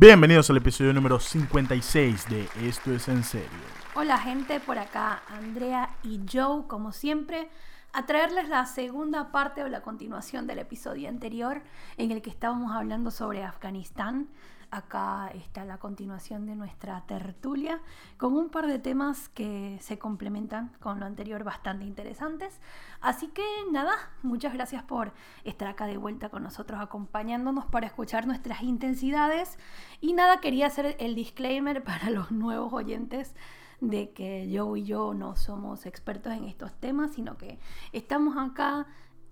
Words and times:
Bienvenidos 0.00 0.48
al 0.48 0.56
episodio 0.56 0.94
número 0.94 1.20
56 1.20 2.30
de 2.30 2.48
Esto 2.66 2.94
es 2.94 3.06
en 3.08 3.22
serio. 3.22 3.50
Hola 3.94 4.16
gente, 4.16 4.58
por 4.58 4.78
acá 4.78 5.22
Andrea 5.28 5.90
y 6.02 6.22
Joe, 6.26 6.66
como 6.66 6.92
siempre, 6.92 7.50
a 7.92 8.06
traerles 8.06 8.48
la 8.48 8.64
segunda 8.64 9.30
parte 9.30 9.62
o 9.62 9.68
la 9.68 9.82
continuación 9.82 10.46
del 10.46 10.60
episodio 10.60 11.10
anterior 11.10 11.60
en 11.98 12.12
el 12.12 12.22
que 12.22 12.30
estábamos 12.30 12.72
hablando 12.72 13.10
sobre 13.10 13.44
Afganistán. 13.44 14.30
Acá 14.72 15.32
está 15.34 15.64
la 15.64 15.78
continuación 15.78 16.46
de 16.46 16.54
nuestra 16.54 17.04
tertulia 17.06 17.80
con 18.18 18.36
un 18.36 18.50
par 18.50 18.68
de 18.68 18.78
temas 18.78 19.28
que 19.28 19.78
se 19.80 19.98
complementan 19.98 20.70
con 20.78 21.00
lo 21.00 21.06
anterior 21.06 21.42
bastante 21.42 21.84
interesantes. 21.84 22.60
Así 23.00 23.28
que 23.28 23.42
nada, 23.72 23.92
muchas 24.22 24.52
gracias 24.52 24.84
por 24.84 25.12
estar 25.42 25.66
acá 25.66 25.86
de 25.86 25.96
vuelta 25.96 26.28
con 26.28 26.44
nosotros 26.44 26.80
acompañándonos 26.80 27.66
para 27.66 27.88
escuchar 27.88 28.28
nuestras 28.28 28.62
intensidades. 28.62 29.58
Y 30.00 30.12
nada, 30.12 30.40
quería 30.40 30.68
hacer 30.68 30.94
el 31.00 31.16
disclaimer 31.16 31.82
para 31.90 32.10
los 32.10 32.30
nuevos 32.30 32.72
oyentes 32.72 33.34
de 33.80 34.12
que 34.12 34.48
yo 34.50 34.76
y 34.76 34.84
yo 34.84 35.14
no 35.14 35.34
somos 35.34 35.84
expertos 35.84 36.32
en 36.32 36.44
estos 36.44 36.72
temas, 36.74 37.14
sino 37.14 37.36
que 37.36 37.58
estamos 37.92 38.36
acá 38.36 38.86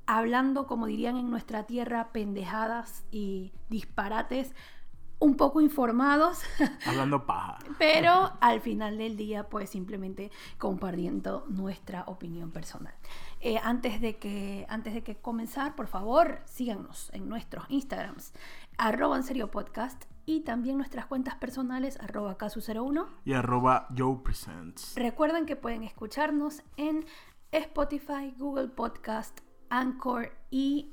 hablando, 0.08 0.67
como 0.67 0.86
dirían 0.86 1.17
en 1.17 1.30
nuestra 1.30 1.64
tierra, 1.64 2.08
pendejadas 2.12 3.05
y 3.11 3.52
disparates 3.69 4.55
un 5.19 5.36
poco 5.36 5.61
informados. 5.61 6.42
Hablando 6.86 7.27
paja. 7.27 7.58
Pero 7.78 8.33
al 8.41 8.61
final 8.61 8.98
del 8.98 9.16
día, 9.16 9.48
pues 9.48 9.70
simplemente 9.70 10.30
compartiendo 10.58 11.44
nuestra 11.48 12.05
opinión 12.06 12.50
personal. 12.50 12.94
Eh, 13.41 13.58
antes, 13.62 14.00
de 14.00 14.16
que, 14.16 14.66
antes 14.69 14.94
de 14.94 15.02
que 15.02 15.16
comenzar, 15.16 15.74
por 15.74 15.86
favor, 15.86 16.41
síganos 16.44 17.11
en 17.12 17.28
nuestros 17.28 17.64
Instagrams, 17.69 18.33
arroba 18.77 19.16
en 19.16 19.22
serio 19.22 19.50
podcast 19.50 20.05
y 20.27 20.41
también 20.41 20.77
nuestras 20.77 21.06
cuentas 21.06 21.36
personales, 21.36 21.98
arroba 22.00 22.36
casu01 22.36 23.06
y 23.24 23.33
arroba 23.33 23.89
Joe 23.96 24.19
Presents. 24.22 24.94
Recuerden 24.96 25.46
que 25.46 25.56
pueden 25.56 25.84
escucharnos 25.84 26.62
en 26.77 27.06
Spotify, 27.50 28.34
Google 28.36 28.69
Podcast, 28.69 29.41
Anchor 29.70 30.33
y... 30.50 30.92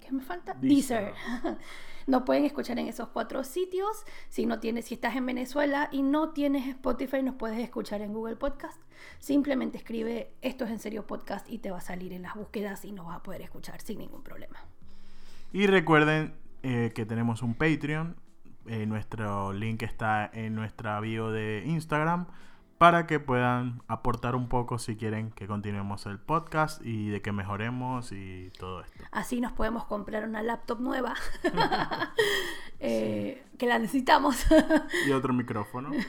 ¿Qué 0.00 0.12
me 0.12 0.22
falta? 0.22 0.54
Deezer. 0.60 1.14
No 2.06 2.24
pueden 2.24 2.44
escuchar 2.44 2.78
en 2.78 2.88
esos 2.88 3.08
cuatro 3.08 3.44
sitios. 3.44 4.04
Si 4.28 4.46
no 4.46 4.60
tienes, 4.60 4.86
si 4.86 4.94
estás 4.94 5.16
en 5.16 5.26
Venezuela 5.26 5.88
y 5.90 6.02
no 6.02 6.30
tienes 6.30 6.68
Spotify, 6.68 7.22
nos 7.22 7.36
puedes 7.36 7.58
escuchar 7.58 8.02
en 8.02 8.12
Google 8.12 8.36
Podcast. 8.36 8.80
Simplemente 9.18 9.78
escribe 9.78 10.32
esto 10.42 10.64
es 10.64 10.70
en 10.70 10.78
serio 10.78 11.06
podcast 11.06 11.48
y 11.50 11.58
te 11.58 11.70
va 11.70 11.78
a 11.78 11.82
salir 11.82 12.12
en 12.12 12.22
las 12.22 12.34
búsquedas 12.34 12.84
y 12.84 12.92
nos 12.92 13.06
vas 13.06 13.16
a 13.16 13.22
poder 13.22 13.42
escuchar 13.42 13.80
sin 13.80 13.98
ningún 13.98 14.22
problema. 14.22 14.58
Y 15.52 15.66
recuerden 15.66 16.34
eh, 16.62 16.92
que 16.94 17.06
tenemos 17.06 17.42
un 17.42 17.54
Patreon. 17.54 18.16
Eh, 18.66 18.86
nuestro 18.86 19.52
link 19.52 19.82
está 19.82 20.30
en 20.32 20.54
nuestra 20.54 20.98
bio 21.00 21.30
de 21.30 21.62
Instagram 21.66 22.26
para 22.84 23.06
que 23.06 23.18
puedan 23.18 23.80
aportar 23.88 24.36
un 24.36 24.46
poco 24.46 24.76
si 24.76 24.94
quieren 24.94 25.30
que 25.30 25.46
continuemos 25.46 26.04
el 26.04 26.18
podcast 26.18 26.84
y 26.84 27.08
de 27.08 27.22
que 27.22 27.32
mejoremos 27.32 28.12
y 28.12 28.50
todo 28.58 28.82
esto. 28.82 29.02
Así 29.10 29.40
nos 29.40 29.52
podemos 29.52 29.86
comprar 29.86 30.28
una 30.28 30.42
laptop 30.42 30.80
nueva, 30.80 31.14
eh, 32.80 33.42
que 33.56 33.66
la 33.66 33.78
necesitamos. 33.78 34.44
y 35.08 35.12
otro 35.12 35.32
micrófono. 35.32 35.92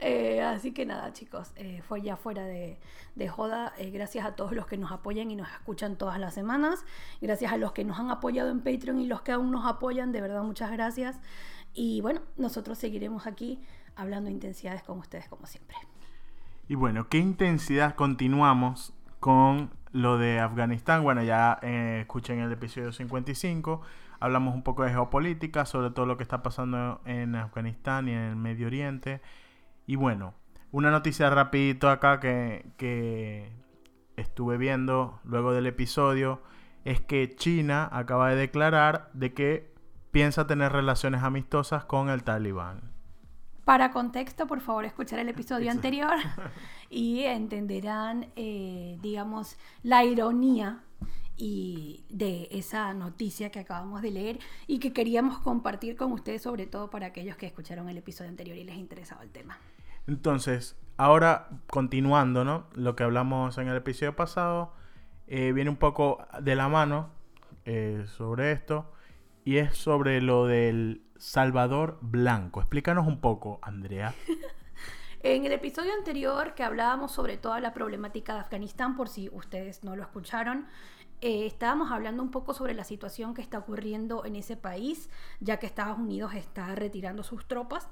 Eh, 0.00 0.42
así 0.42 0.72
que 0.72 0.84
nada, 0.84 1.14
chicos, 1.14 1.52
eh, 1.56 1.80
fue 1.88 2.02
ya 2.02 2.16
fuera 2.16 2.44
de, 2.44 2.78
de 3.14 3.28
joda. 3.28 3.72
gracias 3.90 4.26
a 4.26 4.34
todos 4.34 4.52
los 4.52 4.66
que 4.66 4.76
nos 4.76 4.92
apoyan 4.92 5.30
y 5.30 5.36
nos 5.36 5.48
escuchan 5.48 5.96
todas 5.96 6.18
las 6.18 6.34
semanas. 6.34 6.84
Gracias 7.22 7.50
a 7.50 7.56
los 7.56 7.72
que 7.72 7.84
nos 7.84 7.98
han 7.98 8.10
apoyado 8.10 8.50
en 8.50 8.60
Patreon 8.60 9.00
y 9.00 9.06
los 9.06 9.22
que 9.22 9.32
aún 9.32 9.50
nos 9.50 9.64
apoyan, 9.64 10.12
de 10.12 10.20
verdad, 10.20 10.42
muchas 10.42 10.70
gracias. 10.70 11.18
Y 11.72 12.02
bueno, 12.02 12.20
nosotros 12.36 12.76
seguiremos 12.76 13.26
aquí 13.26 13.62
hablando 13.96 14.26
de 14.26 14.34
intensidades 14.34 14.82
con 14.82 14.98
ustedes 14.98 15.26
como 15.28 15.46
siempre. 15.46 15.78
Y 16.66 16.76
bueno, 16.76 17.08
¿qué 17.10 17.18
intensidad 17.18 17.94
continuamos 17.94 18.94
con 19.20 19.70
lo 19.92 20.16
de 20.16 20.40
Afganistán? 20.40 21.02
Bueno, 21.02 21.22
ya 21.22 21.58
eh, 21.60 21.98
escuchen 22.00 22.38
el 22.38 22.50
episodio 22.50 22.90
55, 22.90 23.82
hablamos 24.18 24.54
un 24.54 24.62
poco 24.62 24.82
de 24.82 24.90
geopolítica, 24.90 25.66
sobre 25.66 25.90
todo 25.90 26.06
lo 26.06 26.16
que 26.16 26.22
está 26.22 26.42
pasando 26.42 27.02
en 27.04 27.34
Afganistán 27.34 28.08
y 28.08 28.12
en 28.12 28.20
el 28.20 28.36
Medio 28.36 28.68
Oriente. 28.68 29.20
Y 29.86 29.96
bueno, 29.96 30.32
una 30.72 30.90
noticia 30.90 31.28
rapidito 31.28 31.90
acá 31.90 32.18
que, 32.18 32.64
que 32.78 33.52
estuve 34.16 34.56
viendo 34.56 35.20
luego 35.24 35.52
del 35.52 35.66
episodio 35.66 36.40
es 36.86 36.98
que 36.98 37.34
China 37.36 37.90
acaba 37.92 38.30
de 38.30 38.36
declarar 38.36 39.10
de 39.12 39.34
que 39.34 39.74
piensa 40.12 40.46
tener 40.46 40.72
relaciones 40.72 41.22
amistosas 41.22 41.84
con 41.84 42.08
el 42.08 42.22
talibán. 42.22 42.93
Para 43.64 43.92
contexto, 43.92 44.46
por 44.46 44.60
favor, 44.60 44.84
escuchar 44.84 45.18
el 45.18 45.28
episodio 45.28 45.70
anterior 45.70 46.14
y 46.90 47.22
entenderán, 47.22 48.26
eh, 48.36 48.98
digamos, 49.00 49.56
la 49.82 50.04
ironía 50.04 50.82
y 51.36 52.04
de 52.10 52.48
esa 52.52 52.92
noticia 52.94 53.50
que 53.50 53.58
acabamos 53.58 54.02
de 54.02 54.10
leer 54.10 54.38
y 54.66 54.78
que 54.78 54.92
queríamos 54.92 55.38
compartir 55.38 55.96
con 55.96 56.12
ustedes, 56.12 56.42
sobre 56.42 56.66
todo 56.66 56.90
para 56.90 57.06
aquellos 57.06 57.36
que 57.36 57.46
escucharon 57.46 57.88
el 57.88 57.96
episodio 57.96 58.30
anterior 58.30 58.56
y 58.56 58.64
les 58.64 58.76
interesaba 58.76 59.22
el 59.22 59.30
tema. 59.30 59.58
Entonces, 60.06 60.76
ahora 60.96 61.48
continuando, 61.68 62.44
¿no? 62.44 62.66
Lo 62.74 62.94
que 62.94 63.02
hablamos 63.02 63.56
en 63.58 63.68
el 63.68 63.76
episodio 63.76 64.14
pasado 64.14 64.72
eh, 65.26 65.52
viene 65.52 65.70
un 65.70 65.76
poco 65.76 66.26
de 66.40 66.54
la 66.54 66.68
mano 66.68 67.10
eh, 67.64 68.04
sobre 68.06 68.52
esto 68.52 68.92
y 69.44 69.56
es 69.56 69.76
sobre 69.76 70.20
lo 70.20 70.46
del 70.46 71.03
Salvador 71.16 71.98
Blanco. 72.00 72.60
Explícanos 72.60 73.06
un 73.06 73.20
poco, 73.20 73.58
Andrea. 73.62 74.14
en 75.22 75.46
el 75.46 75.52
episodio 75.52 75.92
anterior 75.94 76.54
que 76.54 76.62
hablábamos 76.62 77.12
sobre 77.12 77.36
toda 77.36 77.60
la 77.60 77.72
problemática 77.72 78.34
de 78.34 78.40
Afganistán, 78.40 78.96
por 78.96 79.08
si 79.08 79.28
ustedes 79.30 79.84
no 79.84 79.96
lo 79.96 80.02
escucharon, 80.02 80.66
eh, 81.20 81.46
estábamos 81.46 81.90
hablando 81.90 82.22
un 82.22 82.30
poco 82.30 82.52
sobre 82.52 82.74
la 82.74 82.84
situación 82.84 83.34
que 83.34 83.42
está 83.42 83.58
ocurriendo 83.58 84.24
en 84.24 84.36
ese 84.36 84.56
país, 84.56 85.08
ya 85.40 85.58
que 85.58 85.66
Estados 85.66 85.98
Unidos 85.98 86.34
está 86.34 86.74
retirando 86.74 87.22
sus 87.22 87.46
tropas 87.46 87.88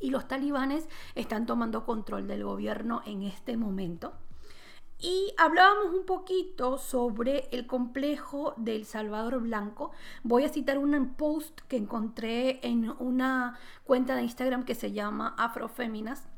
y 0.00 0.10
los 0.10 0.26
talibanes 0.26 0.88
están 1.14 1.46
tomando 1.46 1.84
control 1.84 2.26
del 2.26 2.44
gobierno 2.44 3.02
en 3.06 3.22
este 3.22 3.56
momento. 3.56 4.14
Y 4.98 5.34
hablábamos 5.36 5.94
un 5.94 6.06
poquito 6.06 6.78
sobre 6.78 7.48
el 7.52 7.66
complejo 7.66 8.54
del 8.56 8.86
Salvador 8.86 9.40
Blanco. 9.40 9.92
Voy 10.22 10.44
a 10.44 10.48
citar 10.48 10.78
un 10.78 11.14
post 11.14 11.60
que 11.68 11.76
encontré 11.76 12.66
en 12.66 12.90
una 12.98 13.58
cuenta 13.84 14.16
de 14.16 14.22
Instagram 14.22 14.64
que 14.64 14.74
se 14.74 14.92
llama 14.92 15.34
Afroféminas. 15.36 16.28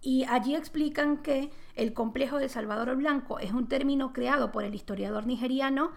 Y 0.00 0.24
allí 0.24 0.54
explican 0.54 1.18
que 1.18 1.50
el 1.74 1.92
complejo 1.92 2.38
del 2.38 2.48
Salvador 2.48 2.94
Blanco 2.96 3.40
es 3.40 3.52
un 3.52 3.68
término 3.68 4.12
creado 4.12 4.52
por 4.52 4.62
el 4.64 4.74
historiador 4.74 5.26
nigeriano 5.26 5.90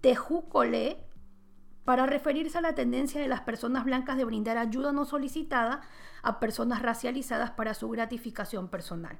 Teju 0.00 0.48
Kole 0.48 1.04
para 1.84 2.06
referirse 2.06 2.58
a 2.58 2.62
la 2.62 2.76
tendencia 2.76 3.20
de 3.20 3.28
las 3.28 3.40
personas 3.40 3.84
blancas 3.84 4.16
de 4.16 4.24
brindar 4.24 4.58
ayuda 4.58 4.92
no 4.92 5.04
solicitada 5.04 5.80
a 6.22 6.38
personas 6.38 6.82
racializadas 6.82 7.50
para 7.50 7.74
su 7.74 7.88
gratificación 7.88 8.68
personal. 8.68 9.18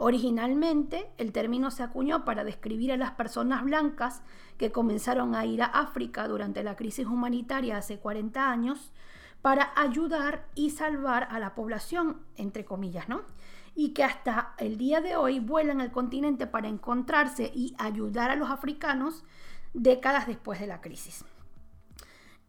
Originalmente, 0.00 1.10
el 1.18 1.32
término 1.32 1.72
se 1.72 1.82
acuñó 1.82 2.24
para 2.24 2.44
describir 2.44 2.92
a 2.92 2.96
las 2.96 3.10
personas 3.10 3.64
blancas 3.64 4.22
que 4.56 4.70
comenzaron 4.70 5.34
a 5.34 5.44
ir 5.44 5.60
a 5.60 5.66
África 5.66 6.28
durante 6.28 6.62
la 6.62 6.76
crisis 6.76 7.04
humanitaria 7.04 7.76
hace 7.76 7.98
40 7.98 8.48
años 8.48 8.92
para 9.42 9.72
ayudar 9.74 10.46
y 10.54 10.70
salvar 10.70 11.26
a 11.32 11.40
la 11.40 11.56
población, 11.56 12.22
entre 12.36 12.64
comillas, 12.64 13.08
¿no? 13.08 13.22
Y 13.74 13.88
que 13.88 14.04
hasta 14.04 14.54
el 14.58 14.78
día 14.78 15.00
de 15.00 15.16
hoy 15.16 15.40
vuelan 15.40 15.80
al 15.80 15.90
continente 15.90 16.46
para 16.46 16.68
encontrarse 16.68 17.50
y 17.52 17.74
ayudar 17.76 18.30
a 18.30 18.36
los 18.36 18.50
africanos 18.50 19.24
décadas 19.74 20.28
después 20.28 20.60
de 20.60 20.68
la 20.68 20.80
crisis. 20.80 21.24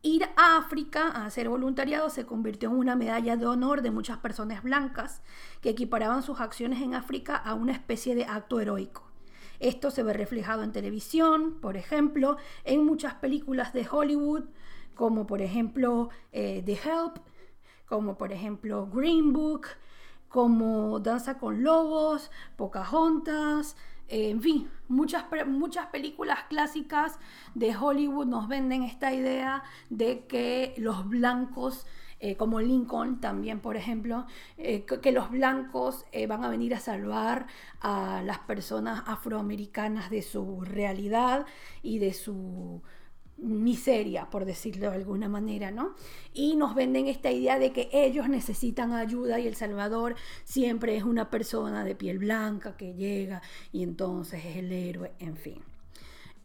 Ir 0.01 0.23
a 0.37 0.55
África 0.55 1.07
a 1.09 1.25
hacer 1.25 1.49
voluntariado 1.49 2.09
se 2.09 2.25
convirtió 2.25 2.69
en 2.69 2.77
una 2.77 2.95
medalla 2.95 3.35
de 3.35 3.45
honor 3.45 3.81
de 3.81 3.91
muchas 3.91 4.17
personas 4.19 4.63
blancas 4.63 5.21
que 5.59 5.69
equiparaban 5.69 6.23
sus 6.23 6.39
acciones 6.39 6.81
en 6.81 6.95
África 6.95 7.35
a 7.35 7.53
una 7.53 7.73
especie 7.73 8.15
de 8.15 8.23
acto 8.23 8.61
heroico. 8.61 9.09
Esto 9.59 9.91
se 9.91 10.03
ve 10.03 10.13
reflejado 10.13 10.63
en 10.63 10.71
televisión, 10.71 11.59
por 11.59 11.75
ejemplo, 11.75 12.37
en 12.63 12.85
muchas 12.85 13.15
películas 13.15 13.73
de 13.73 13.85
Hollywood, 13.91 14.45
como 14.95 15.27
por 15.27 15.41
ejemplo 15.41 16.09
eh, 16.31 16.63
The 16.65 16.73
Help, 16.73 17.17
como 17.85 18.17
por 18.17 18.31
ejemplo 18.31 18.87
Green 18.87 19.33
Book, 19.33 19.67
como 20.29 21.01
Danza 21.01 21.37
con 21.37 21.61
Lobos, 21.61 22.31
Pocahontas, 22.55 23.75
en 24.09 24.41
fin, 24.41 24.69
muchas, 24.89 25.25
muchas 25.47 25.87
películas 25.87 26.39
clásicas 26.49 27.19
de 27.55 27.75
Hollywood 27.75 28.25
nos 28.25 28.47
venden 28.47 28.83
esta 28.83 29.13
idea 29.13 29.63
de 29.89 30.25
que 30.25 30.73
los 30.77 31.07
blancos, 31.07 31.85
eh, 32.19 32.35
como 32.35 32.59
Lincoln 32.59 33.21
también, 33.21 33.61
por 33.61 33.77
ejemplo, 33.77 34.25
eh, 34.57 34.83
que, 34.85 35.11
los 35.11 35.29
blancos 35.29 36.05
eh, 36.11 36.27
van 36.27 36.43
a 36.43 36.49
venir 36.49 36.73
a 36.73 36.79
salvar 36.79 37.47
a 37.79 38.21
las 38.25 38.39
personas 38.39 39.03
afroamericanas 39.05 40.09
de 40.09 40.21
su 40.21 40.61
realidad 40.61 41.45
y 41.81 41.99
de 41.99 42.13
su 42.13 42.81
miseria, 43.41 44.29
por 44.29 44.45
decirlo 44.45 44.89
de 44.89 44.97
alguna 44.97 45.29
manera, 45.29 45.71
¿no? 45.71 45.95
Y 46.33 46.55
nos 46.55 46.75
venden 46.75 47.07
esta 47.07 47.31
idea 47.31 47.57
de 47.59 47.71
que 47.71 47.89
ellos 47.91 48.29
necesitan 48.29 48.93
ayuda 48.93 49.39
y 49.39 49.47
El 49.47 49.55
Salvador 49.55 50.15
siempre 50.43 50.95
es 50.95 51.03
una 51.03 51.29
persona 51.29 51.83
de 51.83 51.95
piel 51.95 52.19
blanca 52.19 52.75
que 52.77 52.93
llega 52.93 53.41
y 53.71 53.83
entonces 53.83 54.43
es 54.45 54.57
el 54.57 54.71
héroe, 54.71 55.13
en 55.19 55.37
fin. 55.37 55.63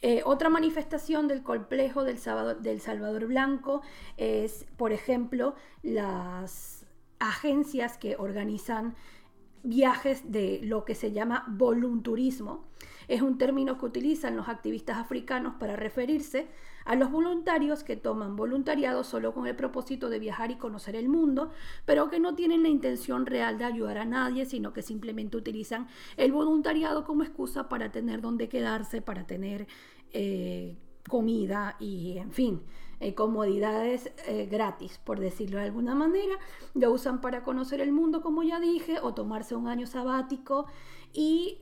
Eh, 0.03 0.23
otra 0.25 0.51
manifestación 0.51 1.29
del 1.29 1.43
complejo 1.43 2.05
del 2.05 2.19
del 2.61 2.81
Salvador 2.81 3.27
Blanco 3.27 3.81
es, 4.19 4.67
por 4.77 4.93
ejemplo, 4.93 5.55
las 5.83 6.85
agencias 7.19 7.97
que 7.97 8.17
organizan 8.17 8.95
viajes 9.63 10.31
de 10.31 10.61
lo 10.63 10.85
que 10.85 10.95
se 10.95 11.13
llama 11.13 11.45
volunturismo. 11.49 12.67
Es 13.09 13.23
un 13.23 13.39
término 13.39 13.79
que 13.79 13.87
utilizan 13.87 14.37
los 14.37 14.49
activistas 14.49 14.99
africanos 14.99 15.55
para 15.59 15.75
referirse 15.75 16.49
a 16.85 16.97
los 16.97 17.11
voluntarios 17.11 17.85
que 17.85 17.97
toman 17.97 18.37
voluntariado 18.37 19.05
solo 19.05 19.33
con 19.33 19.47
el 19.47 19.57
propósito 19.57 20.09
de 20.09 20.19
viajar 20.19 20.51
y 20.51 20.57
conocer 20.57 20.97
el 20.97 21.09
mundo, 21.09 21.51
pero 21.85 22.11
que 22.11 22.21
no 22.21 22.35
tienen 22.35 22.63
la 22.63 22.69
intención 22.69 23.27
real 23.27 23.59
de 23.59 23.65
ayudar 23.65 23.99
a 23.99 24.05
nadie, 24.05 24.47
sino 24.47 24.73
que 24.73 24.83
simplemente 24.83 25.37
utilizan 25.37 25.89
el 26.17 26.33
voluntariado 26.33 27.05
como 27.05 27.23
excusa 27.23 27.69
para 27.69 27.91
tener 27.91 28.21
donde 28.21 28.49
quedarse, 28.49 29.03
para 29.03 29.27
tener 29.27 29.67
eh, 30.13 30.77
comida 31.09 31.77
y, 31.81 32.19
en 32.19 32.33
fin, 32.33 32.63
eh, 33.01 33.15
comodidades 33.15 34.13
eh, 34.27 34.47
gratis, 34.51 34.99
por 35.05 35.21
decirlo 35.21 35.59
de 35.59 35.65
alguna 35.65 35.95
manera. 35.95 36.35
Lo 36.75 36.93
usan 36.93 37.21
para 37.21 37.43
conocer 37.43 37.81
el 37.81 37.93
mundo, 37.93 38.23
como 38.23 38.43
ya 38.43 38.61
dije, 38.61 38.99
o 39.03 39.15
tomarse 39.15 39.55
un 39.55 39.69
año 39.69 39.87
sabático 39.87 40.67
y 41.13 41.59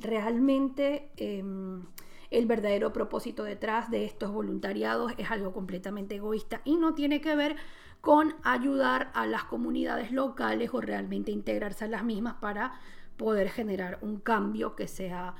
realmente 0.00 1.10
em, 1.16 1.82
el 2.30 2.46
verdadero 2.46 2.92
propósito 2.92 3.44
detrás 3.44 3.90
de 3.90 4.04
estos 4.04 4.30
voluntariados 4.30 5.12
es 5.18 5.30
algo 5.30 5.52
completamente 5.52 6.16
egoísta 6.16 6.60
y 6.64 6.76
no 6.76 6.94
tiene 6.94 7.20
que 7.20 7.34
ver 7.34 7.56
con 8.00 8.34
ayudar 8.42 9.10
a 9.14 9.26
las 9.26 9.44
comunidades 9.44 10.12
locales 10.12 10.70
o 10.72 10.80
realmente 10.80 11.32
integrarse 11.32 11.84
a 11.84 11.88
las 11.88 12.04
mismas 12.04 12.34
para 12.34 12.72
poder 13.16 13.48
generar 13.50 13.98
un 14.02 14.20
cambio 14.20 14.76
que 14.76 14.86
sea 14.86 15.34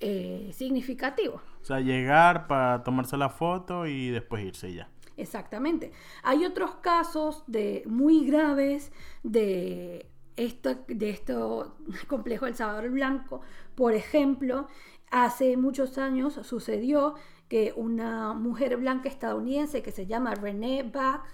eh, 0.00 0.50
significativo. 0.52 1.40
O 1.62 1.64
sea, 1.64 1.80
llegar 1.80 2.46
para 2.46 2.84
tomarse 2.84 3.16
la 3.16 3.30
foto 3.30 3.86
y 3.86 4.10
después 4.10 4.44
irse 4.44 4.74
ya. 4.74 4.88
Exactamente. 5.16 5.92
Hay 6.22 6.44
otros 6.44 6.74
casos 6.76 7.44
de 7.46 7.84
muy 7.86 8.26
graves 8.26 8.92
de 9.22 10.06
esto, 10.36 10.84
de 10.88 11.10
esto 11.10 11.76
complejo 12.08 12.46
del 12.46 12.54
Salvador 12.54 12.90
Blanco. 12.90 13.40
Por 13.74 13.94
ejemplo, 13.94 14.68
Hace 15.10 15.56
muchos 15.56 15.98
años 15.98 16.40
sucedió 16.42 17.14
que 17.48 17.72
una 17.76 18.32
mujer 18.32 18.76
blanca 18.76 19.08
estadounidense 19.08 19.82
que 19.82 19.92
se 19.92 20.06
llama 20.06 20.34
Renee 20.34 20.82
Bach, 20.82 21.24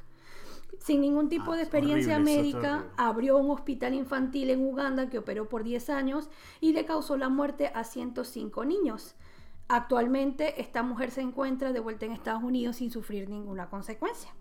sin 0.79 1.01
ningún 1.01 1.29
tipo 1.29 1.53
ah, 1.53 1.57
de 1.57 1.63
experiencia 1.63 2.19
médica, 2.19 2.87
abrió 2.97 3.37
un 3.37 3.51
hospital 3.51 3.95
infantil 3.95 4.51
en 4.51 4.65
Uganda 4.65 5.09
que 5.09 5.19
operó 5.19 5.49
por 5.49 5.65
10 5.65 5.91
años 5.91 6.31
y 6.61 6.73
le 6.73 6.85
causó 6.85 7.17
la 7.17 7.29
muerte 7.29 7.71
a 7.75 7.85
105 7.85 8.65
niños. 8.65 9.15
Actualmente 9.69 10.61
esta 10.61 10.83
mujer 10.83 11.11
se 11.11 11.21
encuentra 11.21 11.73
de 11.73 11.81
vuelta 11.81 12.07
en 12.07 12.13
Estados 12.13 12.43
Unidos 12.43 12.77
sin 12.77 12.91
sufrir 12.91 13.29
ninguna 13.29 13.69
consecuencia. 13.69 14.35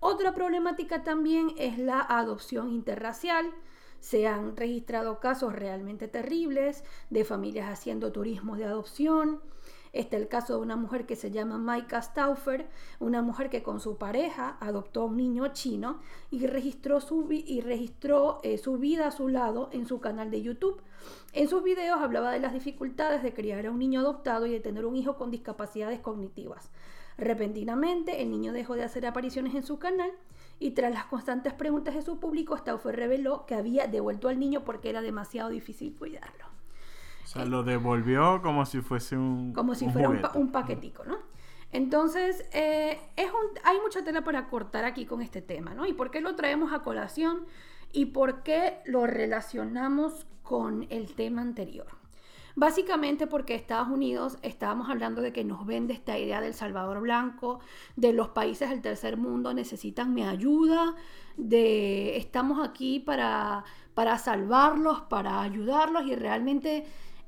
Otra 0.00 0.34
problemática 0.34 1.02
también 1.04 1.52
es 1.58 1.78
la 1.78 2.00
adopción 2.00 2.70
interracial. 2.70 3.46
Se 4.02 4.26
han 4.26 4.56
registrado 4.56 5.20
casos 5.20 5.54
realmente 5.54 6.08
terribles 6.08 6.82
de 7.10 7.24
familias 7.24 7.70
haciendo 7.70 8.10
turismo 8.10 8.56
de 8.56 8.64
adopción. 8.64 9.40
Está 9.92 10.16
el 10.16 10.26
caso 10.26 10.56
de 10.56 10.60
una 10.60 10.74
mujer 10.74 11.06
que 11.06 11.14
se 11.14 11.30
llama 11.30 11.56
Maika 11.56 12.02
Stauffer, 12.02 12.66
una 12.98 13.22
mujer 13.22 13.48
que 13.48 13.62
con 13.62 13.78
su 13.78 13.98
pareja 13.98 14.56
adoptó 14.58 15.02
a 15.02 15.04
un 15.04 15.16
niño 15.16 15.52
chino 15.52 16.00
y 16.32 16.48
registró, 16.48 17.00
su, 17.00 17.28
y 17.30 17.60
registró 17.60 18.40
eh, 18.42 18.58
su 18.58 18.76
vida 18.76 19.06
a 19.06 19.12
su 19.12 19.28
lado 19.28 19.70
en 19.70 19.86
su 19.86 20.00
canal 20.00 20.32
de 20.32 20.42
YouTube. 20.42 20.82
En 21.32 21.48
sus 21.48 21.62
videos 21.62 22.00
hablaba 22.00 22.32
de 22.32 22.40
las 22.40 22.54
dificultades 22.54 23.22
de 23.22 23.32
criar 23.32 23.66
a 23.66 23.70
un 23.70 23.78
niño 23.78 24.00
adoptado 24.00 24.46
y 24.46 24.50
de 24.50 24.58
tener 24.60 24.84
un 24.84 24.96
hijo 24.96 25.16
con 25.16 25.30
discapacidades 25.30 26.00
cognitivas. 26.00 26.70
Repentinamente, 27.18 28.20
el 28.20 28.32
niño 28.32 28.52
dejó 28.52 28.74
de 28.74 28.82
hacer 28.82 29.06
apariciones 29.06 29.54
en 29.54 29.62
su 29.62 29.78
canal 29.78 30.10
y 30.58 30.72
tras 30.72 30.92
las 30.92 31.04
constantes 31.06 31.52
preguntas 31.52 31.94
de 31.94 32.02
su 32.02 32.20
público, 32.20 32.56
Stauffer 32.56 32.94
reveló 32.94 33.46
que 33.46 33.54
había 33.54 33.86
devuelto 33.86 34.28
al 34.28 34.38
niño 34.38 34.64
porque 34.64 34.90
era 34.90 35.02
demasiado 35.02 35.50
difícil 35.50 35.94
cuidarlo. 35.94 36.46
O 37.24 37.26
sea, 37.26 37.44
lo 37.44 37.62
devolvió 37.62 38.42
como 38.42 38.66
si 38.66 38.80
fuese 38.80 39.16
un. 39.16 39.52
Como 39.52 39.74
si 39.74 39.88
fuera 39.88 40.08
un, 40.34 40.52
paquetico, 40.52 41.04
¿no? 41.04 41.18
Entonces, 41.70 42.44
eh, 42.52 43.00
es 43.16 43.30
hay 43.64 43.80
mucha 43.80 44.04
tela 44.04 44.22
para 44.22 44.48
cortar 44.48 44.84
aquí 44.84 45.06
con 45.06 45.22
este 45.22 45.40
tema, 45.40 45.74
¿no? 45.74 45.86
¿Y 45.86 45.94
por 45.94 46.10
qué 46.10 46.20
lo 46.20 46.34
traemos 46.34 46.72
a 46.72 46.80
colación? 46.80 47.46
¿Y 47.92 48.06
por 48.06 48.42
qué 48.42 48.80
lo 48.84 49.06
relacionamos 49.06 50.26
con 50.42 50.86
el 50.90 51.14
tema 51.14 51.42
anterior? 51.42 52.01
Básicamente 52.54 53.26
porque 53.26 53.54
Estados 53.54 53.88
Unidos, 53.88 54.38
estábamos 54.42 54.90
hablando 54.90 55.22
de 55.22 55.32
que 55.32 55.44
nos 55.44 55.64
vende 55.66 55.94
esta 55.94 56.18
idea 56.18 56.40
del 56.40 56.54
Salvador 56.54 57.00
Blanco, 57.00 57.60
de 57.96 58.12
los 58.12 58.28
países 58.28 58.68
del 58.68 58.82
tercer 58.82 59.16
mundo 59.16 59.54
necesitan 59.54 60.12
mi 60.12 60.22
ayuda, 60.22 60.94
de 61.36 62.16
estamos 62.16 62.66
aquí 62.66 63.00
para, 63.00 63.64
para 63.94 64.18
salvarlos, 64.18 65.00
para 65.02 65.40
ayudarlos 65.40 66.04
y 66.06 66.14
realmente 66.14 66.84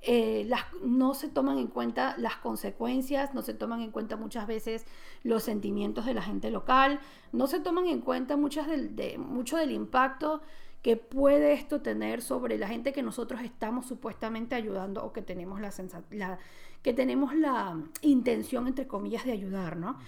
eh, 0.06 0.44
las, 0.48 0.64
no 0.82 1.14
se 1.14 1.28
toman 1.28 1.56
en 1.56 1.68
cuenta 1.68 2.14
las 2.18 2.36
consecuencias, 2.36 3.32
no 3.32 3.40
se 3.40 3.54
toman 3.54 3.80
en 3.80 3.90
cuenta 3.90 4.16
muchas 4.16 4.46
veces 4.46 4.84
los 5.22 5.42
sentimientos 5.42 6.04
de 6.04 6.12
la 6.12 6.20
gente 6.20 6.50
local, 6.50 7.00
no 7.32 7.46
se 7.46 7.58
toman 7.58 7.86
en 7.86 8.02
cuenta 8.02 8.36
muchas 8.36 8.66
de, 8.68 9.16
mucho 9.16 9.56
del 9.56 9.70
impacto 9.70 10.42
que 10.84 10.98
puede 10.98 11.54
esto 11.54 11.80
tener 11.80 12.20
sobre 12.20 12.58
la 12.58 12.68
gente 12.68 12.92
que 12.92 13.02
nosotros 13.02 13.40
estamos 13.40 13.86
supuestamente 13.86 14.54
ayudando 14.54 15.02
o 15.02 15.14
que 15.14 15.22
tenemos 15.22 15.58
la, 15.58 16.38
que 16.82 16.92
tenemos 16.92 17.34
la 17.34 17.82
intención, 18.02 18.68
entre 18.68 18.86
comillas, 18.86 19.24
de 19.24 19.32
ayudar, 19.32 19.78
¿no? 19.78 19.98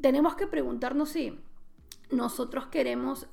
Tenemos 0.00 0.34
que 0.34 0.46
preguntarnos 0.46 1.10
si 1.10 1.38
nosotros 2.10 2.68
queremos 2.68 3.28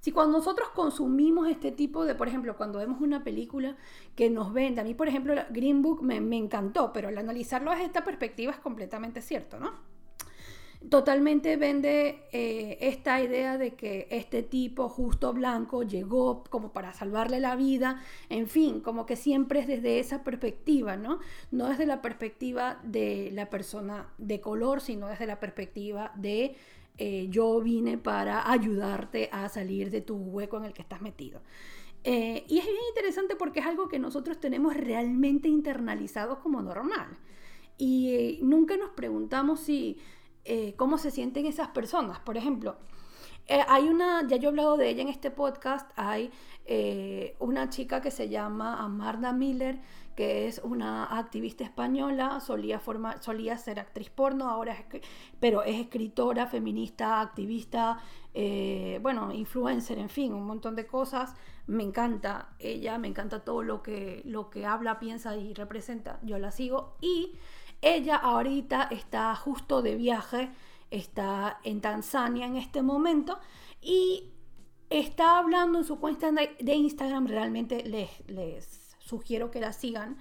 si 0.00 0.12
cuando 0.12 0.36
nosotros 0.36 0.68
consumimos 0.74 1.48
este 1.48 1.72
tipo 1.72 2.04
de, 2.04 2.14
por 2.14 2.28
ejemplo, 2.28 2.58
cuando 2.58 2.78
vemos 2.78 3.00
una 3.00 3.24
película 3.24 3.78
que 4.14 4.28
nos 4.28 4.52
vende, 4.52 4.82
a 4.82 4.84
mí 4.84 4.92
por 4.92 5.08
ejemplo 5.08 5.34
Green 5.48 5.80
Book 5.80 6.02
me 6.02 6.36
encantó, 6.36 6.92
pero 6.92 7.08
al 7.08 7.16
analizarlo 7.16 7.70
desde 7.70 7.86
esta 7.86 8.04
perspectiva 8.04 8.52
es 8.52 8.58
completamente 8.58 9.22
cierto, 9.22 9.58
¿no? 9.58 9.93
Totalmente 10.90 11.56
vende 11.56 12.24
eh, 12.32 12.78
esta 12.80 13.20
idea 13.22 13.58
de 13.58 13.74
que 13.74 14.06
este 14.10 14.42
tipo 14.42 14.88
justo 14.88 15.32
blanco 15.32 15.82
llegó 15.82 16.44
como 16.50 16.72
para 16.72 16.92
salvarle 16.92 17.40
la 17.40 17.56
vida, 17.56 18.02
en 18.28 18.48
fin, 18.48 18.80
como 18.80 19.06
que 19.06 19.16
siempre 19.16 19.60
es 19.60 19.66
desde 19.66 19.98
esa 19.98 20.24
perspectiva, 20.24 20.96
¿no? 20.96 21.20
No 21.50 21.68
desde 21.68 21.86
la 21.86 22.02
perspectiva 22.02 22.80
de 22.82 23.30
la 23.32 23.50
persona 23.50 24.08
de 24.18 24.40
color, 24.40 24.80
sino 24.80 25.08
desde 25.08 25.26
la 25.26 25.40
perspectiva 25.40 26.12
de 26.16 26.56
eh, 26.98 27.26
yo 27.30 27.60
vine 27.60 27.98
para 27.98 28.50
ayudarte 28.50 29.28
a 29.32 29.48
salir 29.48 29.90
de 29.90 30.00
tu 30.00 30.16
hueco 30.16 30.58
en 30.58 30.64
el 30.64 30.72
que 30.72 30.82
estás 30.82 31.02
metido. 31.02 31.40
Eh, 32.04 32.44
y 32.46 32.58
es 32.58 32.66
bien 32.66 32.76
interesante 32.90 33.34
porque 33.34 33.60
es 33.60 33.66
algo 33.66 33.88
que 33.88 33.98
nosotros 33.98 34.38
tenemos 34.38 34.76
realmente 34.76 35.48
internalizado 35.48 36.40
como 36.40 36.60
normal. 36.62 37.08
Y 37.78 38.38
nunca 38.42 38.76
nos 38.76 38.90
preguntamos 38.90 39.60
si 39.60 39.98
eh, 40.44 40.74
cómo 40.76 40.98
se 40.98 41.10
sienten 41.10 41.46
esas 41.46 41.68
personas. 41.68 42.18
Por 42.20 42.36
ejemplo, 42.36 42.76
eh, 43.46 43.60
hay 43.68 43.88
una, 43.88 44.26
ya 44.26 44.36
yo 44.36 44.48
he 44.48 44.50
hablado 44.50 44.76
de 44.76 44.90
ella 44.90 45.02
en 45.02 45.08
este 45.08 45.30
podcast, 45.30 45.90
hay 45.96 46.30
eh, 46.66 47.36
una 47.38 47.70
chica 47.70 48.00
que 48.02 48.10
se 48.10 48.28
llama 48.28 48.82
Amarda 48.82 49.32
Miller, 49.32 49.80
que 50.16 50.46
es 50.46 50.60
una 50.62 51.18
activista 51.18 51.64
española, 51.64 52.40
solía, 52.40 52.78
formar, 52.78 53.22
solía 53.22 53.56
ser 53.58 53.80
actriz 53.80 54.10
porno, 54.10 54.48
ahora 54.48 54.74
es, 54.74 55.02
pero 55.40 55.62
es 55.62 55.80
escritora, 55.80 56.46
feminista, 56.46 57.20
activista, 57.20 57.98
bueno, 59.00 59.32
influencer, 59.32 59.98
en 59.98 60.08
fin, 60.08 60.32
un 60.34 60.46
montón 60.46 60.76
de 60.76 60.86
cosas. 60.86 61.34
Me 61.66 61.82
encanta 61.82 62.50
ella, 62.58 62.98
me 62.98 63.08
encanta 63.08 63.44
todo 63.44 63.62
lo 63.62 63.82
que, 63.82 64.22
lo 64.24 64.50
que 64.50 64.66
habla, 64.66 64.98
piensa 64.98 65.36
y 65.36 65.54
representa. 65.54 66.20
Yo 66.22 66.38
la 66.38 66.50
sigo 66.50 66.96
y 67.00 67.32
ella 67.84 68.16
ahorita 68.16 68.88
está 68.90 69.34
justo 69.36 69.82
de 69.82 69.94
viaje, 69.94 70.50
está 70.90 71.60
en 71.64 71.80
Tanzania 71.80 72.46
en 72.46 72.56
este 72.56 72.82
momento 72.82 73.38
y 73.82 74.30
está 74.88 75.38
hablando 75.38 75.78
en 75.78 75.84
su 75.84 75.98
cuenta 75.98 76.30
de 76.32 76.74
Instagram, 76.74 77.26
realmente 77.26 77.82
les, 77.84 78.96
sugiero 78.98 79.50
que 79.50 79.60
la 79.60 79.72
sigan, 79.72 80.16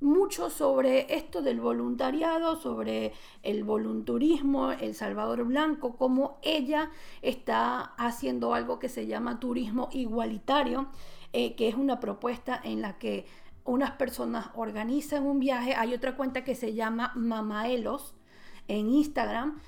mucho 0.00 0.50
sobre 0.50 1.14
esto 1.14 1.42
del 1.42 1.60
voluntariado, 1.60 2.56
sobre 2.56 3.12
el 3.42 3.64
volunturismo, 3.64 4.72
el 4.72 4.94
Salvador 4.94 5.44
Blanco, 5.44 5.96
cómo 5.96 6.38
ella 6.42 6.90
está 7.22 7.80
haciendo 7.96 8.54
algo 8.54 8.78
que 8.78 8.88
se 8.88 9.06
llama 9.06 9.40
turismo 9.40 9.88
igualitario, 9.92 10.88
eh, 11.32 11.54
que 11.56 11.68
es 11.68 11.74
una 11.74 12.00
propuesta 12.00 12.60
en 12.62 12.82
la 12.82 12.98
que 12.98 13.26
unas 13.66 13.92
personas 13.92 14.48
organizan 14.54 15.24
un 15.26 15.38
viaje. 15.40 15.74
Hay 15.74 15.94
otra 15.94 16.16
cuenta 16.16 16.44
que 16.44 16.54
se 16.54 16.74
llama 16.74 17.12
Mamaelos 17.14 18.14
en 18.68 18.88
Instagram, 18.90 19.60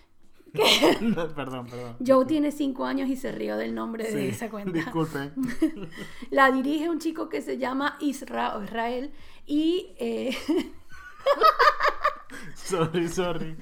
perdón, 1.36 1.66
perdón. 1.66 1.96
Joe 2.04 2.24
tiene 2.24 2.50
cinco 2.52 2.86
años 2.86 3.08
y 3.10 3.16
se 3.16 3.30
rió 3.32 3.56
del 3.56 3.74
nombre 3.74 4.10
de 4.10 4.28
esa 4.30 4.48
cuenta. 4.48 4.72
Disculpen. 4.72 5.32
La 6.30 6.50
dirige 6.50 6.88
un 6.88 6.98
chico 6.98 7.28
que 7.28 7.42
se 7.42 7.58
llama 7.58 7.96
Isra 8.00 8.58
Israel 8.64 9.12
y 9.46 9.94
eh, 9.98 10.34
sorry, 12.54 13.08
sorry. 13.08 13.56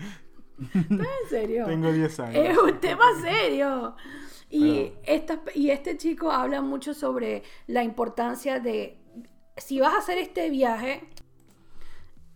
en 0.74 1.06
serio. 1.28 1.66
Tengo 1.66 1.92
10 1.92 2.20
años. 2.20 2.36
Es 2.50 2.58
un 2.58 2.78
tema 2.80 3.04
serio. 3.20 3.94
Y, 4.48 4.92
esta- 5.04 5.42
y 5.54 5.70
este 5.70 5.96
chico 5.96 6.30
habla 6.30 6.62
mucho 6.62 6.94
sobre 6.94 7.42
la 7.66 7.82
importancia 7.82 8.60
de, 8.60 8.98
si 9.56 9.80
vas 9.80 9.94
a 9.94 9.98
hacer 9.98 10.18
este 10.18 10.50
viaje, 10.50 11.08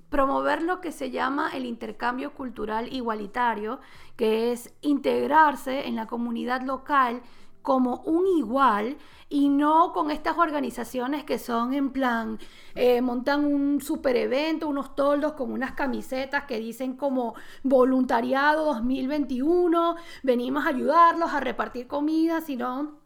promover 0.08 0.62
lo 0.62 0.80
que 0.80 0.92
se 0.92 1.10
llama 1.10 1.50
el 1.54 1.64
intercambio 1.64 2.34
cultural 2.34 2.92
igualitario, 2.92 3.80
que 4.16 4.52
es 4.52 4.74
integrarse 4.82 5.86
en 5.86 5.96
la 5.96 6.06
comunidad 6.06 6.62
local 6.62 7.22
como 7.62 7.96
un 8.06 8.26
igual 8.26 8.96
y 9.28 9.48
no 9.48 9.92
con 9.92 10.10
estas 10.10 10.38
organizaciones 10.38 11.24
que 11.24 11.38
son 11.38 11.74
en 11.74 11.90
plan, 11.90 12.38
eh, 12.74 13.00
montan 13.00 13.44
un 13.44 13.80
super 13.80 14.16
evento, 14.16 14.66
unos 14.66 14.96
toldos 14.96 15.34
con 15.34 15.52
unas 15.52 15.72
camisetas 15.72 16.44
que 16.44 16.58
dicen 16.58 16.96
como 16.96 17.34
voluntariado 17.62 18.64
2021, 18.64 19.96
venimos 20.22 20.64
a 20.64 20.70
ayudarlos 20.70 21.32
a 21.32 21.40
repartir 21.40 21.86
comida, 21.86 22.40
sino 22.40 22.99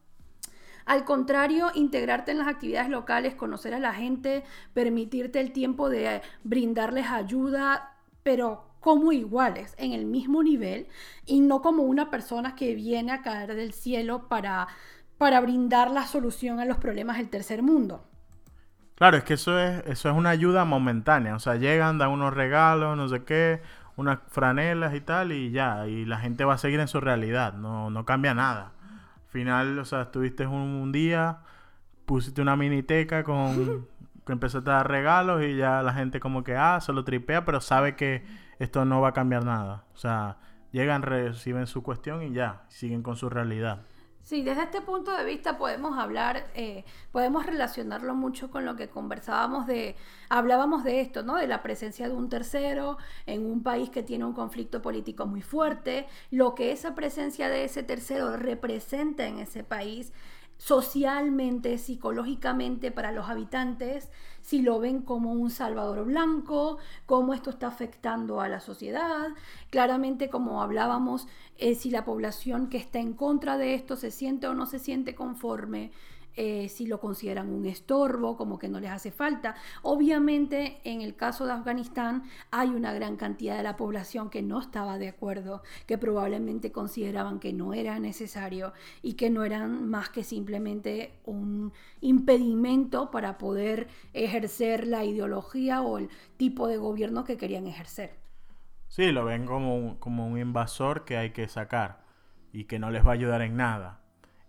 al 0.87 1.05
contrario, 1.05 1.71
integrarte 1.75 2.33
en 2.33 2.39
las 2.39 2.49
actividades 2.49 2.91
locales, 2.91 3.35
conocer 3.35 3.75
a 3.75 3.79
la 3.79 3.95
gente, 3.95 4.45
permitirte 4.73 5.41
el 5.41 5.53
tiempo 5.53 5.89
de 5.89 6.23
brindarles 6.43 7.07
ayuda, 7.11 7.95
pero 8.23 8.75
como 8.81 9.13
iguales, 9.13 9.75
en 9.79 9.93
el 9.93 10.05
mismo 10.05 10.43
nivel, 10.43 10.89
y 11.25 11.41
no 11.41 11.63
como 11.63 11.85
una 11.85 12.11
persona 12.11 12.55
que 12.55 12.75
viene 12.75 13.13
a 13.13 13.23
caer 13.23 13.55
del 13.55 13.73
cielo 13.73 14.29
para, 14.29 14.69
para 15.17 15.41
brindar 15.41 15.91
la 15.91 16.07
solución 16.07 16.61
a 16.61 16.67
los 16.67 16.77
problemas 16.77 17.17
del 17.17 17.31
tercer 17.31 17.63
mundo. 17.63 18.05
Claro, 18.97 19.17
es 19.17 19.25
que 19.25 19.35
eso 19.35 19.59
es, 19.59 19.83
eso 19.87 20.11
es 20.11 20.15
una 20.15 20.31
ayuda 20.31 20.67
momentánea. 20.67 21.35
O 21.35 21.39
sea, 21.39 21.57
llegan, 21.57 21.99
dan 21.99 22.11
unos 22.11 22.35
regalos, 22.35 22.97
no 22.97 23.09
sé 23.09 23.25
qué, 23.25 23.63
unas 23.97 24.19
franelas 24.29 24.95
y 24.95 25.01
tal, 25.01 25.33
y 25.33 25.51
ya. 25.51 25.89
Y 25.89 26.05
la 26.05 26.19
gente 26.19 26.45
va 26.45 26.55
a 26.55 26.59
seguir 26.59 26.79
en 26.79 26.89
su 26.89 27.01
realidad. 27.01 27.55
No, 27.55 27.91
no 27.91 28.05
cambia 28.05 28.35
nada. 28.35 28.74
Al 29.35 29.41
final, 29.41 29.79
o 29.81 29.85
sea, 29.85 30.03
estuviste 30.03 30.47
un, 30.47 30.61
un 30.61 30.93
día, 30.93 31.39
pusiste 32.07 32.41
una 32.41 32.55
miniteca 32.55 33.25
con. 33.25 33.89
que 34.25 34.33
empezaste 34.33 34.71
a 34.71 34.75
dar 34.75 34.89
regalos 34.89 35.43
y 35.43 35.57
ya 35.57 35.83
la 35.83 35.93
gente 35.93 36.21
como 36.21 36.45
que, 36.45 36.55
ah, 36.55 36.81
se 36.81 36.93
lo 36.93 37.03
tripea, 37.03 37.45
pero 37.45 37.61
sabe 37.61 37.97
que 37.97 38.25
esto 38.61 38.85
no 38.85 39.01
va 39.01 39.09
a 39.09 39.13
cambiar 39.13 39.45
nada. 39.45 39.87
O 39.93 39.97
sea, 39.97 40.37
llegan, 40.71 41.03
reciben 41.03 41.67
su 41.67 41.83
cuestión 41.83 42.23
y 42.23 42.33
ya, 42.33 42.63
siguen 42.69 43.03
con 43.03 43.17
su 43.17 43.29
realidad. 43.29 43.81
Sí, 44.25 44.43
desde 44.43 44.63
este 44.63 44.81
punto 44.81 45.15
de 45.15 45.23
vista 45.23 45.59
podemos 45.59 45.99
hablar, 45.99 46.47
eh, 46.55 46.85
podemos 47.13 47.45
relacionarlo 47.45 48.15
mucho 48.15 48.51
con 48.51 48.65
lo 48.65 48.75
que 48.75 48.89
conversábamos 48.89 49.67
de, 49.67 49.97
hablábamos 50.31 50.83
de 50.83 51.03
esto, 51.03 51.23
¿no? 51.23 51.37
De 51.37 51.47
la 51.47 51.63
presencia 51.63 52.09
de 52.09 52.15
un 52.15 52.31
tercero 52.31 52.97
en 53.27 53.45
un 53.45 53.63
país 53.63 53.91
que 53.91 54.03
tiene 54.03 54.25
un 54.25 54.33
conflicto 54.33 54.81
político 54.81 55.27
muy 55.27 55.43
fuerte, 55.43 56.07
lo 56.31 56.55
que 56.55 56.73
esa 56.73 56.95
presencia 56.95 57.51
de 57.51 57.65
ese 57.65 57.83
tercero 57.83 58.35
representa 58.39 59.27
en 59.27 59.41
ese 59.41 59.63
país 59.63 60.15
socialmente, 60.59 61.79
psicológicamente 61.79 62.91
para 62.91 63.13
los 63.13 63.29
habitantes, 63.29 64.11
si 64.41 64.63
lo 64.63 64.79
ven 64.79 65.03
como 65.03 65.33
un 65.33 65.51
salvador 65.51 66.05
blanco, 66.05 66.79
cómo 67.07 67.35
esto 67.35 67.51
está 67.51 67.67
afectando 67.67 68.41
a 68.41 68.49
la 68.49 68.61
sociedad. 68.61 69.29
Claramente, 69.71 70.29
como 70.29 70.63
hablábamos, 70.63 71.27
eh, 71.59 71.75
si 71.75 71.91
la 71.91 72.05
población 72.05 72.69
que 72.69 72.77
está 72.77 72.99
en 72.99 73.15
contra 73.15 73.57
de 73.59 73.75
esto 73.75 73.97
se 73.97 74.11
siente 74.11 74.47
o 74.47 74.55
no 74.55 74.67
se 74.67 74.79
siente 74.79 75.15
conforme, 75.15 75.93
eh, 76.37 76.69
si 76.69 76.87
lo 76.87 77.01
consideran 77.01 77.53
un 77.53 77.67
estorbo, 77.67 78.37
como 78.37 78.59
que 78.59 78.69
no 78.69 78.81
les 78.81 78.91
hace 78.91 79.11
falta. 79.11 79.55
Obviamente, 79.83 80.81
en 80.85 81.01
el 81.01 81.15
caso 81.17 81.47
de 81.47 81.53
Afganistán, 81.53 82.25
hay 82.51 82.71
una 82.71 82.93
gran 82.93 83.17
cantidad 83.17 83.57
de 83.57 83.63
la 83.63 83.77
población 83.77 84.31
que 84.31 84.43
no 84.43 84.61
estaba 84.61 84.99
de 84.99 85.09
acuerdo, 85.09 85.63
que 85.87 85.99
probablemente 85.99 86.73
consideraban 86.73 87.39
que 87.39 87.53
no 87.53 87.75
era 87.75 87.99
necesario 87.99 88.73
y 89.03 89.15
que 89.15 89.31
no 89.31 89.45
eran 89.45 89.89
más 89.89 90.11
que 90.11 90.25
simplemente 90.25 91.19
un 91.25 91.73
impedimento 92.01 93.11
para 93.11 93.39
poder 93.39 93.89
ejercer 94.13 94.87
la 94.87 95.05
ideología 95.05 95.83
o 95.83 95.99
el 95.99 96.09
tipo 96.37 96.67
de 96.67 96.77
gobierno 96.77 97.25
que 97.25 97.37
querían 97.37 97.67
ejercer. 97.67 98.17
Sí, 98.89 99.11
lo 99.11 99.25
ven 99.25 99.47
como 99.47 99.99
como 99.99 100.27
un 100.27 100.39
invasor 100.39 101.05
que 101.05 101.17
hay 101.17 101.31
que 101.31 101.49
sacar 101.49 102.05
y 102.53 102.65
que 102.65 102.79
no 102.79 102.91
les 102.91 103.05
va 103.05 103.11
a 103.11 103.15
ayudar 103.15 103.43
en 103.43 103.57
nada. 103.57 104.04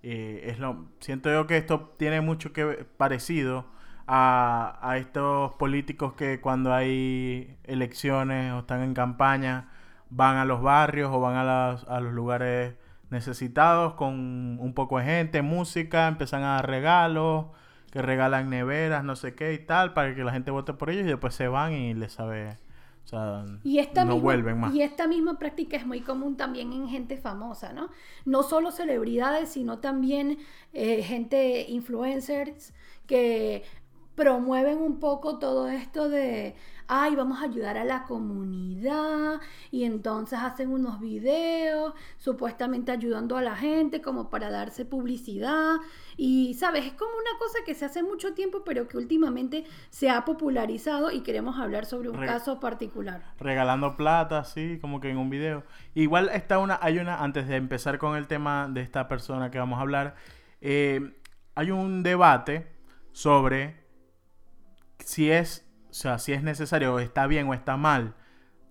Eh, 0.08 0.44
es 0.52 0.60
lo, 0.60 0.86
siento 1.00 1.32
yo 1.32 1.48
que 1.48 1.58
esto 1.58 1.96
tiene 1.98 2.22
mucho 2.22 2.54
que 2.54 2.64
ver- 2.64 2.88
parecido 2.98 3.66
a, 4.08 4.78
a 4.84 4.98
estos 4.98 5.54
políticos 5.56 6.14
que 6.14 6.40
cuando 6.42 6.74
hay 6.74 7.58
elecciones 7.64 8.54
o 8.54 8.60
están 8.60 8.84
en 8.84 8.94
campaña 8.94 9.70
van 10.12 10.38
a 10.38 10.46
los 10.46 10.62
barrios 10.62 11.10
o 11.12 11.20
van 11.20 11.36
a, 11.38 11.44
las- 11.44 11.84
a 11.86 12.00
los 12.02 12.14
lugares 12.14 12.76
necesitados 13.10 13.94
con 13.96 14.14
un 14.60 14.74
poco 14.76 15.00
de 15.00 15.06
gente, 15.06 15.42
música, 15.42 16.08
empiezan 16.08 16.44
a 16.44 16.56
dar 16.56 16.68
regalos, 16.70 17.48
que 17.92 18.02
regalan 18.02 18.50
neveras, 18.50 19.04
no 19.04 19.16
sé 19.16 19.34
qué 19.36 19.54
y 19.54 19.60
tal, 19.60 19.94
para 19.94 20.14
que 20.16 20.24
la 20.24 20.32
gente 20.34 20.52
vote 20.52 20.74
por 20.74 20.90
ellos 20.92 21.04
y 21.06 21.08
después 21.10 21.34
se 21.34 21.48
van 21.48 21.74
y 21.74 21.94
les 21.96 22.14
sabe... 22.14 22.58
O 23.06 23.08
sea, 23.08 23.46
Y 23.64 23.78
esta, 23.78 24.04
no 24.04 24.14
misma, 24.16 24.24
vuelven 24.24 24.60
más. 24.60 24.74
y 24.74 24.82
esta 24.82 25.08
misma 25.08 25.38
práctica 25.38 25.78
es 25.78 25.86
muy 25.86 26.02
común 26.02 26.38
también 26.38 26.74
en 26.74 26.88
gente 26.88 27.18
famosa, 27.18 27.72
¿no? 27.72 27.90
No 28.26 28.42
solo 28.42 28.72
celebridades, 28.72 29.50
sino 29.50 29.78
también 29.80 30.40
eh, 30.74 31.04
gente 31.04 31.68
influencers 31.70 32.74
que 33.06 33.64
promueven 34.16 34.80
un 34.80 35.00
poco 35.00 35.38
todo 35.40 35.68
esto 35.68 36.10
de, 36.10 36.56
ay, 36.88 37.16
vamos 37.16 37.40
a 37.42 37.46
ayudar 37.46 37.78
a 37.78 37.84
la 37.84 38.04
comunidad 38.04 39.42
y 39.72 39.84
entonces 39.84 40.40
hacen 40.40 40.70
unos 40.70 41.00
videos 41.00 41.94
supuestamente 42.18 42.92
ayudando 42.92 43.38
a 43.38 43.42
la 43.42 43.56
gente 43.56 44.02
como 44.02 44.30
para 44.30 44.50
darse 44.50 44.86
publicidad 44.86 45.78
y, 46.18 46.54
¿sabes? 46.54 46.86
Es 46.86 46.94
como 46.94 47.12
una 47.16 47.38
cosa 47.40 47.60
que 47.66 47.74
se 47.76 47.86
hace 47.86 48.04
mucho 48.04 48.34
tiempo 48.34 48.64
pero 48.64 48.88
que 48.88 48.98
últimamente 48.98 49.66
se 49.90 50.10
ha 50.10 50.26
popularizado 50.26 51.12
y 51.12 51.22
queremos 51.22 51.58
hablar 51.60 51.86
sobre 51.86 52.10
un 52.10 52.20
Re- 52.20 52.28
caso 52.28 52.60
particular. 52.60 53.24
regalando 53.40 53.98
plata, 53.98 54.40
así, 54.40 54.78
como 54.80 55.00
que 55.00 55.10
en 55.10 55.18
un 55.18 55.30
video. 55.30 55.64
Igual 55.94 56.30
está 56.34 56.60
una, 56.60 56.80
hay 56.82 57.00
una, 57.00 57.24
antes 57.24 57.48
de 57.48 57.56
empezar 57.56 57.98
con 57.98 58.16
el 58.16 58.28
tema 58.28 58.68
de 58.70 58.82
esta 58.82 59.08
persona 59.08 59.52
que 59.52 59.60
vamos 59.60 59.80
a 59.80 59.82
hablar, 59.82 60.16
eh, 60.62 61.16
hay 61.56 61.72
un 61.72 62.04
debate 62.04 62.68
sobre 63.12 63.84
si 65.00 65.30
es, 65.32 65.65
sea, 65.96 66.20
si 66.20 66.34
es 66.34 66.44
necesario, 66.44 66.94
o 66.94 67.00
está 67.00 67.26
bien 67.26 67.48
o 67.48 67.54
está 67.54 67.78
mal, 67.78 68.16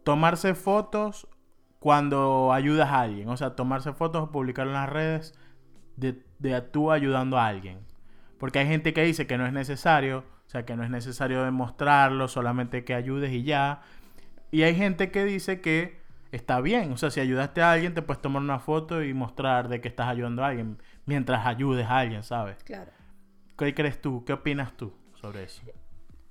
tomarse 0.03 0.55
fotos 0.55 1.27
cuando 1.79 2.53
ayudas 2.53 2.91
a 2.91 3.01
alguien. 3.01 3.29
O 3.29 3.37
sea, 3.37 3.57
tomarse 3.57 3.93
fotos 3.93 4.23
o 4.23 4.31
publicarlo 4.31 4.73
en 4.73 4.79
las 4.79 4.89
redes 4.89 5.35
de, 5.97 6.23
de 6.39 6.61
tú 6.61 6.93
ayudando 6.93 7.39
a 7.39 7.47
alguien. 7.47 7.81
Porque 8.39 8.59
hay 8.59 8.67
gente 8.67 8.93
que 8.93 9.03
dice 9.03 9.27
que 9.27 9.39
no 9.39 9.47
es 9.47 9.53
necesario, 9.53 10.25
o 10.47 10.51
sea, 10.51 10.67
que 10.67 10.77
no 10.77 10.85
es 10.85 10.91
necesario 10.91 11.45
demostrarlo, 11.45 12.29
solamente 12.29 12.85
que 12.85 12.95
ayudes 12.95 13.33
y 13.33 13.43
ya. 13.43 13.83
Y 14.51 14.63
hay 14.63 14.75
gente 14.75 15.11
que 15.11 15.25
dice 15.25 15.61
que 15.61 16.01
está 16.31 16.61
bien, 16.61 16.93
o 16.93 16.97
sea, 16.97 17.11
si 17.11 17.21
ayudaste 17.21 17.63
a 17.63 17.73
alguien, 17.73 17.95
te 17.95 18.03
puedes 18.03 18.21
tomar 18.21 18.43
una 18.43 18.59
foto 18.59 19.03
y 19.03 19.15
mostrar 19.15 19.69
de 19.69 19.81
que 19.81 19.89
estás 19.89 20.09
ayudando 20.09 20.45
a 20.45 20.49
alguien 20.49 20.79
mientras 21.07 21.47
ayudes 21.47 21.87
a 21.87 21.99
alguien, 21.99 22.23
¿sabes? 22.23 22.63
Claro. 22.65 22.91
¿Qué 23.57 23.75
crees 23.75 24.01
tú? 24.01 24.25
¿Qué 24.25 24.33
opinas 24.33 24.77
tú 24.77 24.93
sobre 25.15 25.45
eso? 25.45 25.63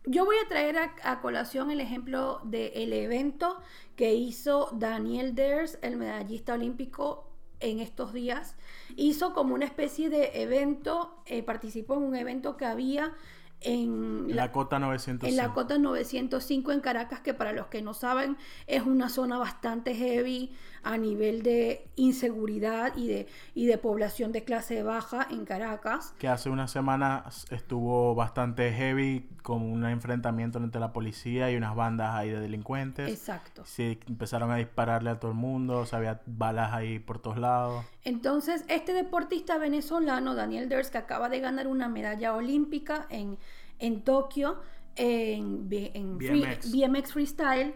Yo 0.05 0.25
voy 0.25 0.35
a 0.43 0.47
traer 0.49 0.77
a, 0.77 0.95
a 1.03 1.21
colación 1.21 1.71
el 1.71 1.79
ejemplo 1.79 2.41
del 2.43 2.93
evento 2.93 3.61
que 3.95 4.13
hizo 4.13 4.69
Daniel 4.73 5.35
Ders, 5.35 5.79
el 5.81 5.97
medallista 5.97 6.53
olímpico, 6.53 7.33
en 7.63 7.79
estos 7.79 8.13
días. 8.13 8.55
Hizo 8.95 9.33
como 9.33 9.55
una 9.55 9.65
especie 9.65 10.09
de 10.09 10.43
evento, 10.43 11.23
eh, 11.25 11.41
participó 11.41 11.95
en 11.95 12.03
un 12.03 12.15
evento 12.15 12.57
que 12.57 12.65
había 12.65 13.13
en 13.61 14.35
La, 14.35 14.51
cota 14.51 14.77
905. 14.77 15.25
en 15.25 15.37
la 15.37 15.53
cota 15.53 15.77
905 15.77 16.73
en 16.73 16.81
Caracas, 16.81 17.21
que 17.21 17.33
para 17.33 17.53
los 17.53 17.67
que 17.67 17.81
no 17.81 17.93
saben 17.93 18.37
es 18.67 18.83
una 18.83 19.07
zona 19.07 19.37
bastante 19.37 19.95
heavy 19.95 20.51
a 20.83 20.97
nivel 20.97 21.43
de 21.43 21.87
inseguridad 21.95 22.95
y 22.97 23.07
de, 23.07 23.27
y 23.55 23.65
de 23.65 23.77
población 23.77 24.31
de 24.31 24.43
clase 24.43 24.83
baja 24.83 25.27
en 25.31 25.45
Caracas. 25.45 26.13
Que 26.19 26.27
hace 26.27 26.49
unas 26.49 26.71
semanas 26.71 27.45
estuvo 27.51 28.15
bastante 28.15 28.71
heavy 28.71 29.27
con 29.41 29.61
un 29.61 29.85
enfrentamiento 29.85 30.57
entre 30.59 30.79
la 30.79 30.93
policía 30.93 31.51
y 31.51 31.55
unas 31.55 31.75
bandas 31.75 32.13
ahí 32.15 32.29
de 32.29 32.39
delincuentes. 32.39 33.09
Exacto. 33.09 33.63
Sí, 33.65 33.99
empezaron 34.07 34.51
a 34.51 34.57
dispararle 34.57 35.09
a 35.09 35.19
todo 35.19 35.31
el 35.31 35.37
mundo, 35.37 35.79
o 35.79 35.85
sea, 35.85 35.99
había 35.99 36.21
balas 36.25 36.73
ahí 36.73 36.99
por 36.99 37.19
todos 37.19 37.37
lados. 37.37 37.85
Entonces, 38.03 38.65
este 38.67 38.93
deportista 38.93 39.57
venezolano, 39.57 40.35
Daniel 40.35 40.69
Ders, 40.69 40.89
que 40.91 40.97
acaba 40.97 41.29
de 41.29 41.39
ganar 41.39 41.67
una 41.67 41.87
medalla 41.89 42.33
olímpica 42.35 43.07
en, 43.09 43.37
en 43.79 44.01
Tokio, 44.03 44.59
en, 44.95 45.67
en 45.71 46.19
free- 46.19 46.41
BMX. 46.45 46.71
BMX 46.71 47.13
Freestyle, 47.13 47.73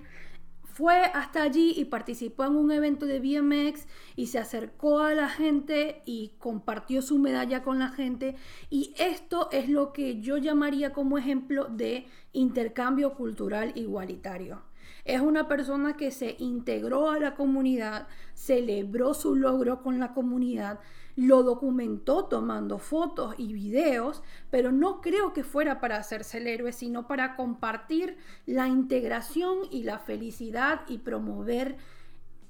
fue 0.78 1.06
hasta 1.16 1.42
allí 1.42 1.74
y 1.76 1.86
participó 1.86 2.46
en 2.46 2.56
un 2.56 2.72
evento 2.72 3.08
de 3.08 3.20
BMX 3.20 3.88
y 4.16 4.28
se 4.28 4.38
acercó 4.38 5.00
a 5.00 5.16
la 5.16 5.28
gente 5.28 6.04
y 6.06 6.34
compartió 6.38 7.02
su 7.02 7.18
medalla 7.18 7.64
con 7.64 7.80
la 7.80 7.90
gente. 7.90 8.36
Y 8.70 8.94
esto 9.00 9.50
es 9.52 9.70
lo 9.70 9.92
que 9.92 10.22
yo 10.22 10.38
llamaría 10.38 10.94
como 10.94 11.18
ejemplo 11.18 11.66
de 11.66 12.06
intercambio 12.32 13.16
cultural 13.16 13.72
igualitario. 13.74 14.62
Es 15.08 15.22
una 15.22 15.48
persona 15.48 15.96
que 15.96 16.12
se 16.12 16.36
integró 16.38 17.10
a 17.10 17.18
la 17.18 17.34
comunidad, 17.34 18.10
celebró 18.34 19.14
su 19.14 19.38
logro 19.38 19.82
con 19.82 20.02
la 20.02 20.14
comunidad, 20.14 20.82
lo 21.16 21.44
documentó 21.44 22.26
tomando 22.26 22.78
fotos 22.78 23.34
y 23.38 23.54
videos, 23.54 24.22
pero 24.52 24.74
no 24.74 25.00
creo 25.00 25.32
que 25.32 25.46
fuera 25.46 25.80
para 25.80 25.96
hacerse 25.96 26.40
el 26.40 26.48
héroe, 26.48 26.74
sino 26.74 27.08
para 27.08 27.38
compartir 27.38 28.18
la 28.46 28.68
integración 28.68 29.60
y 29.72 29.84
la 29.84 29.98
felicidad 29.98 30.82
y 30.90 30.98
promover 30.98 31.78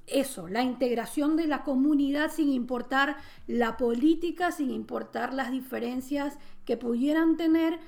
eso, 0.08 0.48
la 0.48 0.62
integración 0.62 1.36
de 1.36 1.46
la 1.46 1.62
comunidad 1.62 2.32
sin 2.32 2.48
importar 2.48 3.18
la 3.46 3.76
política, 3.76 4.50
sin 4.50 4.72
importar 4.72 5.32
las 5.32 5.52
diferencias 5.52 6.38
que 6.64 6.76
pudieran 6.76 7.36
tener, 7.36 7.78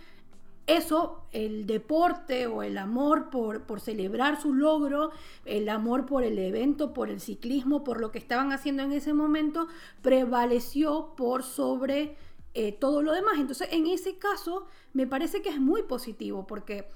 eso, 0.76 1.26
el 1.32 1.66
deporte 1.66 2.46
o 2.46 2.62
el 2.62 2.78
amor 2.78 3.30
por, 3.30 3.62
por, 3.62 3.80
celebrar 3.80 4.40
su 4.40 4.52
logro, 4.52 5.10
el 5.44 5.68
amor 5.68 6.06
por 6.06 6.24
el 6.24 6.38
evento, 6.38 6.92
por 6.92 7.10
el 7.10 7.20
ciclismo, 7.20 7.84
por 7.84 8.00
lo 8.00 8.10
que 8.10 8.18
estaban 8.18 8.52
haciendo 8.52 8.82
en 8.82 8.92
ese 8.92 9.14
momento, 9.14 9.68
prevaleció 10.02 11.14
por 11.16 11.42
sobre 11.42 12.16
eh, 12.54 12.72
todo 12.72 13.02
lo 13.02 13.12
demás. 13.12 13.34
Entonces, 13.38 13.68
en 13.70 13.86
ese 13.86 14.18
caso, 14.18 14.66
me 14.92 15.06
parece 15.06 15.42
que 15.42 15.50
es 15.50 15.60
muy 15.60 15.82
positivo 15.82 16.46
porque 16.46 16.88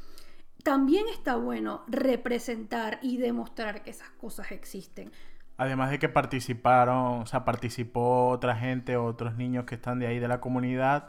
también 0.62 1.06
está 1.08 1.36
bueno 1.36 1.84
representar 1.86 2.98
y 3.02 3.18
demostrar 3.18 3.82
que 3.84 3.90
esas 3.90 4.10
cosas 4.10 4.50
existen. 4.50 5.12
Además 5.56 5.90
de 5.90 6.00
que 6.00 6.08
participaron, 6.08 7.22
o 7.22 7.26
sea, 7.26 7.44
participó 7.44 8.28
otra 8.28 8.56
gente, 8.56 8.96
otros 8.96 9.36
niños 9.36 9.66
que 9.66 9.76
están 9.76 10.00
de 10.00 10.08
ahí 10.08 10.18
de 10.18 10.26
la 10.26 10.40
comunidad 10.40 11.08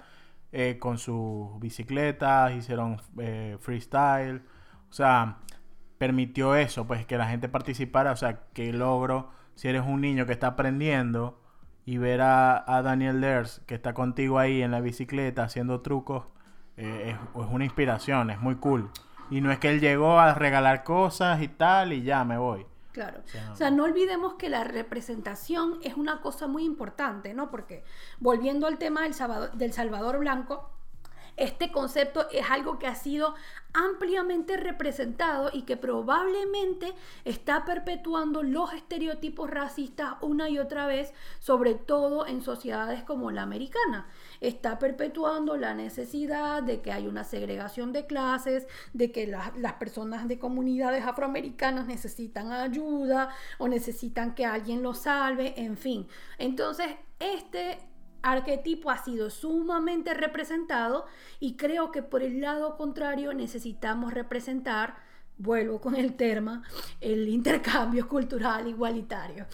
eh, 0.58 0.80
con 0.80 0.98
sus 0.98 1.60
bicicletas, 1.60 2.54
hicieron 2.54 3.02
eh, 3.20 3.58
freestyle, 3.60 4.42
o 4.90 4.94
sea, 4.94 5.40
permitió 5.98 6.56
eso, 6.56 6.88
pues 6.88 7.06
que 7.06 7.18
la 7.18 7.28
gente 7.28 7.50
participara, 7.50 8.14
o 8.14 8.16
sea, 8.16 8.46
que 8.54 8.72
logro, 8.72 9.32
si 9.56 9.68
eres 9.68 9.84
un 9.86 10.00
niño 10.00 10.26
que 10.26 10.32
está 10.32 10.48
aprendiendo 10.48 11.42
y 11.84 11.98
ver 11.98 12.22
a, 12.22 12.64
Daniel 12.86 13.20
Ders 13.20 13.64
que 13.68 13.76
está 13.76 13.94
contigo 13.94 14.40
ahí 14.40 14.62
en 14.62 14.72
la 14.72 14.80
bicicleta 14.80 15.44
haciendo 15.44 15.82
trucos, 15.82 16.28
eh, 16.78 17.10
es, 17.10 17.16
es, 17.16 17.52
una 17.52 17.66
inspiración, 17.66 18.30
es 18.30 18.40
muy 18.40 18.56
cool. 18.56 18.90
Y 19.30 19.42
no 19.42 19.52
es 19.52 19.60
que 19.60 19.70
él 19.70 19.82
llegó 19.82 20.20
a 20.22 20.36
regalar 20.36 20.86
cosas 20.86 21.42
y 21.42 21.50
tal 21.50 21.92
y 21.92 22.04
ya 22.04 22.24
me 22.24 22.38
voy. 22.38 22.66
Claro. 22.96 23.24
O 23.52 23.56
sea, 23.58 23.72
no 23.72 23.84
olvidemos 23.84 24.36
que 24.36 24.48
la 24.48 24.64
representación 24.64 25.80
es 25.84 25.98
una 25.98 26.22
cosa 26.22 26.48
muy 26.48 26.64
importante, 26.64 27.34
¿no? 27.34 27.52
Porque 27.52 27.84
volviendo 28.20 28.68
al 28.68 28.78
tema 28.78 29.02
del 29.04 29.14
Salvador, 29.14 29.52
del 29.52 29.74
Salvador 29.74 30.18
Blanco, 30.20 30.70
este 31.38 31.72
concepto 31.72 32.28
es 32.32 32.50
algo 32.50 32.80
que 32.80 32.88
ha 32.88 32.96
sido 32.96 33.36
ampliamente 33.74 34.56
representado 34.56 35.50
y 35.52 35.64
que 35.64 35.76
probablemente 35.76 36.94
está 37.26 37.66
perpetuando 37.66 38.42
los 38.42 38.72
estereotipos 38.74 39.50
racistas 39.50 40.14
una 40.22 40.50
y 40.50 40.60
otra 40.60 40.88
vez, 40.88 41.14
sobre 41.40 41.76
todo 41.76 42.26
en 42.26 42.42
sociedades 42.42 43.04
como 43.04 43.32
la 43.32 43.42
americana. 43.42 44.08
Está 44.40 44.80
perpetuando 44.80 45.58
la 45.58 45.74
necesidad 45.74 46.64
de 46.64 46.82
que 46.82 46.94
hay 46.94 47.08
una 47.08 47.26
segregación 47.26 47.92
de 47.92 48.06
clases, 48.06 48.68
de 48.94 49.12
que 49.12 49.28
las 49.28 49.74
personas 49.74 50.30
de 50.30 50.40
comunidades 50.40 51.06
afroamericanas 51.06 51.86
necesitan 51.86 52.54
ayuda 52.54 53.30
o 53.58 53.68
necesitan 53.68 54.36
que 54.36 54.46
alguien 54.46 54.84
los 54.84 55.00
salve, 55.00 55.54
en 55.58 55.76
fin. 55.76 56.08
Entonces, 56.38 56.88
este 57.20 57.80
arquetipo 58.26 58.90
ha 58.90 58.98
sido 58.98 59.30
sumamente 59.30 60.14
representado 60.14 61.06
y 61.40 61.56
creo 61.58 61.92
que 61.92 62.02
por 62.02 62.24
el 62.24 62.42
lado 62.42 62.76
contrario 62.76 63.34
necesitamos 63.34 64.14
representar, 64.14 64.96
vuelvo 65.38 65.80
con 65.80 65.96
el 65.96 66.16
tema, 66.16 66.64
el 67.02 67.30
intercambio 67.30 68.08
cultural 68.10 68.68
igualitario. 68.68 69.46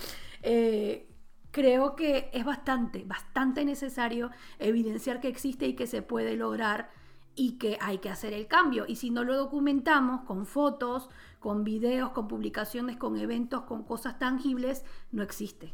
Eh, 0.41 1.07
creo 1.51 1.95
que 1.97 2.29
es 2.33 2.45
bastante, 2.45 3.03
bastante 3.05 3.65
necesario 3.65 4.31
evidenciar 4.57 5.19
que 5.19 5.27
existe 5.27 5.67
y 5.67 5.75
que 5.75 5.85
se 5.85 6.01
puede 6.01 6.37
lograr 6.37 6.89
y 7.35 7.57
que 7.57 7.77
hay 7.81 7.97
que 7.97 8.09
hacer 8.09 8.31
el 8.31 8.47
cambio. 8.47 8.85
Y 8.87 8.95
si 8.95 9.09
no 9.09 9.25
lo 9.25 9.35
documentamos 9.35 10.21
con 10.21 10.45
fotos, 10.45 11.09
con 11.39 11.65
videos, 11.65 12.11
con 12.11 12.29
publicaciones, 12.29 12.95
con 12.95 13.17
eventos, 13.17 13.63
con 13.63 13.83
cosas 13.83 14.17
tangibles, 14.17 14.85
no 15.11 15.23
existe. 15.23 15.73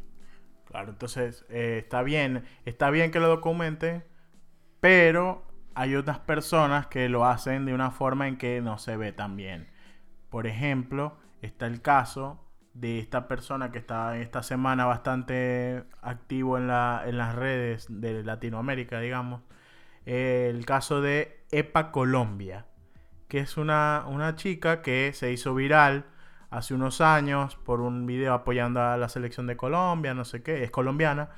Claro, 0.68 0.90
entonces 0.90 1.46
eh, 1.48 1.78
está 1.82 2.02
bien, 2.02 2.44
está 2.66 2.90
bien 2.90 3.10
que 3.10 3.20
lo 3.20 3.28
documente, 3.28 4.04
pero 4.80 5.46
hay 5.74 5.96
otras 5.96 6.18
personas 6.18 6.88
que 6.88 7.08
lo 7.08 7.24
hacen 7.24 7.64
de 7.64 7.72
una 7.72 7.90
forma 7.90 8.28
en 8.28 8.36
que 8.36 8.60
no 8.60 8.76
se 8.76 8.98
ve 8.98 9.12
tan 9.12 9.34
bien. 9.34 9.68
Por 10.28 10.46
ejemplo, 10.46 11.16
está 11.40 11.66
el 11.66 11.80
caso 11.80 12.44
de 12.74 12.98
esta 12.98 13.28
persona 13.28 13.72
que 13.72 13.78
está 13.78 14.18
esta 14.18 14.42
semana 14.42 14.84
bastante 14.84 15.84
activo 16.02 16.58
en, 16.58 16.66
la, 16.68 17.02
en 17.06 17.16
las 17.16 17.34
redes 17.34 17.86
de 17.88 18.22
Latinoamérica, 18.22 19.00
digamos. 19.00 19.40
el 20.04 20.66
caso 20.66 21.00
de 21.00 21.46
Epa 21.50 21.90
Colombia, 21.92 22.66
que 23.28 23.38
es 23.40 23.56
una, 23.56 24.04
una 24.06 24.36
chica 24.36 24.82
que 24.82 25.12
se 25.14 25.32
hizo 25.32 25.54
viral 25.54 26.04
hace 26.50 26.74
unos 26.74 27.00
años 27.00 27.56
por 27.56 27.80
un 27.80 28.06
video 28.06 28.32
apoyando 28.34 28.80
a 28.80 28.96
la 28.96 29.08
selección 29.08 29.46
de 29.46 29.56
Colombia, 29.56 30.14
no 30.14 30.24
sé 30.24 30.42
qué, 30.42 30.64
es 30.64 30.70
colombiana, 30.70 31.30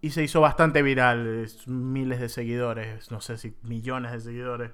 y 0.00 0.10
se 0.10 0.22
hizo 0.22 0.40
bastante 0.40 0.82
viral, 0.82 1.46
miles 1.66 2.20
de 2.20 2.28
seguidores, 2.28 3.10
no 3.10 3.20
sé 3.20 3.36
si 3.36 3.56
millones 3.62 4.12
de 4.12 4.20
seguidores, 4.20 4.70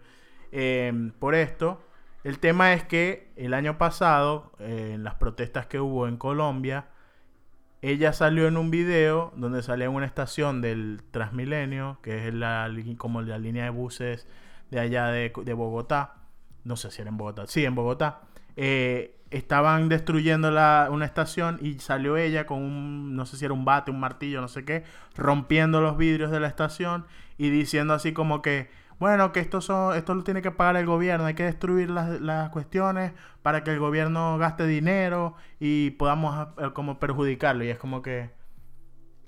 em, 0.53 1.12
por 1.12 1.35
esto. 1.35 1.83
El 2.24 2.38
tema 2.38 2.72
es 2.74 2.85
que 2.85 3.33
el 3.37 3.55
año 3.55 3.79
pasado, 3.79 4.53
en 4.59 5.05
las 5.05 5.14
protestas 5.16 5.66
que 5.66 5.81
hubo 5.81 6.09
en 6.09 6.16
Colombia, 6.16 6.88
ella 7.83 8.14
salió 8.14 8.48
en 8.48 8.57
un 8.57 8.70
video 8.70 9.33
donde 9.37 9.62
salía 9.62 9.87
en 9.87 9.92
una 9.92 10.07
estación 10.07 10.62
del 10.62 11.03
Transmilenio, 11.11 11.98
que 12.03 12.29
es 12.29 12.35
la, 12.35 12.70
como 12.96 13.20
la 13.20 13.37
línea 13.38 13.64
de 13.64 13.70
buses 13.70 14.27
de 14.70 14.81
allá 14.81 15.09
de, 15.09 15.33
de 15.44 15.53
Bogotá. 15.53 16.14
No 16.64 16.77
sé 16.77 16.90
si 16.90 17.03
era 17.03 17.11
en 17.11 17.18
Bogotá. 17.18 17.46
Sí, 17.46 17.64
en 17.66 17.74
Bogotá. 17.74 18.22
Eh, 18.57 19.20
estaban 19.34 19.88
destruyendo 19.88 20.48
una 20.48 21.04
estación 21.04 21.58
y 21.60 21.80
salió 21.80 22.16
ella 22.16 22.46
con 22.46 22.62
un, 22.62 23.16
no 23.16 23.26
sé 23.26 23.36
si 23.36 23.44
era 23.44 23.52
un 23.52 23.64
bate, 23.64 23.90
un 23.90 23.98
martillo, 23.98 24.40
no 24.40 24.48
sé 24.48 24.64
qué, 24.64 24.84
rompiendo 25.16 25.80
los 25.80 25.96
vidrios 25.96 26.30
de 26.30 26.38
la 26.38 26.46
estación 26.46 27.06
y 27.36 27.50
diciendo 27.50 27.94
así 27.94 28.12
como 28.12 28.42
que, 28.42 28.70
bueno, 29.00 29.32
que 29.32 29.40
esto, 29.40 29.60
son, 29.60 29.96
esto 29.96 30.14
lo 30.14 30.22
tiene 30.22 30.40
que 30.40 30.52
pagar 30.52 30.76
el 30.76 30.86
gobierno, 30.86 31.26
hay 31.26 31.34
que 31.34 31.42
destruir 31.42 31.90
las, 31.90 32.20
las 32.20 32.50
cuestiones 32.50 33.12
para 33.42 33.64
que 33.64 33.72
el 33.72 33.80
gobierno 33.80 34.38
gaste 34.38 34.66
dinero 34.68 35.34
y 35.58 35.90
podamos 35.92 36.48
eh, 36.58 36.70
como 36.72 37.00
perjudicarlo. 37.00 37.64
Y 37.64 37.70
es 37.70 37.78
como 37.78 38.02
que, 38.02 38.30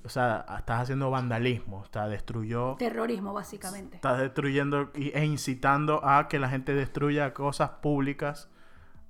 o 0.04 0.08
sea, 0.08 0.46
estás 0.56 0.82
haciendo 0.82 1.10
vandalismo, 1.10 1.82
está 1.82 2.06
destruyó... 2.06 2.76
Terrorismo, 2.78 3.32
básicamente. 3.32 3.96
Estás 3.96 4.20
destruyendo 4.20 4.92
e 4.94 5.24
incitando 5.24 6.06
a 6.06 6.28
que 6.28 6.38
la 6.38 6.48
gente 6.48 6.74
destruya 6.74 7.34
cosas 7.34 7.70
públicas 7.82 8.50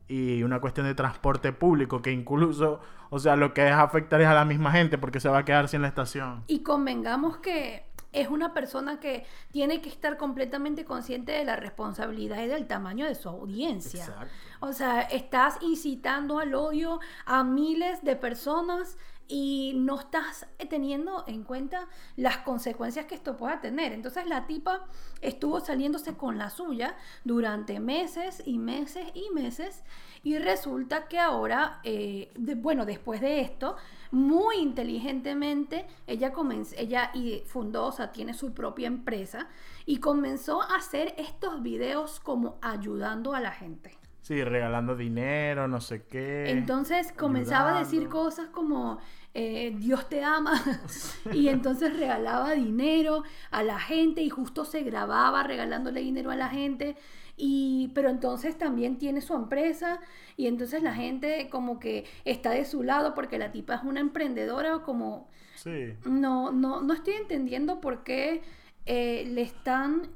y 0.09 0.43
una 0.43 0.61
cuestión 0.61 0.87
de 0.87 0.95
transporte 0.95 1.53
público 1.53 2.01
que 2.03 2.13
incluso, 2.13 2.81
o 3.11 3.19
sea, 3.19 3.37
lo 3.37 3.53
que 3.55 3.67
es 3.67 3.73
afectar 3.73 4.21
es 4.21 4.27
a 4.27 4.35
la 4.35 4.45
misma 4.45 4.73
gente 4.73 4.99
porque 4.99 5.21
se 5.21 5.29
va 5.29 5.39
a 5.39 5.45
quedar 5.45 5.69
sin 5.69 5.83
la 5.83 5.89
estación. 5.89 6.45
Y 6.47 6.61
convengamos 6.61 7.39
que 7.39 7.85
es 8.13 8.29
una 8.29 8.55
persona 8.55 8.99
que 8.99 9.27
tiene 9.51 9.83
que 9.83 9.89
estar 9.89 10.17
completamente 10.17 10.85
consciente 10.85 11.33
de 11.33 11.45
la 11.45 11.57
responsabilidad 11.57 12.43
y 12.43 12.47
del 12.47 12.67
tamaño 12.67 13.05
de 13.05 13.15
su 13.15 13.29
audiencia. 13.29 14.05
Exacto. 14.05 14.35
O 14.61 14.73
sea, 14.73 15.03
estás 15.03 15.59
incitando 15.61 16.39
al 16.39 16.55
odio 16.55 17.01
a 17.27 17.45
miles 17.45 18.03
de 18.03 18.17
personas 18.17 18.97
y 19.29 19.73
no 19.77 19.99
estás 19.99 20.47
teniendo 20.69 21.25
en 21.27 21.43
cuenta 21.43 21.89
las 22.17 22.39
consecuencias 22.39 23.07
que 23.07 23.15
esto 23.15 23.37
pueda 23.37 23.61
tener. 23.61 23.93
Entonces 23.93 24.27
la 24.27 24.47
tipa 24.47 24.87
estuvo 25.21 25.61
saliéndose 25.61 26.17
con 26.17 26.39
la 26.39 26.51
suya 26.51 26.97
durante 27.25 27.81
meses 27.81 28.43
y 28.45 28.59
meses 28.59 29.07
y 29.15 29.31
meses 29.35 29.83
y 30.23 30.39
resulta 30.39 31.09
que 31.09 31.19
ahora, 31.19 31.81
eh, 31.85 32.33
bueno, 32.37 32.85
después 32.85 33.21
de 33.21 33.41
esto, 33.41 33.77
muy 34.11 34.57
inteligentemente, 34.57 35.87
ella, 36.07 36.33
comenzó, 36.33 36.75
ella 36.79 37.13
fundó, 37.47 37.87
o 37.87 37.93
sea, 37.93 38.13
tiene 38.13 38.35
su 38.35 38.53
propia 38.53 38.87
empresa 38.87 39.49
y 39.85 39.99
comenzó 39.99 40.63
a 40.63 40.77
hacer 40.77 41.15
estos 41.19 41.63
videos 41.63 42.21
como 42.21 42.59
ayudando 42.61 43.35
a 43.35 43.41
la 43.41 43.53
gente. 43.53 43.99
Sí, 44.27 44.43
regalando 44.43 44.97
dinero, 44.97 45.69
no 45.69 45.81
sé 45.81 46.03
qué. 46.03 46.51
Entonces 46.51 47.13
comenzaba 47.13 47.77
a 47.77 47.79
decir 47.79 48.09
cosas 48.09 48.49
como 48.49 48.99
eh, 49.35 49.73
Dios 49.79 50.09
te 50.09 50.25
ama 50.25 50.61
y 51.33 51.47
entonces 51.47 51.97
regalaba 51.97 52.51
dinero 52.55 53.23
a 53.53 53.63
la 53.63 53.79
gente 53.79 54.23
y 54.23 54.29
justo 54.29 54.65
se 54.65 54.83
grababa 54.83 55.45
regalándole 55.45 56.01
dinero 56.01 56.33
a 56.33 56.35
la 56.35 56.49
gente 56.49 56.97
y 57.37 57.93
pero 57.95 58.09
entonces 58.11 58.59
también 58.59 58.99
tiene 58.99 59.21
su 59.21 59.33
empresa 59.33 60.01
y 60.37 60.49
entonces 60.49 60.83
la 60.83 60.93
gente 60.93 61.49
como 61.49 61.79
que 61.79 62.05
está 62.25 62.51
de 62.51 62.65
su 62.65 62.83
lado 62.83 63.15
porque 63.15 63.39
la 63.39 63.53
tipa 63.53 63.77
es 63.77 63.85
una 63.85 64.01
emprendedora 64.01 64.81
como 64.81 65.29
Sí. 65.55 65.95
no 66.05 66.51
no 66.51 66.81
no 66.81 66.95
estoy 66.95 67.15
entendiendo 67.15 67.81
por 67.81 68.03
qué 68.03 68.43
eh, 68.87 69.25
le 69.29 69.43
están 69.43 70.09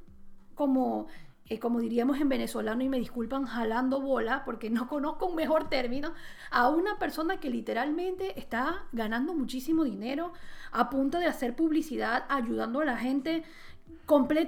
como 0.56 1.06
eh, 1.50 1.58
como 1.58 1.80
diríamos 1.80 2.20
en 2.20 2.28
venezolano, 2.28 2.82
y 2.82 2.88
me 2.88 2.98
disculpan, 2.98 3.44
jalando 3.44 4.00
bola, 4.00 4.44
porque 4.44 4.70
no 4.70 4.86
conozco 4.86 5.26
un 5.26 5.34
mejor 5.34 5.68
término, 5.68 6.14
a 6.52 6.68
una 6.68 6.98
persona 7.00 7.40
que 7.40 7.50
literalmente 7.50 8.38
está 8.38 8.84
ganando 8.92 9.34
muchísimo 9.34 9.82
dinero 9.82 10.32
a 10.70 10.88
punto 10.88 11.18
de 11.18 11.26
hacer 11.26 11.56
publicidad, 11.56 12.24
ayudando 12.28 12.80
a 12.80 12.84
la 12.84 12.96
gente 12.96 13.42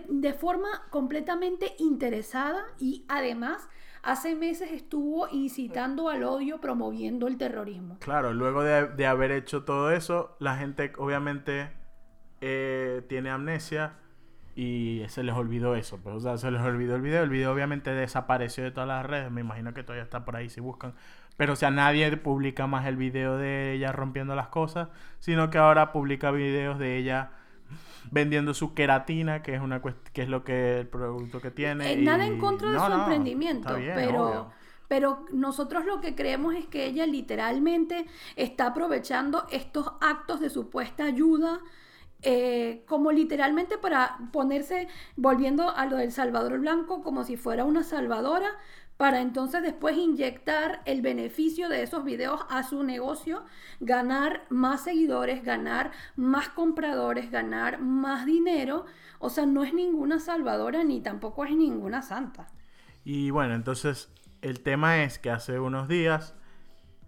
de 0.08 0.32
forma 0.32 0.68
completamente 0.90 1.74
interesada 1.78 2.64
y 2.78 3.04
además 3.08 3.68
hace 4.02 4.36
meses 4.36 4.70
estuvo 4.70 5.28
incitando 5.28 6.08
al 6.08 6.22
odio, 6.22 6.60
promoviendo 6.60 7.26
el 7.26 7.36
terrorismo. 7.36 7.98
Claro, 7.98 8.32
luego 8.32 8.62
de, 8.62 8.86
de 8.88 9.06
haber 9.06 9.32
hecho 9.32 9.64
todo 9.64 9.90
eso, 9.90 10.36
la 10.38 10.56
gente 10.56 10.92
obviamente 10.98 11.70
eh, 12.40 13.04
tiene 13.08 13.30
amnesia 13.30 13.94
y 14.54 15.02
se 15.08 15.22
les 15.22 15.34
olvidó 15.34 15.74
eso. 15.76 15.98
Pues, 16.02 16.16
o 16.16 16.20
sea, 16.20 16.36
se 16.38 16.50
les 16.50 16.60
olvidó 16.60 16.96
el 16.96 17.02
video. 17.02 17.22
El 17.22 17.30
video 17.30 17.52
obviamente 17.52 17.90
desapareció 17.92 18.64
de 18.64 18.70
todas 18.70 18.88
las 18.88 19.04
redes. 19.06 19.30
Me 19.30 19.40
imagino 19.40 19.74
que 19.74 19.82
todavía 19.82 20.04
está 20.04 20.24
por 20.24 20.36
ahí 20.36 20.50
si 20.50 20.60
buscan. 20.60 20.94
Pero 21.36 21.54
o 21.54 21.56
sea, 21.56 21.70
nadie 21.70 22.14
publica 22.18 22.66
más 22.66 22.86
el 22.86 22.96
video 22.96 23.36
de 23.38 23.72
ella 23.72 23.92
rompiendo 23.92 24.34
las 24.36 24.48
cosas, 24.48 24.88
sino 25.18 25.50
que 25.50 25.58
ahora 25.58 25.92
publica 25.92 26.30
videos 26.30 26.78
de 26.78 26.98
ella 26.98 27.30
vendiendo 28.10 28.54
su 28.54 28.74
queratina, 28.74 29.42
que 29.42 29.54
es 29.54 29.60
una 29.60 29.80
que 30.12 30.22
es 30.22 30.28
lo 30.28 30.44
que 30.44 30.80
el 30.80 30.88
producto 30.88 31.40
que 31.40 31.50
tiene. 31.50 31.92
Eh, 31.92 31.96
nada 31.96 32.26
en 32.26 32.38
contra 32.38 32.68
de 32.70 32.74
No, 32.76 32.84
su 32.86 32.90
no, 32.90 32.98
emprendimiento, 33.00 33.74
bien, 33.76 33.92
pero, 33.94 34.26
obvio. 34.28 34.52
pero 34.88 35.24
nosotros 35.32 35.86
lo 35.86 36.00
que 36.00 36.14
creemos 36.14 36.54
es 36.54 36.66
que 36.66 36.84
ella 36.86 37.06
literalmente 37.06 38.06
está 38.36 38.66
aprovechando 38.68 39.46
estos 39.50 39.92
actos 40.00 40.40
de 40.40 40.50
supuesta 40.50 41.04
ayuda. 41.04 41.60
Eh, 42.22 42.84
como 42.86 43.12
literalmente 43.12 43.78
para 43.78 44.18
ponerse, 44.32 44.88
volviendo 45.16 45.70
a 45.70 45.86
lo 45.86 45.96
del 45.96 46.12
Salvador 46.12 46.58
Blanco, 46.60 47.02
como 47.02 47.24
si 47.24 47.36
fuera 47.36 47.64
una 47.64 47.82
salvadora, 47.82 48.48
para 48.96 49.20
entonces 49.20 49.62
después 49.62 49.96
inyectar 49.96 50.80
el 50.84 51.02
beneficio 51.02 51.68
de 51.68 51.82
esos 51.82 52.04
videos 52.04 52.40
a 52.48 52.62
su 52.62 52.84
negocio, 52.84 53.44
ganar 53.80 54.44
más 54.48 54.84
seguidores, 54.84 55.42
ganar 55.42 55.90
más 56.14 56.48
compradores, 56.50 57.30
ganar 57.30 57.80
más 57.80 58.26
dinero. 58.26 58.84
O 59.18 59.28
sea, 59.28 59.44
no 59.44 59.64
es 59.64 59.74
ninguna 59.74 60.20
salvadora 60.20 60.84
ni 60.84 61.00
tampoco 61.00 61.44
es 61.44 61.56
ninguna 61.56 62.02
santa. 62.02 62.46
Y 63.04 63.30
bueno, 63.30 63.54
entonces 63.54 64.08
el 64.40 64.60
tema 64.60 65.02
es 65.02 65.18
que 65.18 65.30
hace 65.30 65.58
unos 65.58 65.88
días 65.88 66.36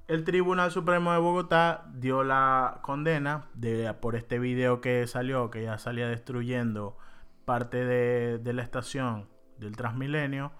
el 0.06 0.24
Tribunal 0.24 0.70
Supremo 0.70 1.12
de 1.12 1.18
Bogotá 1.18 1.90
dio 1.94 2.24
la 2.24 2.80
condena 2.82 3.46
de, 3.54 3.92
por 3.94 4.16
este 4.16 4.38
video 4.38 4.80
que 4.80 5.06
salió, 5.06 5.50
que 5.50 5.62
ya 5.62 5.78
salía 5.78 6.08
destruyendo 6.08 6.96
parte 7.44 7.84
de, 7.84 8.38
de 8.38 8.52
la 8.52 8.62
estación 8.62 9.28
del 9.58 9.76
Transmilenio, 9.76 10.52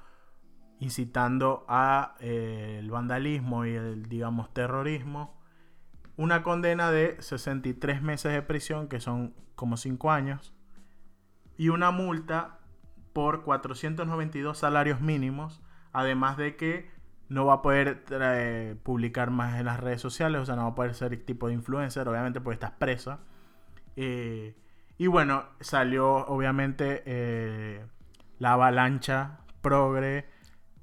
incitando 0.78 1.64
a 1.68 2.14
eh, 2.20 2.76
el 2.78 2.90
vandalismo 2.90 3.66
y 3.66 3.74
el, 3.74 4.08
digamos, 4.08 4.52
terrorismo. 4.52 5.38
Una 6.16 6.42
condena 6.42 6.90
de 6.90 7.20
63 7.20 8.02
meses 8.02 8.32
de 8.32 8.42
prisión, 8.42 8.88
que 8.88 9.00
son 9.00 9.34
como 9.56 9.76
5 9.76 10.10
años, 10.10 10.54
y 11.56 11.68
una 11.68 11.90
multa 11.90 12.60
por 13.12 13.42
492 13.44 14.58
salarios 14.58 15.00
mínimos, 15.00 15.62
además 15.92 16.36
de 16.36 16.56
que 16.56 16.93
no 17.28 17.46
va 17.46 17.54
a 17.54 17.62
poder 17.62 18.04
traer- 18.04 18.76
publicar 18.82 19.30
más 19.30 19.58
en 19.60 19.66
las 19.66 19.80
redes 19.80 20.00
sociales, 20.00 20.40
o 20.42 20.44
sea, 20.46 20.56
no 20.56 20.62
va 20.64 20.68
a 20.70 20.74
poder 20.74 20.94
ser 20.94 21.16
tipo 21.24 21.48
de 21.48 21.54
influencer, 21.54 22.08
obviamente 22.08 22.40
porque 22.40 22.54
estás 22.54 22.72
presa. 22.72 23.20
Eh, 23.96 24.56
y 24.98 25.06
bueno, 25.08 25.44
salió 25.60 26.26
obviamente 26.26 27.02
eh, 27.06 27.84
la 28.38 28.52
avalancha 28.54 29.40
progre 29.62 30.26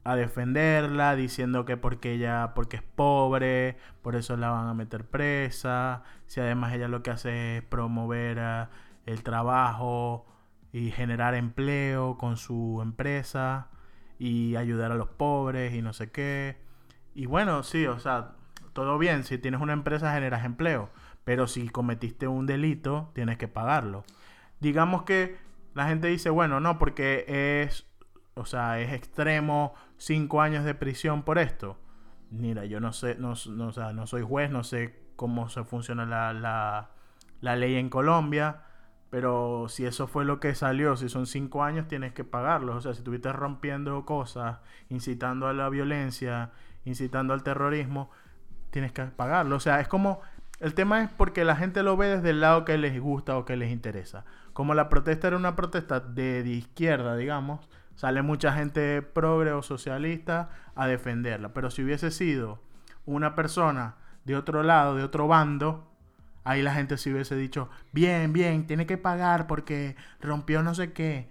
a 0.04 0.16
defenderla, 0.16 1.16
diciendo 1.16 1.66
que 1.66 1.78
porque 1.78 2.14
ella, 2.14 2.54
porque 2.56 2.78
es 2.78 2.84
pobre, 2.84 3.78
por 4.02 4.16
eso 4.16 4.36
la 4.38 4.50
van 4.50 4.68
a 4.68 4.74
meter 4.74 5.06
presa, 5.06 6.04
si 6.28 6.40
además 6.42 6.74
ella 6.74 6.88
lo 6.88 7.04
que 7.04 7.12
hace 7.12 7.58
es 7.58 7.64
promover 7.64 8.40
ah, 8.40 8.70
el 9.06 9.24
trabajo 9.24 10.26
y 10.72 10.92
generar 10.92 11.36
empleo 11.36 12.18
con 12.18 12.38
su 12.38 12.80
empresa 12.82 13.70
y 14.22 14.56
ayudar 14.56 14.92
a 14.92 14.96
los 14.96 15.10
pobres 15.10 15.74
y 15.74 15.82
no 15.82 15.94
sé 15.94 16.12
qué. 16.12 16.62
Y 17.16 17.26
bueno, 17.26 17.64
sí, 17.64 17.88
o 17.88 18.00
sea, 18.00 18.36
todo 18.72 19.00
bien, 19.00 19.24
si 19.24 19.40
tienes 19.40 19.62
una 19.62 19.74
empresa 19.74 20.14
generas 20.14 20.46
empleo, 20.46 20.92
pero 21.24 21.48
si 21.48 21.70
cometiste 21.70 22.28
un 22.28 22.46
delito, 22.46 23.10
tienes 23.16 23.40
que 23.40 23.48
pagarlo. 23.48 24.04
Digamos 24.60 25.04
que 25.04 25.38
la 25.74 25.88
gente 25.88 26.08
dice, 26.08 26.30
bueno, 26.30 26.60
no, 26.60 26.78
porque 26.78 27.26
es, 27.64 27.88
o 28.36 28.46
sea, 28.46 28.80
es 28.80 28.94
extremo 28.94 29.74
cinco 29.98 30.42
años 30.42 30.66
de 30.66 30.76
prisión 30.76 31.24
por 31.24 31.40
esto. 31.40 31.80
Mira, 32.30 32.66
yo 32.66 32.80
no 32.80 32.94
sé, 32.94 33.16
no, 33.16 33.34
no, 33.50 33.68
o 33.70 33.72
sea, 33.72 33.92
no 33.92 34.06
soy 34.06 34.22
juez, 34.22 34.52
no 34.52 34.64
sé 34.64 35.02
cómo 35.16 35.50
se 35.50 35.64
funciona 35.64 36.06
la, 36.06 36.32
la, 36.32 36.92
la 37.40 37.56
ley 37.56 37.74
en 37.74 37.90
Colombia. 37.90 38.66
Pero 39.12 39.68
si 39.68 39.86
eso 39.86 40.08
fue 40.08 40.24
lo 40.24 40.40
que 40.40 40.56
salió, 40.56 40.96
si 40.96 41.10
son 41.10 41.28
cinco 41.28 41.66
años, 41.66 41.88
tienes 41.90 42.14
que 42.14 42.24
pagarlos. 42.24 42.78
O 42.78 42.82
sea, 42.82 42.94
si 42.94 43.00
estuviste 43.00 43.32
rompiendo 43.34 44.06
cosas, 44.06 44.60
incitando 44.88 45.48
a 45.48 45.54
la 45.54 45.68
violencia, 45.68 46.52
incitando 46.86 47.34
al 47.34 47.44
terrorismo, 47.44 48.10
tienes 48.72 48.94
que 48.94 49.04
pagarlo. 49.04 49.58
O 49.58 49.60
sea, 49.60 49.82
es 49.82 49.88
como. 49.88 50.22
El 50.62 50.76
tema 50.76 51.02
es 51.02 51.10
porque 51.10 51.44
la 51.44 51.56
gente 51.56 51.84
lo 51.84 51.98
ve 51.98 52.08
desde 52.08 52.30
el 52.30 52.40
lado 52.40 52.66
que 52.66 52.78
les 52.78 53.00
gusta 53.02 53.38
o 53.38 53.46
que 53.46 53.58
les 53.58 53.72
interesa. 53.72 54.26
Como 54.54 54.76
la 54.76 54.90
protesta 54.90 55.28
era 55.28 55.36
una 55.36 55.56
protesta 55.56 56.00
de, 56.00 56.44
de 56.44 56.52
izquierda, 56.52 57.16
digamos, 57.16 57.68
sale 57.96 58.22
mucha 58.22 58.54
gente 58.54 59.02
progre 59.02 59.52
o 59.54 59.62
socialista 59.62 60.52
a 60.76 60.88
defenderla. 60.88 61.52
Pero 61.52 61.70
si 61.72 61.84
hubiese 61.84 62.12
sido 62.12 62.62
una 63.06 63.36
persona 63.36 63.96
de 64.24 64.36
otro 64.36 64.64
lado, 64.64 64.96
de 64.96 65.04
otro 65.04 65.28
bando, 65.28 65.91
ahí 66.44 66.62
la 66.62 66.74
gente 66.74 66.98
sí 66.98 67.12
hubiese 67.12 67.36
dicho, 67.36 67.70
bien, 67.92 68.34
bien, 68.34 68.68
tiene 68.68 68.86
que 68.86 68.98
pagar 68.98 69.48
porque 69.48 69.96
rompió 70.20 70.64
no 70.64 70.74
sé 70.76 70.94
qué. 70.94 71.30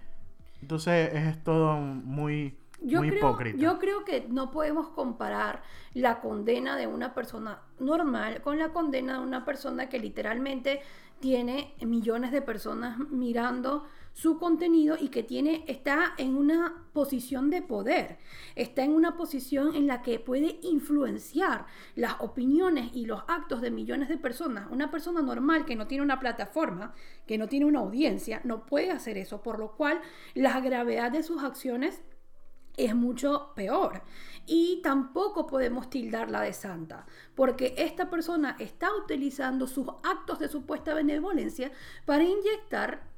Entonces 0.63 1.13
es 1.15 1.43
todo 1.43 1.77
muy, 1.79 2.59
Yo 2.81 2.99
muy 2.99 3.09
creo, 3.11 3.19
hipócrita. 3.19 3.59
yo 3.59 3.79
creo 3.79 4.05
que 4.05 4.27
no 4.29 4.51
podemos 4.51 4.89
comparar 4.91 5.63
la 5.95 6.21
condena 6.21 6.77
de 6.77 6.87
una 6.87 7.15
persona 7.15 7.61
normal 7.79 8.43
con 8.43 8.59
la 8.59 8.71
condena 8.73 9.15
de 9.15 9.21
una 9.21 9.45
persona 9.45 9.89
que 9.89 9.99
literalmente 9.99 10.81
tiene 11.21 11.75
millones 11.81 12.31
de 12.33 12.43
personas 12.43 12.99
mirando 13.11 13.87
su 14.13 14.39
contenido 14.39 14.97
y 15.01 15.09
que 15.09 15.23
tiene 15.23 15.65
está 15.67 16.15
en 16.19 16.37
una 16.37 16.87
posición 16.93 17.51
de 17.51 17.63
poder, 17.63 18.19
está 18.55 18.83
en 18.83 18.93
una 18.93 19.17
posición 19.17 19.75
en 19.75 19.87
la 19.87 20.03
que 20.03 20.19
puede 20.19 20.59
influenciar 20.63 21.67
las 21.95 22.21
opiniones 22.21 22.91
y 22.93 23.07
los 23.07 23.23
actos 23.29 23.61
de 23.61 23.71
millones 23.71 24.09
de 24.09 24.19
personas. 24.19 24.69
Una 24.71 24.91
persona 24.91 25.23
normal 25.23 25.65
que 25.65 25.77
no 25.77 25.87
tiene 25.87 26.05
una 26.05 26.21
plataforma, 26.21 26.95
que 27.27 27.39
no 27.39 27.49
tiene 27.49 27.67
una 27.67 27.81
audiencia, 27.81 28.41
no 28.45 28.67
puede 28.67 28.91
hacer 28.91 29.17
eso, 29.17 29.43
por 29.43 29.59
lo 29.59 29.77
cual 29.77 30.01
la 30.35 30.61
gravedad 30.61 31.13
de 31.13 31.23
sus 31.23 31.43
acciones 31.43 32.03
es 32.77 32.95
mucho 32.95 33.53
peor. 33.55 34.03
Y 34.47 34.81
tampoco 34.83 35.47
podemos 35.47 35.91
tildarla 35.91 36.41
de 36.41 36.53
santa, 36.53 37.07
porque 37.35 37.75
esta 37.77 38.11
persona 38.11 38.57
está 38.59 38.89
utilizando 38.95 39.67
sus 39.67 39.87
actos 40.03 40.39
de 40.39 40.49
supuesta 40.49 40.95
benevolencia 40.95 41.71
para 42.05 42.25
inyectar 42.25 43.10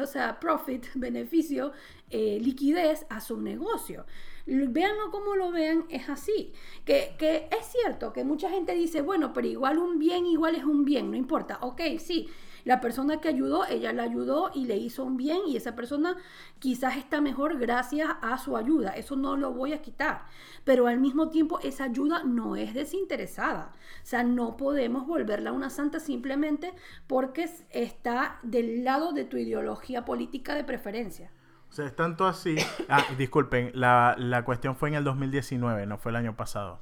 o 0.00 0.06
sea, 0.06 0.40
profit, 0.40 0.86
beneficio, 0.94 1.72
eh, 2.10 2.38
liquidez 2.40 3.06
a 3.08 3.20
su 3.20 3.40
negocio. 3.40 4.06
Véanlo 4.44 5.10
como 5.10 5.36
lo 5.36 5.52
vean, 5.52 5.84
es 5.88 6.08
así. 6.08 6.52
Que, 6.84 7.14
que 7.18 7.48
es 7.56 7.66
cierto 7.66 8.12
que 8.12 8.24
mucha 8.24 8.50
gente 8.50 8.74
dice, 8.74 9.00
bueno, 9.00 9.32
pero 9.32 9.46
igual 9.46 9.78
un 9.78 9.98
bien, 9.98 10.26
igual 10.26 10.56
es 10.56 10.64
un 10.64 10.84
bien, 10.84 11.10
no 11.10 11.16
importa. 11.16 11.58
Ok, 11.60 11.80
sí, 11.98 12.28
la 12.64 12.80
persona 12.80 13.20
que 13.20 13.28
ayudó, 13.28 13.66
ella 13.66 13.92
la 13.92 14.04
ayudó 14.04 14.50
y 14.54 14.66
le 14.66 14.76
hizo 14.76 15.04
un 15.04 15.16
bien 15.16 15.40
y 15.46 15.56
esa 15.56 15.74
persona 15.74 16.16
quizás 16.58 16.96
está 16.96 17.20
mejor 17.20 17.58
gracias 17.58 18.08
a 18.20 18.38
su 18.38 18.56
ayuda. 18.56 18.90
Eso 18.90 19.16
no 19.16 19.36
lo 19.36 19.52
voy 19.52 19.72
a 19.72 19.82
quitar. 19.82 20.26
Pero 20.64 20.86
al 20.86 21.00
mismo 21.00 21.30
tiempo 21.30 21.58
esa 21.62 21.84
ayuda 21.84 22.22
no 22.24 22.56
es 22.56 22.74
desinteresada. 22.74 23.72
O 24.02 24.06
sea, 24.06 24.22
no 24.22 24.56
podemos 24.56 25.06
volverla 25.06 25.52
una 25.52 25.70
santa 25.70 26.00
simplemente 26.00 26.72
porque 27.06 27.48
está 27.70 28.38
del 28.42 28.84
lado 28.84 29.12
de 29.12 29.24
tu 29.24 29.36
ideología 29.36 30.04
política 30.04 30.54
de 30.54 30.64
preferencia. 30.64 31.30
O 31.68 31.74
sea, 31.74 31.86
es 31.86 31.96
tanto 31.96 32.26
así. 32.26 32.56
Ah, 32.88 33.02
disculpen, 33.16 33.70
la, 33.74 34.14
la 34.18 34.44
cuestión 34.44 34.76
fue 34.76 34.90
en 34.90 34.96
el 34.96 35.04
2019, 35.04 35.86
no 35.86 35.96
fue 35.96 36.10
el 36.10 36.16
año 36.16 36.36
pasado. 36.36 36.80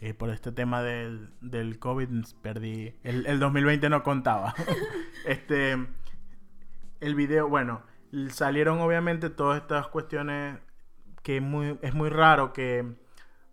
Eh, 0.00 0.14
por 0.14 0.30
este 0.30 0.50
tema 0.50 0.82
del, 0.82 1.30
del 1.42 1.78
COVID 1.78 2.08
perdí. 2.40 2.94
El, 3.02 3.26
el 3.26 3.38
2020 3.38 3.90
no 3.90 4.02
contaba. 4.02 4.54
este. 5.26 5.86
El 7.00 7.14
video, 7.14 7.48
bueno, 7.48 7.82
salieron 8.28 8.80
obviamente 8.80 9.30
todas 9.30 9.60
estas 9.60 9.88
cuestiones 9.88 10.58
que 11.22 11.40
muy, 11.40 11.78
es 11.82 11.94
muy 11.94 12.08
raro 12.10 12.52
que 12.52 12.94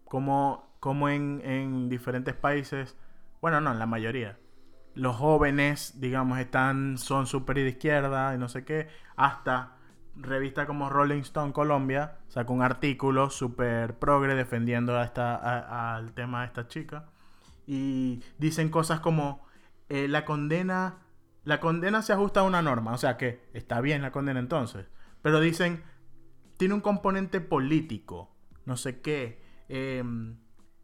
como, 0.05 0.75
como 0.79 1.09
en, 1.09 1.41
en 1.43 1.89
diferentes 1.89 2.33
países, 2.33 2.97
bueno, 3.41 3.61
no, 3.61 3.71
en 3.71 3.79
la 3.79 3.85
mayoría, 3.85 4.37
los 4.95 5.15
jóvenes, 5.15 5.99
digamos, 5.99 6.39
están, 6.39 6.97
son 6.97 7.27
súper 7.27 7.57
de 7.57 7.69
izquierda 7.69 8.33
y 8.33 8.37
no 8.37 8.49
sé 8.49 8.65
qué, 8.65 8.87
hasta 9.15 9.76
revista 10.19 10.65
como 10.65 10.89
Rolling 10.89 11.21
Stone 11.21 11.53
Colombia 11.53 12.17
sacó 12.27 12.53
un 12.53 12.61
artículo 12.61 13.29
súper 13.29 13.97
progre 13.97 14.35
defendiendo 14.35 14.97
a 14.97 15.03
esta, 15.03 15.95
al 15.95 16.13
tema 16.13 16.41
de 16.41 16.47
esta 16.47 16.67
chica. 16.67 17.09
Y 17.65 18.23
dicen 18.37 18.69
cosas 18.69 18.99
como 18.99 19.45
eh, 19.89 20.07
la 20.07 20.25
condena, 20.25 20.99
la 21.43 21.59
condena 21.59 22.01
se 22.01 22.13
ajusta 22.13 22.41
a 22.41 22.43
una 22.43 22.61
norma, 22.61 22.93
o 22.93 22.97
sea 22.97 23.17
que 23.17 23.49
está 23.53 23.81
bien 23.81 24.01
la 24.01 24.11
condena 24.11 24.39
entonces. 24.39 24.87
Pero 25.21 25.39
dicen, 25.39 25.83
tiene 26.57 26.73
un 26.73 26.81
componente 26.81 27.41
político, 27.41 28.35
no 28.65 28.77
sé 28.77 29.01
qué. 29.01 29.41
Em, 29.69 30.37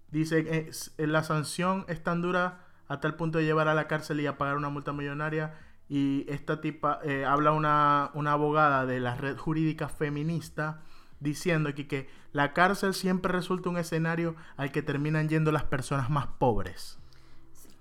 dice, 0.10 0.69
la 0.98 1.24
sanción 1.24 1.86
es 1.88 2.04
tan 2.04 2.22
dura 2.22 2.67
a 2.88 3.00
tal 3.00 3.15
punto 3.15 3.38
de 3.38 3.46
llevar 3.46 3.67
a 3.67 3.74
la 3.74 3.88
cárcel 3.88 4.19
y 4.19 4.28
a 4.28 4.38
pagar 4.38 4.58
una 4.58 4.69
multa 4.69 4.93
millonaria 4.93 5.54
y 5.89 6.26
esta 6.30 6.62
tipa 6.62 7.00
eh, 7.04 7.26
habla 7.26 7.52
una, 7.52 8.12
una, 8.13 8.34
abogada 8.34 8.86
de 8.86 9.00
la 9.00 9.15
red 9.15 9.38
jurídica 9.38 9.89
feminista 9.89 10.82
diciendo 11.19 11.74
que, 11.74 11.88
que 11.88 12.10
la 12.32 12.54
cárcel 12.54 12.93
siempre 12.93 13.32
resulta 13.32 13.69
un 13.69 13.78
escenario 13.78 14.36
al 14.58 14.72
que 14.72 14.82
terminan 14.82 15.30
yendo 15.30 15.52
las 15.52 15.63
personas 15.63 16.10
más 16.10 16.28
pobres. 16.28 17.00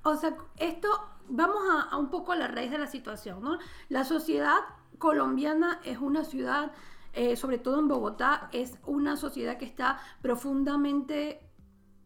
O 0.04 0.16
sea, 0.16 0.36
esto, 0.58 0.88
vamos 1.28 1.62
a, 1.90 1.96
un 1.96 2.10
poco 2.10 2.32
a 2.32 2.36
la 2.36 2.48
raíz 2.48 2.70
de 2.70 2.78
la 2.78 2.86
situación, 2.86 3.42
¿no? 3.42 3.58
La 3.88 4.04
sociedad 4.04 4.58
colombiana 4.98 5.80
es 5.84 5.98
una 5.98 6.24
ciudad, 6.24 6.72
eh, 7.12 7.36
sobre 7.36 7.58
todo 7.58 7.78
en 7.78 7.88
Bogotá, 7.88 8.48
es 8.52 8.78
una 8.84 9.16
sociedad 9.16 9.58
que 9.58 9.64
está 9.64 9.98
profundamente 10.20 11.40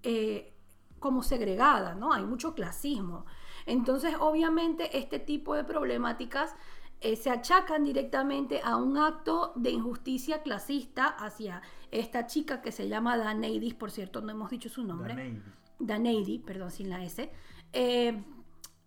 eh, 0.02 0.54
como 0.98 1.22
segregada, 1.22 1.94
¿no? 1.94 2.12
Hay 2.12 2.24
mucho 2.24 2.54
clasismo. 2.54 3.26
Entonces, 3.66 4.14
obviamente, 4.18 4.96
este 4.98 5.18
tipo 5.18 5.54
de 5.54 5.64
problemáticas 5.64 6.54
eh, 7.00 7.16
se 7.16 7.30
achacan 7.30 7.84
directamente 7.84 8.60
a 8.64 8.76
un 8.76 8.96
acto 8.96 9.52
de 9.56 9.70
injusticia 9.70 10.42
clasista 10.42 11.06
hacia 11.06 11.60
esta 11.90 12.26
chica 12.26 12.62
que 12.62 12.72
se 12.72 12.88
llama 12.88 13.18
Daneidis, 13.18 13.74
por 13.74 13.90
cierto, 13.90 14.22
no 14.22 14.30
hemos 14.30 14.50
dicho 14.50 14.68
su 14.68 14.82
nombre. 14.82 15.42
Daneidi, 15.78 16.38
perdón, 16.38 16.70
sin 16.70 16.88
la 16.88 17.04
S. 17.04 17.30
Eh, 17.72 18.24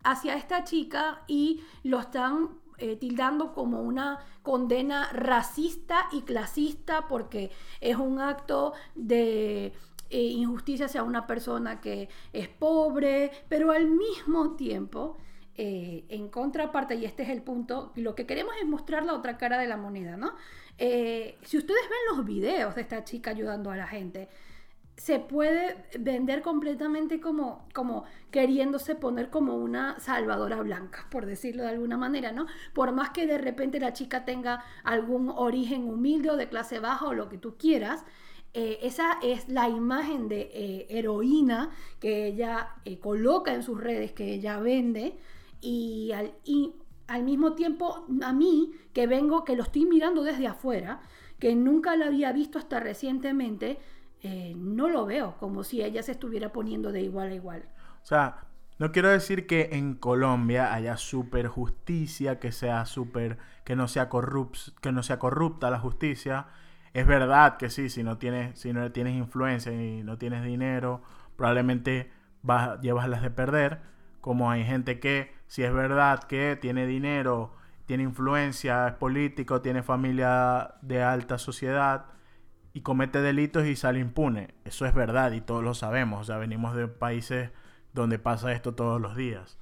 hacia 0.04 0.36
esta 0.36 0.63
chica 0.63 1.22
y 1.28 1.62
lo 1.84 2.00
están 2.00 2.50
eh, 2.78 2.96
tildando 2.96 3.54
como 3.54 3.82
una 3.82 4.20
condena 4.42 5.10
racista 5.12 6.08
y 6.12 6.22
clasista 6.22 7.08
porque 7.08 7.52
es 7.82 7.98
un 7.98 8.20
acto 8.20 8.74
de 8.96 9.74
eh, 10.10 10.22
injusticia 10.22 10.88
hacia 10.88 11.04
una 11.04 11.28
persona 11.28 11.82
que 11.82 12.10
es 12.34 12.48
pobre, 12.48 13.32
pero 13.48 13.72
al 13.72 13.88
mismo 13.88 14.56
tiempo, 14.56 15.17
eh, 15.56 16.06
en 16.10 16.30
contraparte, 16.30 16.95
y 16.95 17.06
este 17.06 17.24
es 17.24 17.30
el 17.30 17.41
punto, 17.41 17.91
lo 17.95 18.15
que 18.15 18.26
queremos 18.26 18.54
es 18.62 18.67
mostrar 18.67 19.06
la 19.06 19.13
otra 19.13 19.38
cara 19.38 19.58
de 19.58 19.67
la 19.67 19.78
moneda, 19.78 20.17
¿no? 20.17 20.34
Eh, 20.78 21.38
si 21.43 21.58
ustedes 21.58 21.82
ven 21.84 22.17
los 22.17 22.26
videos 22.26 22.76
de 22.76 22.82
esta 22.82 23.04
chica 23.04 23.32
ayudando 23.32 23.69
a 23.69 23.76
la 23.76 23.86
gente, 23.86 24.30
se 24.95 25.19
puede 25.19 25.78
vender 25.98 26.41
completamente 26.41 27.22
como, 27.22 27.67
como 27.74 28.04
queriéndose 28.32 28.95
poner 28.95 29.30
como 29.30 29.56
una 29.56 30.00
salvadora 30.00 30.62
blanca, 30.62 31.08
por 31.10 31.26
decirlo 31.26 31.63
de 31.63 31.69
alguna 31.69 31.98
manera, 31.98 32.34
¿no? 32.34 32.48
Por 32.74 32.91
más 32.91 33.12
que 33.12 33.26
de 33.26 33.38
repente 33.38 33.80
la 33.80 33.93
chica 33.93 34.26
tenga 34.26 34.63
algún 34.84 35.30
origen 35.30 35.86
humilde 35.86 36.32
o 36.32 36.36
de 36.36 36.50
clase 36.50 36.80
baja 36.80 37.06
o 37.06 37.13
lo 37.13 37.30
que 37.30 37.38
tú 37.38 37.56
quieras, 37.58 38.04
eh, 38.54 38.80
esa 38.82 39.20
es 39.22 39.48
la 39.48 39.70
imagen 39.70 40.28
de 40.28 40.50
eh, 40.54 40.88
heroína 40.90 41.70
que 42.00 42.26
ella 42.28 42.70
eh, 42.84 42.98
coloca 43.00 43.54
en 43.54 43.62
sus 43.62 43.80
redes, 43.80 44.12
que 44.12 44.34
ella 44.34 44.60
vende, 44.60 45.18
y 45.62 46.12
al, 46.14 47.24
mismo 47.24 47.54
tiempo 47.54 48.08
a 48.24 48.34
mí, 48.34 48.72
que 48.94 49.06
vengo, 49.06 49.44
que 49.44 49.56
lo 49.56 49.64
estoy 49.64 49.86
mirando 49.86 50.24
desde 50.24 50.48
afuera, 50.48 51.02
que 51.38 51.54
nunca 51.54 51.96
la 51.96 52.08
había 52.08 52.32
visto 52.32 52.58
hasta 52.58 52.80
recientemente, 52.80 53.78
no 54.56 54.90
lo 54.90 55.06
veo 55.06 55.36
como 55.40 55.64
si 55.64 55.82
ella 55.82 56.04
se 56.04 56.14
estuviera 56.14 56.52
poniendo 56.52 56.92
de 56.92 57.02
igual 57.02 57.30
a 57.30 57.36
igual. 57.36 57.64
O 58.04 58.06
sea, 58.06 58.48
no 58.78 58.92
quiero 58.92 59.10
decir 59.10 59.48
que 59.48 59.70
en 59.74 59.96
Colombia 59.96 60.74
haya 60.74 60.96
super 60.98 61.48
justicia, 61.48 62.40
que 62.40 62.52
sea 62.52 62.86
super, 62.86 63.38
que 63.66 63.76
no 63.76 63.88
sea 63.88 64.10
que 64.82 64.92
no 64.92 65.04
sea 65.04 65.20
corrupta 65.20 65.70
la 65.70 65.80
justicia, 65.80 66.48
es 66.93 67.06
verdad 67.06 67.58
que 67.58 67.69
sí, 67.69 67.89
si 67.89 68.04
no 68.04 68.17
tienes, 68.17 68.60
si 68.60 68.73
no 68.73 68.91
tienes 68.91 69.15
influencia 69.15 69.71
y 69.71 70.04
no 70.04 70.17
tienes 70.17 70.43
dinero, 70.43 71.02
probablemente 71.36 72.12
vas, 72.41 72.80
llevas 72.82 73.08
las 73.10 73.21
de 73.21 73.32
perder. 73.32 73.82
Como 74.21 74.52
hay 74.52 74.65
gente 74.65 74.99
que, 74.99 75.34
si 75.47 75.63
es 75.63 75.73
verdad 75.73 76.23
que 76.23 76.58
tiene 76.60 76.86
dinero, 76.86 77.56
tiene 77.86 78.04
influencia, 78.04 78.88
es 78.88 78.93
político, 78.95 79.62
tiene 79.62 79.82
familia 79.82 80.75
de 80.82 81.02
alta 81.02 81.38
sociedad 81.38 82.06
y 82.73 82.82
comete 82.82 83.21
delitos 83.21 83.65
y 83.65 83.75
sale 83.75 83.99
impune. 83.99 84.54
Eso 84.65 84.86
es 84.86 84.93
verdad 84.93 85.32
y 85.32 85.41
todos 85.41 85.63
lo 85.63 85.73
sabemos. 85.73 86.21
O 86.21 86.23
sea, 86.23 86.38
venimos 86.38 86.75
de 86.75 86.88
países 86.88 87.52
donde 87.93 88.19
pasa 88.19 88.52
esto 88.52 88.75
todos 88.75 89.02
los 89.02 89.15
días. 89.15 89.58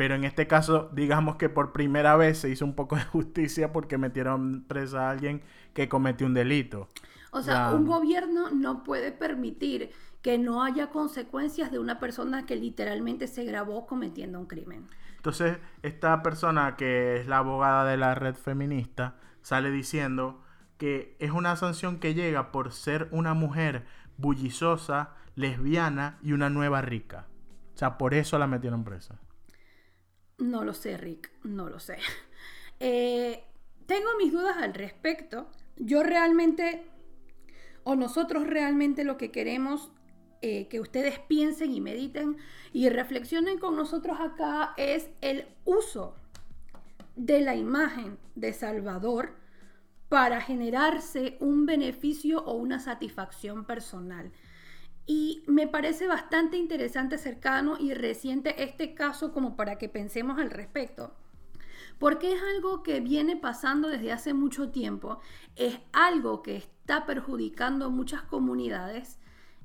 Pero 0.00 0.14
en 0.14 0.24
este 0.24 0.46
caso, 0.46 0.88
digamos 0.94 1.36
que 1.36 1.50
por 1.50 1.72
primera 1.72 2.16
vez 2.16 2.38
se 2.38 2.48
hizo 2.48 2.64
un 2.64 2.74
poco 2.74 2.96
de 2.96 3.02
justicia 3.12 3.70
porque 3.70 3.98
metieron 3.98 4.64
presa 4.66 5.02
a 5.02 5.10
alguien 5.10 5.42
que 5.74 5.90
cometió 5.90 6.26
un 6.26 6.32
delito. 6.32 6.88
O 7.32 7.42
sea, 7.42 7.74
un 7.74 7.84
gobierno 7.84 8.48
no 8.48 8.82
puede 8.82 9.12
permitir 9.12 9.90
que 10.22 10.38
no 10.38 10.62
haya 10.62 10.88
consecuencias 10.88 11.70
de 11.70 11.78
una 11.78 12.00
persona 12.00 12.46
que 12.46 12.56
literalmente 12.56 13.26
se 13.26 13.44
grabó 13.44 13.86
cometiendo 13.86 14.40
un 14.40 14.46
crimen. 14.46 14.86
Entonces, 15.16 15.58
esta 15.82 16.22
persona 16.22 16.76
que 16.76 17.18
es 17.18 17.26
la 17.26 17.36
abogada 17.36 17.84
de 17.84 17.98
la 17.98 18.14
red 18.14 18.36
feminista 18.36 19.16
sale 19.42 19.70
diciendo 19.70 20.40
que 20.78 21.14
es 21.18 21.30
una 21.30 21.56
sanción 21.56 22.00
que 22.00 22.14
llega 22.14 22.52
por 22.52 22.72
ser 22.72 23.08
una 23.10 23.34
mujer 23.34 23.84
bullizosa, 24.16 25.10
lesbiana 25.34 26.18
y 26.22 26.32
una 26.32 26.48
nueva 26.48 26.80
rica. 26.80 27.26
O 27.74 27.76
sea, 27.76 27.98
por 27.98 28.14
eso 28.14 28.38
la 28.38 28.46
metieron 28.46 28.82
presa. 28.82 29.20
No 30.40 30.64
lo 30.64 30.74
sé, 30.74 30.96
Rick, 30.96 31.30
no 31.44 31.68
lo 31.68 31.78
sé. 31.78 31.98
Eh, 32.82 33.44
tengo 33.84 34.08
mis 34.16 34.32
dudas 34.32 34.56
al 34.56 34.72
respecto. 34.72 35.50
Yo 35.76 36.02
realmente, 36.02 36.86
o 37.84 37.94
nosotros 37.94 38.46
realmente 38.46 39.04
lo 39.04 39.18
que 39.18 39.30
queremos 39.30 39.92
eh, 40.40 40.66
que 40.68 40.80
ustedes 40.80 41.18
piensen 41.18 41.74
y 41.74 41.82
mediten 41.82 42.38
y 42.72 42.88
reflexionen 42.88 43.58
con 43.58 43.76
nosotros 43.76 44.18
acá 44.18 44.72
es 44.78 45.10
el 45.20 45.46
uso 45.66 46.14
de 47.16 47.42
la 47.42 47.54
imagen 47.54 48.16
de 48.34 48.54
Salvador 48.54 49.34
para 50.08 50.40
generarse 50.40 51.36
un 51.40 51.66
beneficio 51.66 52.42
o 52.42 52.54
una 52.54 52.78
satisfacción 52.78 53.66
personal. 53.66 54.32
Y 55.12 55.42
me 55.48 55.66
parece 55.66 56.06
bastante 56.06 56.56
interesante, 56.56 57.18
cercano 57.18 57.76
y 57.80 57.94
reciente 57.94 58.62
este 58.62 58.94
caso 58.94 59.32
como 59.32 59.56
para 59.56 59.76
que 59.76 59.88
pensemos 59.88 60.38
al 60.38 60.52
respecto. 60.52 61.12
Porque 61.98 62.32
es 62.32 62.40
algo 62.54 62.84
que 62.84 63.00
viene 63.00 63.36
pasando 63.36 63.88
desde 63.88 64.12
hace 64.12 64.34
mucho 64.34 64.70
tiempo, 64.70 65.18
es 65.56 65.80
algo 65.92 66.42
que 66.42 66.54
está 66.54 67.06
perjudicando 67.06 67.86
a 67.86 67.88
muchas 67.88 68.22
comunidades 68.22 69.18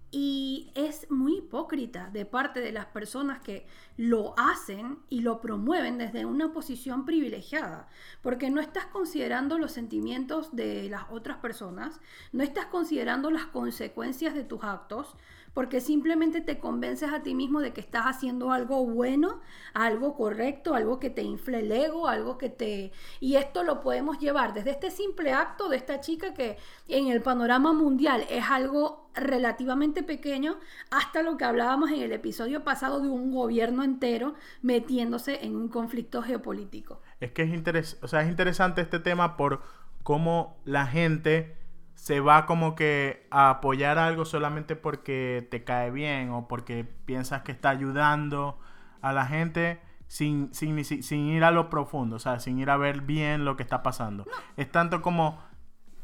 y 0.09 0.71
es 0.75 1.11
muy 1.11 1.39
hipócrita 1.39 2.09
de 2.09 2.25
parte 2.25 2.61
de 2.61 2.71
las 2.71 2.85
personas 2.85 3.39
que 3.41 3.67
lo 3.97 4.33
hacen 4.39 4.99
y 5.09 5.19
lo 5.19 5.41
promueven 5.41 5.97
desde 5.97 6.25
una 6.25 6.53
posición 6.53 7.05
privilegiada, 7.05 7.87
porque 8.21 8.49
no 8.49 8.61
estás 8.61 8.85
considerando 8.85 9.59
los 9.59 9.73
sentimientos 9.73 10.55
de 10.55 10.89
las 10.89 11.03
otras 11.11 11.37
personas, 11.37 11.99
no 12.31 12.43
estás 12.43 12.65
considerando 12.67 13.29
las 13.29 13.45
consecuencias 13.45 14.33
de 14.33 14.43
tus 14.43 14.63
actos, 14.63 15.15
porque 15.55 15.79
simplemente 15.79 16.41
te 16.41 16.59
convences 16.59 17.11
a 17.11 17.23
ti 17.23 17.33
mismo 17.33 17.61
de 17.61 17.71
que 17.71 17.79
estás 17.79 18.03
haciendo 18.05 18.51
algo 18.51 18.85
bueno, 18.85 19.39
algo 19.73 20.13
correcto, 20.13 20.75
algo 20.75 20.99
que 20.99 21.09
te 21.09 21.23
infle 21.23 21.59
el 21.59 21.71
ego, 21.71 22.09
algo 22.09 22.37
que 22.37 22.49
te... 22.49 22.91
Y 23.21 23.37
esto 23.37 23.63
lo 23.63 23.79
podemos 23.79 24.19
llevar 24.19 24.53
desde 24.53 24.71
este 24.71 24.91
simple 24.91 25.31
acto 25.31 25.69
de 25.69 25.77
esta 25.77 26.01
chica 26.01 26.33
que 26.33 26.57
en 26.89 27.07
el 27.07 27.21
panorama 27.21 27.71
mundial 27.71 28.25
es 28.29 28.43
algo 28.49 29.09
relativamente 29.13 30.03
pequeño, 30.03 30.59
hasta 30.91 31.23
lo 31.23 31.37
que 31.37 31.45
hablábamos 31.45 31.89
en 31.89 32.01
el 32.01 32.11
episodio 32.11 32.65
pasado 32.65 32.99
de 32.99 33.07
un 33.07 33.31
gobierno 33.31 33.81
entero 33.81 34.35
metiéndose 34.61 35.45
en 35.45 35.55
un 35.55 35.69
conflicto 35.69 36.21
geopolítico. 36.21 37.01
Es 37.21 37.31
que 37.31 37.43
es, 37.43 37.97
o 38.01 38.09
sea, 38.09 38.23
es 38.23 38.29
interesante 38.29 38.81
este 38.81 38.99
tema 38.99 39.37
por 39.37 39.61
cómo 40.03 40.57
la 40.65 40.85
gente 40.85 41.55
se 41.95 42.19
va 42.19 42.45
como 42.45 42.75
que 42.75 43.25
a 43.31 43.49
apoyar 43.49 43.97
algo 43.97 44.25
solamente 44.25 44.75
porque 44.75 45.47
te 45.49 45.63
cae 45.63 45.91
bien 45.91 46.29
o 46.29 46.47
porque 46.47 46.83
piensas 46.83 47.41
que 47.41 47.51
está 47.51 47.69
ayudando 47.69 48.59
a 49.01 49.11
la 49.13 49.25
gente 49.25 49.81
sin, 50.07 50.53
sin, 50.53 50.83
sin 50.85 51.27
ir 51.27 51.43
a 51.43 51.51
lo 51.51 51.69
profundo, 51.69 52.17
o 52.17 52.19
sea, 52.19 52.39
sin 52.39 52.59
ir 52.59 52.69
a 52.69 52.77
ver 52.77 53.01
bien 53.01 53.45
lo 53.45 53.55
que 53.55 53.63
está 53.63 53.81
pasando. 53.81 54.25
Es 54.57 54.71
tanto 54.71 55.01
como, 55.01 55.41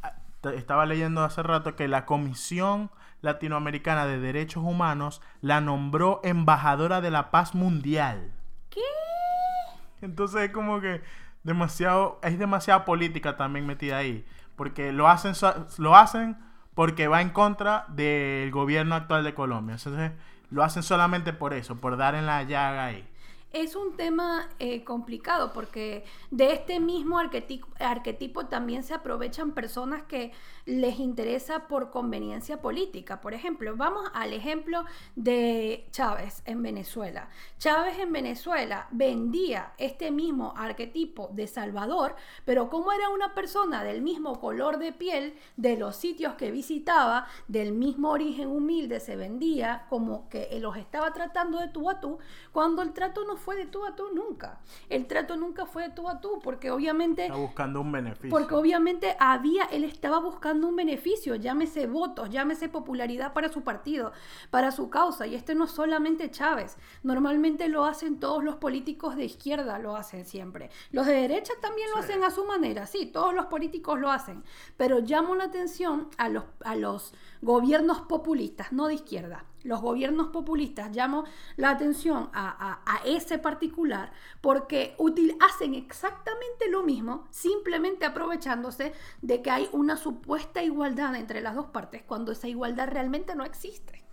ah, 0.02 0.14
estaba 0.56 0.86
leyendo 0.86 1.24
hace 1.24 1.44
rato 1.44 1.76
que 1.76 1.88
la 1.88 2.06
Comisión 2.06 2.90
Latinoamericana 3.22 4.06
de 4.08 4.20
Derechos 4.20 4.64
Humanos 4.64 5.22
la 5.42 5.62
nombró 5.62 6.20
embajadora 6.24 7.02
de 7.02 7.12
la 7.12 7.32
paz 7.32 7.54
mundial. 7.54 8.34
¿Qué? 8.70 8.82
Entonces 10.02 10.42
es 10.42 10.52
como 10.52 10.82
que 10.82 11.02
demasiado, 11.44 12.20
es 12.24 12.40
demasiada 12.40 12.86
política 12.86 13.38
también 13.38 13.66
metida 13.66 13.98
ahí. 13.98 14.26
Porque 14.62 14.92
lo 14.92 15.08
hacen, 15.08 15.34
lo 15.80 15.96
hacen 15.96 16.38
porque 16.76 17.08
va 17.08 17.24
en 17.24 17.32
contra 17.32 17.86
del 17.88 18.52
gobierno 18.52 18.94
actual 18.94 19.24
de 19.24 19.34
Colombia. 19.34 19.74
Entonces 19.74 20.12
lo 20.52 20.62
hacen 20.62 20.84
solamente 20.84 21.34
por 21.34 21.56
eso, 21.56 21.78
por 21.78 21.98
dar 21.98 22.14
en 22.14 22.28
la 22.28 22.44
llaga 22.44 22.86
ahí 22.86 23.11
es 23.54 23.76
un 23.76 23.96
tema 23.98 24.50
eh, 24.60 24.84
complicado 24.84 25.52
porque 25.54 26.06
de 26.30 26.54
este 26.54 26.80
mismo 26.80 27.20
arquetipo, 27.20 27.68
arquetipo, 27.80 28.46
también 28.46 28.84
se 28.84 28.94
aprovechan 28.94 29.52
personas 29.52 30.04
que 30.04 30.32
les 30.66 31.00
interesa 31.00 31.68
por 31.68 31.90
conveniencia 31.90 32.62
política. 32.62 33.20
Por 33.20 33.34
ejemplo, 33.34 33.76
vamos 33.76 34.10
al 34.14 34.34
ejemplo 34.34 34.86
de 35.16 35.88
Chávez 35.92 36.44
en 36.46 36.62
Venezuela. 36.62 37.30
Chávez 37.58 38.00
en 38.00 38.12
Venezuela 38.12 38.88
vendía 38.92 39.74
este 39.78 40.12
mismo 40.12 40.54
arquetipo 40.56 41.30
de 41.34 41.48
Salvador, 41.48 42.16
pero 42.46 42.70
como 42.70 42.92
era 42.92 43.10
una 43.10 43.34
persona 43.34 43.84
del 43.84 44.02
mismo 44.02 44.40
color 44.40 44.78
de 44.78 44.94
piel, 44.94 45.36
de 45.58 45.78
los 45.78 45.96
sitios 45.96 46.36
que 46.36 46.52
visitaba, 46.52 47.28
del 47.48 47.74
mismo 47.74 48.12
origen 48.12 48.48
humilde, 48.48 49.00
se 49.00 49.16
vendía 49.16 49.86
como 49.90 50.30
que 50.30 50.48
los 50.60 50.78
estaba 50.78 51.12
tratando 51.14 51.60
de 51.60 51.68
tú 51.68 51.90
a 51.90 52.00
tú, 52.00 52.20
cuando 52.52 52.82
el 52.82 52.94
trato 52.94 53.26
no 53.26 53.36
fue 53.42 53.56
de 53.56 53.66
tú 53.66 53.86
a 53.86 53.96
tú 53.96 54.06
nunca. 54.14 54.60
El 54.90 55.08
trato 55.08 55.36
nunca 55.36 55.66
fue 55.66 55.84
de 55.84 55.90
tú 55.90 56.08
a 56.08 56.22
tú, 56.22 56.40
porque 56.44 56.72
obviamente... 56.72 57.26
Está 57.26 57.36
buscando 57.36 57.82
un 57.82 57.92
beneficio. 57.92 58.30
Porque 58.30 58.56
obviamente 58.56 59.18
había, 59.20 59.66
él 59.66 59.84
estaba 59.84 60.20
buscando 60.20 60.68
un 60.68 60.76
beneficio, 60.76 61.36
llámese 61.36 61.88
votos, 61.88 62.30
llámese 62.30 62.70
popularidad 62.70 63.34
para 63.34 63.50
su 63.50 63.64
partido, 63.64 64.14
para 64.50 64.72
su 64.72 64.90
causa. 64.90 65.28
Y 65.28 65.36
este 65.36 65.56
no 65.56 65.66
es 65.66 65.72
solamente 65.72 66.32
Chávez. 66.32 66.78
Normalmente 67.04 67.68
lo 67.68 67.86
hacen 67.86 68.20
todos 68.20 68.44
los 68.44 68.56
políticos 68.56 69.16
de 69.16 69.26
izquierda, 69.26 69.80
lo 69.80 69.96
hacen 69.96 70.26
siempre. 70.26 70.70
Los 70.92 71.06
de 71.06 71.14
derecha 71.14 71.54
también 71.62 71.90
lo 71.92 71.98
hacen 71.98 72.24
a 72.24 72.32
su 72.32 72.46
manera, 72.46 72.86
sí, 72.86 73.06
todos 73.08 73.34
los 73.34 73.48
políticos 73.48 74.00
lo 74.00 74.10
hacen. 74.10 74.44
Pero 74.78 75.00
llamo 75.00 75.36
la 75.36 75.46
atención 75.46 76.10
a 76.18 76.30
los, 76.30 76.44
a 76.64 76.76
los 76.76 77.14
gobiernos 77.42 78.02
populistas, 78.02 78.72
no 78.72 78.88
de 78.88 78.96
izquierda 78.96 79.46
los 79.64 79.82
gobiernos 79.82 80.28
populistas, 80.28 80.96
llamo 80.96 81.26
la 81.56 81.72
atención 81.72 82.30
a, 82.34 82.80
ese 83.06 83.38
particular 83.38 84.12
porque 84.42 84.96
hacen 85.40 85.76
exactamente 85.76 86.70
lo 86.70 86.84
mismo, 86.84 87.28
simplemente 87.32 88.06
aprovechándose 88.06 88.94
de 89.22 89.42
que 89.42 89.52
hay 89.52 89.70
una 89.72 89.98
supuesta 89.98 90.64
igualdad 90.64 91.16
entre 91.16 91.42
las 91.42 91.56
dos 91.56 91.68
partes, 91.68 92.04
cuando 92.04 92.32
esa 92.32 92.48
igualdad 92.48 92.90
realmente 92.90 93.36
no 93.36 93.44
existe. 93.44 94.04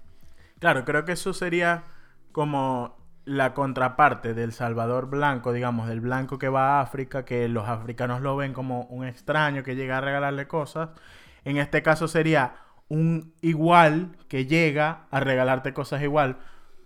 Claro, 0.59 0.85
creo 0.85 1.05
que 1.05 1.13
eso 1.13 1.33
sería 1.33 1.85
como 2.33 2.97
la 3.25 3.53
contraparte 3.53 4.35
del 4.35 4.53
Salvador 4.53 5.09
blanco, 5.09 5.53
digamos, 5.53 5.89
del 5.89 6.01
blanco 6.01 6.39
que 6.39 6.49
va 6.49 6.79
a 6.79 6.81
África, 6.81 7.25
que 7.25 7.49
los 7.49 7.69
africanos 7.69 8.23
lo 8.23 8.37
ven 8.37 8.55
como 8.55 8.83
un 8.85 9.07
extraño 9.07 9.63
que 9.63 9.77
llega 9.77 9.99
a 9.99 10.01
regalarle 10.01 10.49
cosas. 10.49 10.91
En 11.45 11.59
este 11.59 11.83
caso 11.83 12.09
sería 12.09 12.55
un 12.89 13.33
igual 13.41 14.17
que 14.29 14.47
llega 14.47 15.07
a 15.11 15.21
regalarte 15.21 15.73
cosas 15.73 16.03
igual 16.03 16.39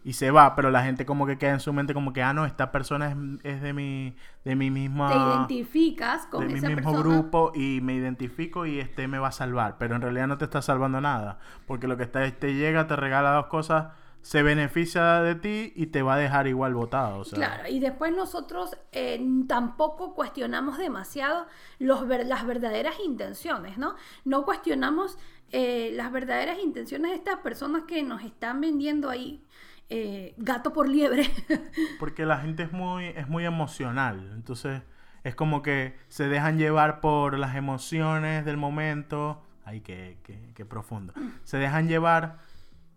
y 0.05 0.15
se 0.15 0.31
va, 0.31 0.57
pero 0.57 0.71
la 0.71 0.83
gente 0.83 1.07
como 1.07 1.27
que 1.27 1.39
queda 1.39 1.53
en 1.53 1.61
su 1.61 1.73
mente 1.73 1.95
como 1.95 2.13
que, 2.13 2.23
ah, 2.23 2.33
no, 2.33 2.45
esta 2.45 2.73
persona 2.73 3.17
es, 3.45 3.63
de 3.63 3.73
mi 3.73 4.17
de 4.45 4.57
mi 4.57 4.71
misma... 4.71 5.11
Te 5.11 5.17
identificas 5.17 6.27
con 6.27 6.49
de 6.49 6.55
mi 6.55 6.61
mismo 6.61 6.93
grupo 6.93 7.53
y 7.55 7.81
me 7.83 7.95
identifico 7.95 8.67
y 8.67 8.81
este 8.81 9.07
me 9.07 9.19
va 9.19 9.29
a 9.29 9.33
salvar, 9.33 9.77
pero 9.79 9.95
en 9.95 10.03
realidad 10.03 10.27
no 10.27 10.39
te 10.39 10.45
está 10.45 10.61
salvando 10.61 11.01
nada, 11.01 11.39
porque 11.67 11.87
lo 11.87 11.97
que 11.97 12.03
está, 12.03 12.29
te 12.33 12.55
llega, 12.55 12.89
te 12.89 12.97
regala 12.97 13.33
dos 13.33 13.47
cosas, 13.47 13.93
se 14.23 14.43
beneficia 14.43 15.21
de 15.23 15.35
ti 15.35 15.73
y 15.77 15.87
te 15.87 16.03
va 16.03 16.15
a 16.15 16.17
dejar 16.17 16.47
igual 16.47 16.75
votado. 16.75 17.25
Claro, 17.25 17.69
y 17.69 17.81
después 17.81 18.15
nosotros 18.15 18.77
eh, 18.93 19.21
tampoco 19.49 20.15
cuestionamos 20.15 20.79
demasiado 20.79 21.47
los 21.79 22.07
las 22.09 22.47
verdaderas 22.47 22.95
intenciones, 23.05 23.79
¿no? 23.79 23.97
No 24.25 24.45
cuestionamos 24.45 25.19
eh, 25.53 25.93
las 25.95 26.11
verdaderas 26.11 26.59
intenciones 26.59 27.11
de 27.11 27.17
estas 27.19 27.37
personas 27.41 27.85
que 27.85 28.03
nos 28.03 28.23
están 28.23 28.61
vendiendo 28.61 29.11
ahí 29.11 29.45
eh, 29.91 30.35
gato 30.39 30.73
por 30.73 30.89
liebre. 30.89 31.29
Porque 32.01 32.25
la 32.25 32.39
gente 32.39 32.63
es 32.63 32.73
muy, 32.73 33.07
es 33.09 33.29
muy 33.29 33.45
emocional, 33.45 34.31
entonces 34.33 34.81
es 35.25 35.35
como 35.35 35.61
que 35.61 35.97
se 36.09 36.29
dejan 36.29 36.57
llevar 36.57 37.01
por 37.01 37.39
las 37.39 37.55
emociones 37.55 38.47
del 38.47 38.57
momento. 38.57 39.43
Ay, 39.65 39.83
qué, 39.83 40.17
qué, 40.25 40.65
profundo. 40.65 41.13
Se 41.45 41.59
dejan 41.59 41.87
llevar 41.87 42.39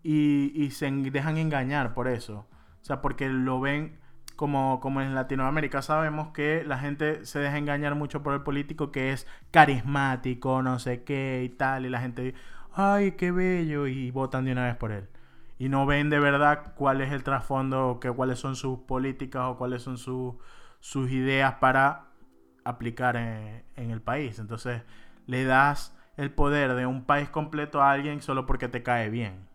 y, 0.02 0.50
y, 0.54 0.70
se 0.70 0.90
dejan 0.90 1.36
engañar 1.36 1.92
por 1.92 2.08
eso. 2.08 2.46
O 2.80 2.84
sea, 2.84 3.02
porque 3.02 3.28
lo 3.28 3.60
ven 3.60 3.98
como, 4.36 4.80
como 4.80 5.00
en 5.00 5.14
Latinoamérica 5.14 5.82
sabemos 5.82 6.28
que 6.28 6.62
la 6.64 6.78
gente 6.78 7.24
se 7.26 7.38
deja 7.38 7.58
engañar 7.58 7.94
mucho 7.94 8.22
por 8.22 8.34
el 8.34 8.42
político 8.42 8.92
que 8.92 9.12
es 9.12 9.26
carismático, 9.50 10.62
no 10.62 10.78
sé 10.78 11.02
qué 11.04 11.42
y 11.44 11.48
tal, 11.48 11.86
y 11.86 11.90
la 11.90 12.00
gente, 12.00 12.34
ay, 12.74 13.12
qué 13.12 13.32
bello, 13.32 13.86
y 13.86 14.10
votan 14.10 14.44
de 14.44 14.52
una 14.52 14.66
vez 14.66 14.76
por 14.76 14.92
él. 14.92 15.08
Y 15.58 15.68
no 15.70 15.86
ven 15.86 16.10
de 16.10 16.20
verdad 16.20 16.74
cuál 16.76 17.00
es 17.00 17.12
el 17.12 17.24
trasfondo, 17.24 17.98
que, 18.00 18.10
cuáles 18.10 18.38
son 18.38 18.56
sus 18.56 18.80
políticas 18.80 19.42
o 19.46 19.56
cuáles 19.56 19.82
son 19.82 19.96
sus 19.98 21.10
ideas 21.10 21.54
para 21.54 22.08
aplicar 22.64 23.16
en, 23.16 23.64
en 23.76 23.90
el 23.90 24.02
país. 24.02 24.38
Entonces 24.38 24.82
le 25.26 25.44
das 25.44 25.96
el 26.16 26.30
poder 26.30 26.74
de 26.74 26.86
un 26.86 27.04
país 27.04 27.28
completo 27.30 27.82
a 27.82 27.90
alguien 27.90 28.20
solo 28.20 28.46
porque 28.46 28.68
te 28.68 28.82
cae 28.82 29.08
bien. 29.10 29.48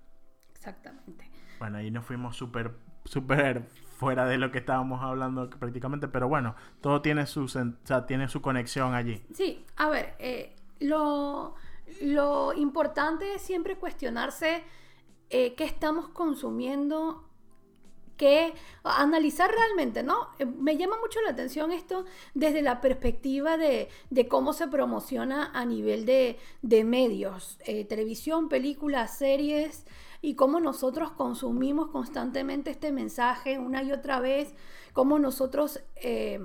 Exactamente. 0.55 1.29
Bueno, 1.59 1.77
ahí 1.77 1.91
nos 1.91 2.05
fuimos 2.05 2.35
súper, 2.35 2.71
súper 3.05 3.63
fuera 4.01 4.25
de 4.25 4.39
lo 4.39 4.51
que 4.51 4.57
estábamos 4.57 5.03
hablando 5.03 5.47
prácticamente, 5.47 6.07
pero 6.07 6.27
bueno, 6.27 6.55
todo 6.81 7.03
tiene 7.03 7.27
su, 7.27 7.43
o 7.43 8.03
tiene 8.05 8.27
su 8.27 8.41
conexión 8.41 8.95
allí. 8.95 9.21
Sí, 9.31 9.63
a 9.77 9.89
ver, 9.89 10.15
eh, 10.17 10.55
lo, 10.79 11.53
lo, 12.01 12.51
importante 12.53 13.35
es 13.35 13.43
siempre 13.43 13.75
cuestionarse 13.75 14.63
eh, 15.29 15.53
qué 15.53 15.65
estamos 15.65 16.09
consumiendo 16.09 17.29
que 18.17 18.55
analizar 18.83 19.51
realmente, 19.51 20.01
¿no? 20.01 20.29
Eh, 20.39 20.47
me 20.47 20.77
llama 20.77 20.97
mucho 20.99 21.21
la 21.21 21.29
atención 21.29 21.71
esto 21.71 22.05
desde 22.33 22.63
la 22.63 22.81
perspectiva 22.81 23.55
de, 23.55 23.87
de 24.09 24.27
cómo 24.27 24.53
se 24.53 24.67
promociona 24.67 25.51
a 25.53 25.63
nivel 25.63 26.07
de, 26.07 26.39
de 26.63 26.83
medios, 26.83 27.59
televisión, 27.87 28.49
películas, 28.49 29.15
series, 29.15 29.85
y 30.21 30.35
cómo 30.35 30.59
nosotros 30.59 31.11
consumimos 31.11 31.87
constantemente 31.87 32.71
este 32.71 32.91
mensaje 32.91 33.57
una 33.59 33.83
y 33.83 33.91
otra 33.91 34.19
vez, 34.19 34.53
cómo 34.93 35.19
nosotros... 35.19 35.81
Eh, 35.95 36.39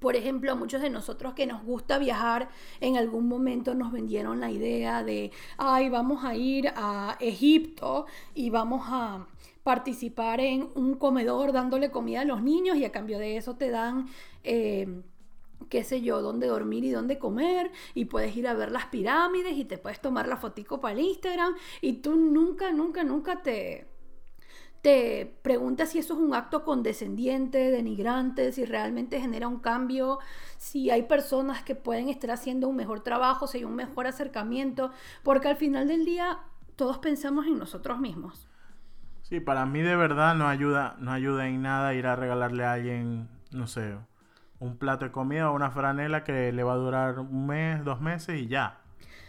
por 0.00 0.14
ejemplo, 0.14 0.52
a 0.52 0.54
muchos 0.54 0.80
de 0.80 0.90
nosotros 0.90 1.34
que 1.34 1.44
nos 1.44 1.64
gusta 1.64 1.98
viajar, 1.98 2.50
en 2.80 2.96
algún 2.96 3.26
momento 3.26 3.74
nos 3.74 3.90
vendieron 3.90 4.38
la 4.38 4.48
idea 4.48 5.02
de, 5.02 5.32
ay, 5.56 5.88
vamos 5.88 6.24
a 6.24 6.36
ir 6.36 6.72
a 6.76 7.16
Egipto 7.18 8.06
y 8.32 8.50
vamos 8.50 8.82
a 8.86 9.26
participar 9.64 10.38
en 10.38 10.68
un 10.76 10.94
comedor 10.94 11.50
dándole 11.52 11.90
comida 11.90 12.20
a 12.20 12.24
los 12.24 12.42
niños 12.42 12.76
y 12.76 12.84
a 12.84 12.92
cambio 12.92 13.18
de 13.18 13.38
eso 13.38 13.56
te 13.56 13.70
dan... 13.70 14.06
Eh, 14.44 15.02
qué 15.68 15.84
sé 15.84 16.02
yo, 16.02 16.22
dónde 16.22 16.46
dormir 16.46 16.84
y 16.84 16.90
dónde 16.90 17.18
comer, 17.18 17.70
y 17.94 18.06
puedes 18.06 18.36
ir 18.36 18.48
a 18.48 18.54
ver 18.54 18.70
las 18.70 18.86
pirámides 18.86 19.56
y 19.56 19.64
te 19.64 19.78
puedes 19.78 20.00
tomar 20.00 20.28
la 20.28 20.36
fotico 20.36 20.80
para 20.80 20.94
el 20.94 21.00
Instagram, 21.00 21.54
y 21.80 21.94
tú 21.94 22.16
nunca, 22.16 22.72
nunca, 22.72 23.04
nunca 23.04 23.42
te, 23.42 23.88
te 24.82 25.38
preguntas 25.42 25.90
si 25.90 25.98
eso 25.98 26.14
es 26.14 26.20
un 26.20 26.34
acto 26.34 26.64
condescendiente, 26.64 27.70
denigrante, 27.70 28.52
si 28.52 28.64
realmente 28.64 29.20
genera 29.20 29.48
un 29.48 29.58
cambio, 29.58 30.18
si 30.56 30.90
hay 30.90 31.02
personas 31.02 31.62
que 31.62 31.74
pueden 31.74 32.08
estar 32.08 32.30
haciendo 32.30 32.68
un 32.68 32.76
mejor 32.76 33.00
trabajo, 33.00 33.46
si 33.46 33.58
hay 33.58 33.64
un 33.64 33.74
mejor 33.74 34.06
acercamiento, 34.06 34.90
porque 35.22 35.48
al 35.48 35.56
final 35.56 35.88
del 35.88 36.04
día 36.04 36.40
todos 36.76 36.98
pensamos 36.98 37.46
en 37.46 37.58
nosotros 37.58 37.98
mismos. 37.98 38.48
Sí, 39.22 39.40
para 39.40 39.66
mí 39.66 39.82
de 39.82 39.96
verdad 39.96 40.34
no 40.34 40.48
ayuda, 40.48 40.96
no 41.00 41.12
ayuda 41.12 41.48
en 41.48 41.60
nada 41.60 41.92
ir 41.92 42.06
a 42.06 42.16
regalarle 42.16 42.64
a 42.64 42.72
alguien, 42.72 43.28
no 43.50 43.66
sé, 43.66 43.94
un 44.60 44.76
plato 44.76 45.04
de 45.04 45.12
comida 45.12 45.50
o 45.50 45.54
una 45.54 45.70
franela 45.70 46.24
que 46.24 46.52
le 46.52 46.62
va 46.62 46.72
a 46.72 46.76
durar 46.76 47.18
un 47.18 47.46
mes, 47.46 47.84
dos 47.84 48.00
meses 48.00 48.40
y 48.40 48.48
ya. 48.48 48.78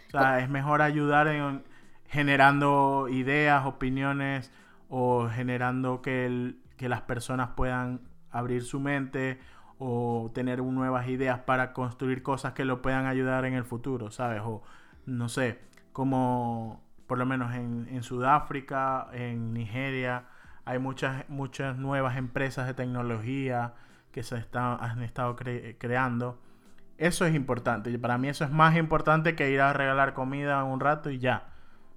O 0.08 0.10
sea, 0.10 0.40
es 0.40 0.48
mejor 0.48 0.82
ayudar 0.82 1.28
en 1.28 1.62
generando 2.06 3.06
ideas, 3.08 3.64
opiniones 3.66 4.52
o 4.88 5.28
generando 5.28 6.02
que, 6.02 6.56
que 6.76 6.88
las 6.88 7.02
personas 7.02 7.50
puedan 7.50 8.00
abrir 8.30 8.64
su 8.64 8.80
mente 8.80 9.38
o 9.78 10.30
tener 10.34 10.60
nuevas 10.60 11.08
ideas 11.08 11.38
para 11.40 11.72
construir 11.72 12.22
cosas 12.22 12.52
que 12.52 12.64
lo 12.64 12.82
puedan 12.82 13.06
ayudar 13.06 13.44
en 13.44 13.54
el 13.54 13.64
futuro, 13.64 14.10
¿sabes? 14.10 14.42
O 14.44 14.62
no 15.06 15.28
sé, 15.28 15.60
como 15.92 16.82
por 17.06 17.18
lo 17.18 17.26
menos 17.26 17.54
en, 17.54 18.02
Sudáfrica, 18.02 19.08
en 19.12 19.52
Nigeria, 19.52 20.26
hay 20.64 20.78
muchas, 20.78 21.28
muchas 21.28 21.76
nuevas 21.76 22.16
empresas 22.16 22.66
de 22.66 22.74
tecnología 22.74 23.74
que 24.12 24.22
se 24.22 24.36
están, 24.36 24.78
han 24.80 25.02
estado 25.02 25.36
creando. 25.36 26.40
Eso 26.98 27.24
es 27.24 27.34
importante. 27.34 27.96
Para 27.98 28.18
mí 28.18 28.28
eso 28.28 28.44
es 28.44 28.50
más 28.50 28.76
importante 28.76 29.34
que 29.34 29.50
ir 29.50 29.60
a 29.60 29.72
regalar 29.72 30.14
comida 30.14 30.64
un 30.64 30.80
rato 30.80 31.10
y 31.10 31.18
ya. 31.18 31.52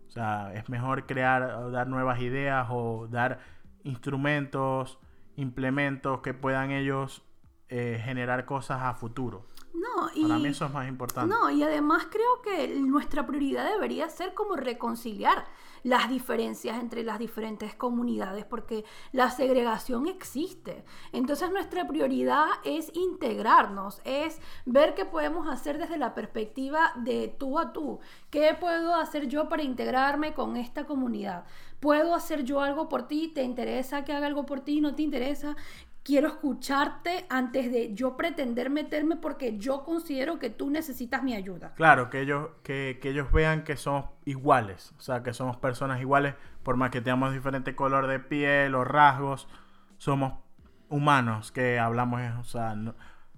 O 0.08 0.12
sea, 0.12 0.54
es 0.54 0.70
mejor 0.70 1.06
crear, 1.06 1.72
dar 1.72 1.88
nuevas 1.88 2.22
ideas 2.22 2.68
o 2.70 3.08
dar 3.10 3.40
instrumentos, 3.84 5.00
implementos 5.36 6.22
que 6.22 6.34
puedan 6.34 6.72
ellos 6.72 7.24
eh, 7.70 8.00
generar 8.04 8.46
cosas 8.46 8.82
a 8.84 8.94
futuro. 8.94 9.48
No, 9.96 10.10
y, 10.14 10.24
Para 10.24 10.40
mí 10.40 10.48
eso 10.48 10.66
es 10.66 10.72
más 10.72 10.88
importante. 10.88 11.34
No, 11.34 11.50
y 11.50 11.64
además 11.64 12.08
creo 12.10 12.42
que 12.42 12.68
nuestra 12.80 13.26
prioridad 13.26 13.70
debería 13.72 14.10
ser 14.10 14.34
como 14.34 14.56
reconciliar 14.56 15.46
las 15.84 16.10
diferencias 16.10 16.80
entre 16.80 17.04
las 17.04 17.20
diferentes 17.20 17.76
comunidades, 17.76 18.46
porque 18.46 18.86
la 19.12 19.30
segregación 19.30 20.08
existe. 20.08 20.84
Entonces 21.12 21.52
nuestra 21.52 21.88
prioridad 21.88 22.48
es 22.64 22.92
integrarnos, 22.96 24.02
es 24.06 24.40
ver 24.66 24.96
qué 24.96 25.06
podemos 25.06 25.48
hacer 25.48 25.78
desde 25.78 25.98
la 25.98 26.16
perspectiva 26.16 26.94
de 26.96 27.28
tú 27.38 27.60
a 27.60 27.74
tú. 27.74 28.00
¿Qué 28.30 28.56
puedo 28.60 28.96
hacer 28.96 29.28
yo 29.28 29.50
para 29.50 29.64
integrarme 29.64 30.34
con 30.34 30.56
esta 30.56 30.86
comunidad? 30.86 31.46
¿Puedo 31.84 32.16
hacer 32.16 32.46
yo 32.46 32.62
algo 32.62 32.88
por 32.88 33.10
ti? 33.10 33.30
¿Te 33.36 33.44
interesa 33.44 34.06
que 34.06 34.14
haga 34.14 34.28
algo 34.28 34.46
por 34.46 34.62
ti? 34.62 34.80
¿No 34.80 34.96
te 34.96 35.02
interesa? 35.02 35.58
quiero 36.02 36.30
escucharte 36.30 37.26
antes 37.30 37.72
de 37.74 37.94
yo 37.94 38.16
pretender 38.16 38.70
meterme 38.70 39.18
porque 39.18 39.58
yo 39.58 39.84
considero 39.84 40.40
que 40.40 40.50
tú 40.50 40.70
necesitas 40.70 41.24
mi 41.24 41.34
ayuda. 41.34 41.74
Claro, 41.76 42.10
que 42.10 42.22
ellos, 42.22 42.52
que, 42.64 43.00
ellos 43.04 43.32
vean 43.34 43.66
que 43.66 43.76
somos 43.76 44.06
iguales, 44.24 44.94
o 44.98 45.02
sea, 45.02 45.24
que 45.24 45.34
somos 45.34 45.58
personas 45.58 46.00
iguales, 46.00 46.36
por 46.64 46.78
más 46.78 46.90
que 46.90 47.02
tengamos 47.02 47.34
diferente 47.34 47.76
color 47.76 48.08
de 48.08 48.20
piel 48.20 48.76
o 48.76 48.86
rasgos, 48.86 49.50
somos 49.98 50.40
humanos 50.88 51.52
que 51.52 51.80
hablamos, 51.80 52.22
o 52.40 52.44
sea, 52.46 52.76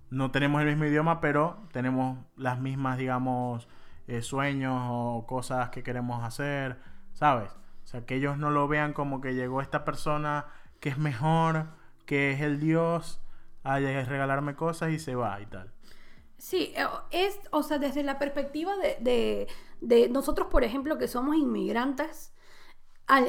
no, 0.09 0.31
tenemos 0.31 0.61
el 0.61 0.67
mismo 0.67 0.85
idioma, 0.85 1.19
pero 1.19 1.67
tenemos 1.71 2.19
las 2.35 2.59
mismas, 2.59 2.99
digamos, 2.99 3.67
eh, 4.07 4.21
sueños 4.21 4.87
o 4.87 5.25
cosas 5.27 5.69
que 5.69 5.81
queremos 5.81 6.23
hacer, 6.23 6.79
¿sabes? 7.13 7.51
O 7.85 7.87
sea, 7.87 8.05
que 8.05 8.15
ellos 8.15 8.37
no 8.37 8.49
lo 8.49 8.67
vean 8.67 8.93
como 8.93 9.21
que 9.21 9.35
llegó 9.35 9.61
esta 9.61 9.85
persona 9.85 10.47
que 10.79 10.89
es 10.89 10.97
mejor 10.97 11.67
que 12.05 12.31
es 12.31 12.41
el 12.41 12.59
Dios, 12.59 13.19
a 13.63 13.79
regalarme 13.79 14.55
cosas 14.55 14.91
y 14.91 14.99
se 14.99 15.15
va 15.15 15.39
y 15.41 15.45
tal. 15.45 15.71
Sí, 16.37 16.73
eh, 16.75 16.85
es, 17.11 17.39
o 17.51 17.63
sea, 17.63 17.77
desde 17.79 18.03
la 18.03 18.19
perspectiva 18.19 18.73
de, 18.77 19.47
de, 19.81 20.09
nosotros, 20.09 20.47
por 20.49 20.63
ejemplo, 20.63 20.97
que 20.97 21.07
somos 21.07 21.35
inmigrantes, 21.35 22.33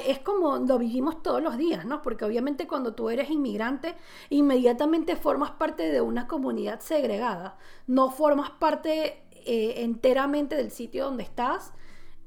es 0.07 0.19
como 0.21 0.57
lo 0.57 0.79
vivimos 0.79 1.23
todos 1.23 1.43
los 1.43 1.59
días, 1.59 1.85
¿no? 1.85 2.01
Porque 2.01 2.25
obviamente 2.25 2.67
cuando 2.67 2.95
tú 2.95 3.11
eres 3.11 3.31
inmigrante, 3.31 3.95
inmediatamente 4.31 5.17
formas 5.17 5.53
parte 5.53 5.91
de 5.91 6.01
una 6.01 6.27
comunidad 6.27 6.81
segregada, 6.81 7.59
no 7.87 8.11
formas 8.11 8.51
parte 8.51 9.23
eh, 9.33 9.83
enteramente 9.83 10.57
del 10.57 10.71
sitio 10.71 11.05
donde 11.05 11.25
estás. 11.25 11.75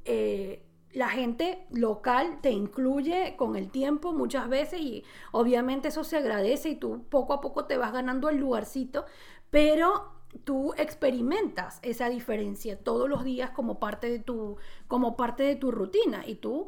Eh, 0.05 0.68
la 0.94 1.10
gente 1.10 1.68
local 1.72 2.40
te 2.42 2.52
incluye 2.52 3.36
con 3.38 3.56
el 3.56 3.70
tiempo 3.70 4.14
muchas 4.14 4.50
veces 4.50 4.82
y 4.82 5.04
obviamente 5.32 5.90
eso 5.90 6.04
se 6.04 6.18
agradece 6.18 6.70
y 6.70 6.76
tú 6.76 7.06
poco 7.10 7.34
a 7.34 7.42
poco 7.42 7.66
te 7.66 7.78
vas 7.78 7.94
ganando 7.94 8.30
el 8.30 8.38
lugarcito, 8.38 9.06
pero 9.50 10.14
tú 10.44 10.74
experimentas 10.78 11.80
esa 11.82 12.10
diferencia 12.10 12.78
todos 12.78 13.10
los 13.10 13.24
días 13.24 13.50
como 13.52 13.80
parte 13.80 14.10
de 14.10 14.20
tu 14.20 14.58
como 14.88 15.18
parte 15.18 15.44
de 15.44 15.56
tu 15.56 15.72
rutina 15.72 16.24
y 16.26 16.36
tú 16.36 16.68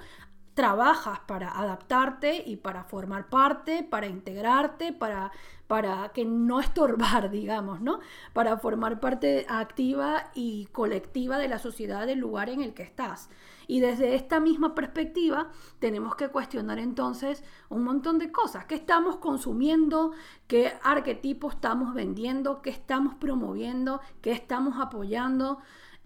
trabajas 0.53 1.19
para 1.27 1.57
adaptarte 1.57 2.43
y 2.45 2.57
para 2.57 2.83
formar 2.83 3.29
parte, 3.29 3.83
para 3.83 4.07
integrarte, 4.07 4.91
para, 4.91 5.31
para 5.71 6.09
que 6.09 6.25
no 6.25 6.59
estorbar, 6.59 7.31
digamos, 7.31 7.79
¿no? 7.79 8.01
Para 8.33 8.57
formar 8.57 8.99
parte 8.99 9.45
activa 9.47 10.29
y 10.35 10.65
colectiva 10.73 11.37
de 11.37 11.47
la 11.47 11.59
sociedad 11.59 12.05
del 12.05 12.19
lugar 12.19 12.49
en 12.49 12.61
el 12.61 12.73
que 12.73 12.83
estás. 12.83 13.29
Y 13.67 13.79
desde 13.79 14.15
esta 14.15 14.41
misma 14.41 14.75
perspectiva 14.75 15.49
tenemos 15.79 16.15
que 16.15 16.27
cuestionar 16.27 16.77
entonces 16.77 17.45
un 17.69 17.85
montón 17.85 18.19
de 18.19 18.33
cosas. 18.33 18.65
¿Qué 18.65 18.75
estamos 18.75 19.15
consumiendo? 19.15 20.11
¿Qué 20.47 20.73
arquetipos 20.83 21.53
estamos 21.53 21.93
vendiendo? 21.93 22.61
¿Qué 22.61 22.69
estamos 22.69 23.15
promoviendo? 23.15 24.01
¿Qué 24.21 24.33
estamos 24.33 24.75
apoyando? 24.77 25.59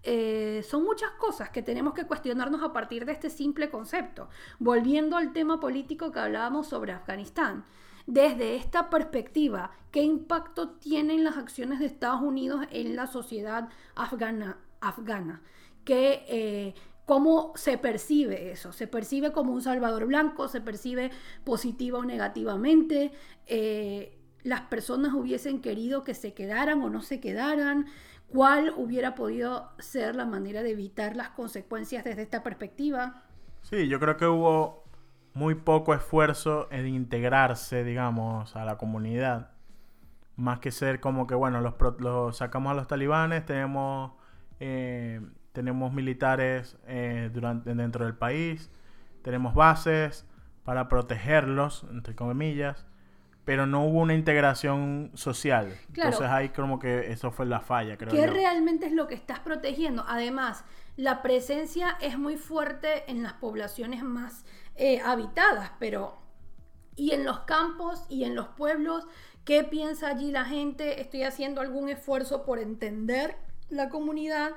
Eh, 0.04 0.64
son 0.70 0.84
muchas 0.84 1.10
cosas 1.14 1.50
que 1.50 1.64
tenemos 1.64 1.96
que 1.96 2.06
cuestionarnos 2.06 2.62
a 2.62 2.72
partir 2.72 3.04
de 3.04 3.14
este 3.14 3.32
simple 3.32 3.72
concepto. 3.72 4.30
Volviendo 4.60 5.18
al 5.18 5.34
tema 5.34 5.60
político 5.60 6.12
que 6.12 6.20
hablábamos 6.20 6.68
sobre 6.68 6.92
Afganistán. 6.92 7.66
Desde 8.08 8.56
esta 8.56 8.90
perspectiva, 8.90 9.72
¿qué 9.92 10.04
impacto 10.04 10.70
tienen 10.70 11.24
las 11.24 11.38
acciones 11.38 11.80
de 11.80 11.88
Estados 11.88 12.22
Unidos 12.22 12.66
en 12.72 12.96
la 12.96 13.08
sociedad 13.08 13.70
afgana? 13.96 14.58
afgana? 14.80 15.42
¿Qué, 15.84 16.24
eh, 16.28 16.74
¿Cómo 17.06 17.54
se 17.56 17.78
percibe 17.78 18.52
eso? 18.52 18.72
¿Se 18.74 18.88
percibe 18.88 19.32
como 19.32 19.54
un 19.54 19.62
Salvador 19.62 20.06
Blanco? 20.06 20.48
¿Se 20.48 20.62
percibe 20.62 21.12
positiva 21.44 22.00
o 22.00 22.06
negativamente? 22.06 23.12
Eh, 23.46 24.18
¿Las 24.44 24.62
personas 24.62 25.14
hubiesen 25.14 25.62
querido 25.62 26.04
que 26.04 26.14
se 26.14 26.34
quedaran 26.34 26.82
o 26.82 26.90
no 26.90 27.02
se 27.02 27.20
quedaran? 27.20 27.86
¿Cuál 28.28 28.74
hubiera 28.76 29.14
podido 29.16 29.72
ser 29.80 30.16
la 30.16 30.26
manera 30.26 30.64
de 30.64 30.72
evitar 30.72 31.16
las 31.16 31.30
consecuencias 31.30 32.04
desde 32.04 32.24
esta 32.24 32.42
perspectiva? 32.42 33.24
Sí, 33.62 33.88
yo 33.88 34.00
creo 34.00 34.18
que 34.18 34.28
hubo 34.28 34.85
muy 35.36 35.54
poco 35.54 35.94
esfuerzo 35.94 36.68
en 36.72 36.88
integrarse, 36.88 37.84
digamos, 37.84 38.56
a 38.56 38.66
la 38.66 38.78
comunidad. 38.78 39.52
Más 40.36 40.60
que 40.60 40.72
ser 40.72 41.00
como 41.00 41.28
que, 41.28 41.36
bueno, 41.36 41.62
los, 41.62 41.76
sacamos 42.36 42.72
a 42.72 42.74
los 42.74 42.88
talibanes, 42.88 43.46
tenemos... 43.46 44.14
Eh, 44.60 45.22
tenemos 45.56 45.94
militares 45.94 46.78
eh, 46.86 47.32
durante, 47.34 47.74
dentro 47.74 48.06
del 48.06 48.14
país, 48.14 48.70
tenemos 49.24 49.56
bases 49.56 50.28
para 50.66 50.90
protegerlos, 50.90 51.86
entre 51.90 52.14
comillas, 52.14 52.86
pero 53.46 53.66
no 53.66 53.86
hubo 53.86 54.02
una 54.02 54.14
integración 54.14 55.12
social. 55.14 55.74
Entonces 55.96 56.28
ahí 56.28 56.50
como 56.50 56.78
que 56.78 57.12
eso 57.12 57.32
fue 57.32 57.46
la 57.46 57.62
falla, 57.62 57.98
creo. 57.98 58.12
¿Qué 58.12 58.28
realmente 58.28 58.88
es 58.88 58.92
lo 58.92 59.08
que 59.08 59.16
estás 59.16 59.40
protegiendo? 59.40 60.04
Además, 60.08 60.66
la 60.98 61.22
presencia 61.22 61.96
es 62.02 62.20
muy 62.20 62.36
fuerte 62.36 63.10
en 63.10 63.24
las 63.24 63.34
poblaciones 63.34 64.04
más 64.04 64.46
eh, 64.76 65.00
habitadas, 65.04 65.72
pero 65.80 66.18
y 66.96 67.12
en 67.12 67.26
los 67.26 67.40
campos 67.42 68.06
y 68.10 68.24
en 68.24 68.36
los 68.36 68.48
pueblos, 68.50 69.06
¿qué 69.44 69.64
piensa 69.64 70.10
allí 70.10 70.32
la 70.32 70.46
gente? 70.46 71.02
¿Estoy 71.02 71.24
haciendo 71.24 71.62
algún 71.62 71.90
esfuerzo 71.90 72.46
por 72.46 72.60
entender 72.60 73.36
la 73.70 73.90
comunidad? 73.90 74.52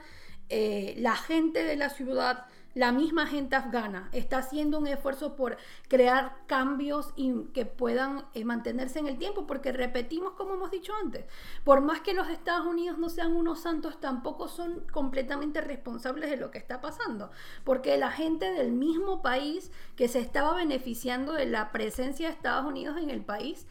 Eh, 0.49 0.95
la 0.99 1.17
gente 1.17 1.63
de 1.65 1.77
la 1.77 1.91
ciudad, 1.91 2.47
la 2.75 2.93
misma 2.93 3.27
gente 3.27 3.57
afgana, 3.57 4.09
está 4.13 4.39
haciendo 4.39 4.79
un 4.79 4.87
esfuerzo 4.87 5.35
por 5.35 5.57
crear 5.89 6.37
cambios 6.47 7.13
y 7.17 7.45
que 7.55 7.67
puedan 7.67 8.27
eh, 8.35 8.45
mantenerse 8.45 8.99
en 8.99 9.09
el 9.09 9.19
tiempo, 9.19 9.47
porque 9.47 9.73
repetimos 9.73 10.35
como 10.35 10.55
hemos 10.55 10.71
dicho 10.71 10.93
antes, 11.03 11.25
por 11.65 11.81
más 11.81 12.01
que 12.01 12.15
los 12.15 12.29
Estados 12.29 12.67
Unidos 12.67 12.99
no 12.99 13.09
sean 13.09 13.35
unos 13.35 13.61
santos, 13.61 14.01
tampoco 14.01 14.49
son 14.49 14.81
completamente 14.93 15.61
responsables 15.61 16.31
de 16.31 16.37
lo 16.37 16.51
que 16.51 16.59
está 16.59 16.81
pasando, 16.81 17.31
porque 17.65 17.97
la 17.97 18.11
gente 18.11 18.53
del 18.53 18.73
mismo 18.73 19.23
país 19.23 19.73
que 19.97 20.09
se 20.09 20.21
estaba 20.21 20.55
beneficiando 20.55 21.33
de 21.33 21.47
la 21.47 21.73
presencia 21.73 22.29
de 22.29 22.35
Estados 22.35 22.67
Unidos 22.67 22.97
en 22.99 23.11
el 23.11 23.23
país, 23.23 23.67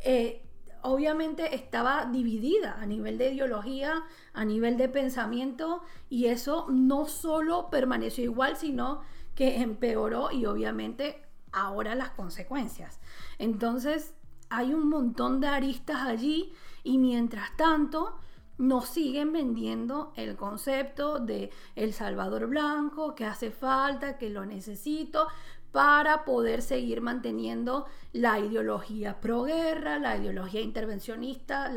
eh, 0.00 0.45
obviamente 0.86 1.54
estaba 1.54 2.06
dividida 2.06 2.78
a 2.80 2.86
nivel 2.86 3.18
de 3.18 3.32
ideología, 3.32 4.04
a 4.32 4.44
nivel 4.44 4.76
de 4.76 4.88
pensamiento, 4.88 5.82
y 6.08 6.26
eso 6.26 6.66
no 6.70 7.06
solo 7.06 7.68
permaneció 7.70 8.24
igual, 8.24 8.56
sino 8.56 9.02
que 9.34 9.60
empeoró 9.60 10.30
y 10.30 10.46
obviamente 10.46 11.22
ahora 11.52 11.94
las 11.94 12.10
consecuencias. 12.10 13.00
Entonces 13.38 14.14
hay 14.48 14.72
un 14.72 14.88
montón 14.88 15.40
de 15.40 15.48
aristas 15.48 16.02
allí 16.02 16.52
y 16.84 16.98
mientras 16.98 17.56
tanto 17.56 18.18
nos 18.58 18.88
siguen 18.88 19.32
vendiendo 19.32 20.12
el 20.16 20.36
concepto 20.36 21.18
de 21.18 21.50
El 21.74 21.92
Salvador 21.92 22.46
Blanco, 22.46 23.14
que 23.14 23.26
hace 23.26 23.50
falta, 23.50 24.16
que 24.16 24.30
lo 24.30 24.46
necesito, 24.46 25.26
para 25.76 26.24
poder 26.24 26.62
seguir 26.62 27.02
manteniendo 27.02 27.84
la 28.14 28.38
ideología 28.38 29.20
pro-guerra, 29.20 29.98
la 29.98 30.16
ideología 30.16 30.62
intervencionista 30.62 31.70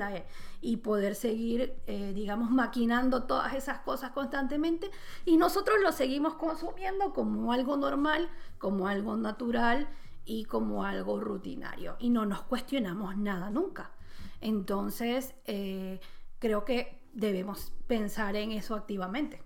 y 0.62 0.78
poder 0.78 1.16
seguir, 1.16 1.76
eh, 1.86 2.14
digamos, 2.16 2.50
maquinando 2.50 3.24
todas 3.24 3.56
esas 3.56 3.80
cosas 3.80 4.12
constantemente. 4.12 4.90
Y 5.26 5.36
nosotros 5.36 5.80
lo 5.84 5.92
seguimos 5.92 6.36
consumiendo 6.36 7.12
como 7.12 7.52
algo 7.52 7.76
normal, 7.76 8.30
como 8.58 8.88
algo 8.88 9.18
natural 9.18 9.90
y 10.24 10.46
como 10.46 10.86
algo 10.86 11.20
rutinario. 11.20 11.98
Y 12.00 12.10
no 12.10 12.26
nos 12.26 12.44
cuestionamos 12.44 13.18
nada 13.18 13.50
nunca. 13.50 13.92
Entonces, 14.40 15.36
eh, 15.44 16.00
creo 16.40 16.64
que 16.64 17.02
debemos 17.12 17.74
pensar 17.86 18.38
en 18.38 18.54
eso 18.54 18.76
activamente. 18.76 19.44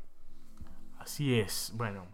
Así 0.99 1.39
es. 1.39 1.73
Bueno, 1.75 2.05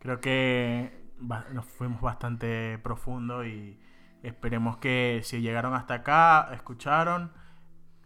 creo 0.00 0.20
que 0.20 1.03
nos 1.52 1.66
fuimos 1.66 2.00
bastante 2.00 2.78
profundo 2.78 3.44
y 3.44 3.78
esperemos 4.22 4.78
que 4.78 5.20
si 5.22 5.40
llegaron 5.40 5.74
hasta 5.74 5.94
acá, 5.94 6.50
escucharon, 6.52 7.32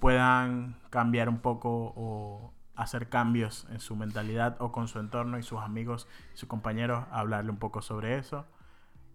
puedan 0.01 0.77
cambiar 0.91 1.29
un 1.29 1.39
poco 1.39 1.93
o 1.97 2.53
hacer 2.75 3.09
cambios 3.09 3.66
en 3.71 3.81
su 3.81 3.97
mentalidad 3.97 4.57
o 4.61 4.71
con 4.71 4.87
su 4.89 5.01
entorno 5.01 5.39
y 5.39 5.43
sus 5.43 5.61
amigos 5.61 6.07
sus 6.35 6.49
compañeros, 6.49 7.05
hablarle 7.11 7.51
un 7.51 7.59
poco 7.59 7.83
sobre 7.83 8.19
eso. 8.19 8.47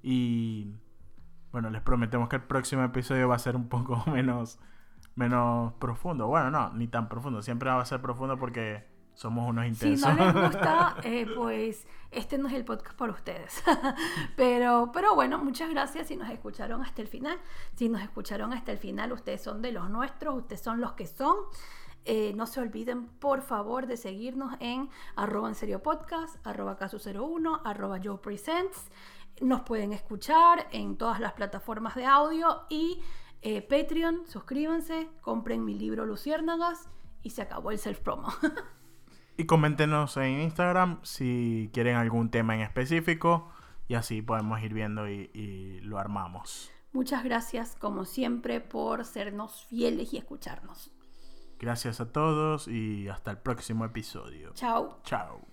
Y 0.02 0.76
bueno, 1.52 1.70
les 1.70 1.82
prometemos 1.82 2.30
que 2.30 2.36
el 2.36 2.42
próximo 2.44 2.84
episodio 2.84 3.30
va 3.30 3.36
a 3.36 3.40
ser 3.40 3.56
un 3.56 3.70
poco 3.70 4.04
menos, 4.12 4.60
menos 5.16 5.74
profundo. 5.74 6.28
Bueno, 6.28 6.52
no, 6.52 6.74
ni 6.74 6.88
tan 6.88 7.08
profundo. 7.08 7.42
Siempre 7.42 7.70
va 7.70 7.82
a 7.82 7.86
ser 7.86 8.02
profundo 8.02 8.38
porque 8.38 8.86
somos 9.14 9.50
unos 9.50 9.66
intensos. 9.66 10.10
Si 10.10 10.18
no 10.18 10.26
les 10.26 10.34
gusta, 10.52 10.98
eh, 11.04 11.28
pues 11.36 11.88
este 12.12 12.38
no 12.38 12.48
es 12.48 12.54
el 12.54 12.66
podcast 12.66 12.98
para 12.98 13.14
ustedes. 13.14 13.64
pero, 14.36 14.92
pero 14.94 15.16
bueno, 15.16 15.38
muchas 15.40 15.70
gracias 15.70 16.08
si 16.08 16.16
nos 16.16 16.30
escucharon 16.30 16.82
hasta 16.82 17.02
el 17.02 17.08
final. 17.08 17.40
Si 17.76 17.90
nos 17.90 18.02
escucharon 18.02 18.54
hasta 18.54 18.72
el 18.72 18.78
final, 18.78 19.12
ustedes 19.12 19.42
son 19.42 19.62
de 19.62 19.72
los 19.72 19.90
nuestros, 19.90 20.36
ustedes 20.36 20.62
son 20.62 20.80
los 20.80 20.94
que 20.94 21.08
son. 21.08 21.36
Eh, 22.06 22.34
no 22.36 22.46
se 22.48 22.60
olviden, 22.60 23.08
por 23.08 23.42
favor, 23.42 23.88
de 23.88 23.96
seguirnos 23.98 24.56
en 24.60 24.90
arroba 25.16 25.48
en 25.48 25.56
serio 25.56 25.82
podcast, 25.82 26.36
arroba 26.46 26.76
caso 26.76 26.98
01, 26.98 27.62
arroba 27.64 27.98
yo 27.98 28.22
presents. 28.22 28.90
Nos 29.42 29.62
pueden 29.62 29.94
escuchar 29.94 30.68
en 30.72 30.98
todas 30.98 31.20
las 31.20 31.34
plataformas 31.34 31.96
de 31.96 32.06
audio 32.06 32.64
y 32.70 33.02
eh, 33.42 33.62
Patreon, 33.62 34.28
suscríbanse, 34.28 35.10
compren 35.22 35.66
mi 35.66 35.74
libro 35.76 36.06
Luciérnagas 36.06 36.90
y 37.24 37.32
se 37.32 37.42
acabó 37.42 37.72
el 37.72 37.80
self-promo. 37.80 38.28
y 39.38 39.46
coméntenos 39.46 40.18
en 40.18 40.42
Instagram 40.42 41.00
si 41.04 41.70
quieren 41.74 41.96
algún 41.96 42.30
tema 42.30 42.56
en 42.56 42.62
específico 42.62 43.50
y 43.88 43.96
así 43.96 44.22
podemos 44.22 44.62
ir 44.62 44.74
viendo 44.74 45.08
y 45.10 45.80
lo 45.82 46.00
armamos. 46.00 46.72
Muchas 46.94 47.24
gracias, 47.24 47.76
como 47.76 48.06
siempre, 48.06 48.62
por 48.62 49.04
sernos 49.04 49.66
fieles 49.66 50.14
y 50.14 50.18
escucharnos. 50.18 50.92
Gracias 51.60 52.00
a 52.00 52.12
todos 52.12 52.68
y 52.68 53.08
hasta 53.08 53.32
el 53.32 53.40
próximo 53.40 53.84
episodio. 53.86 54.52
Chao. 54.54 55.00
Chao. 55.04 55.53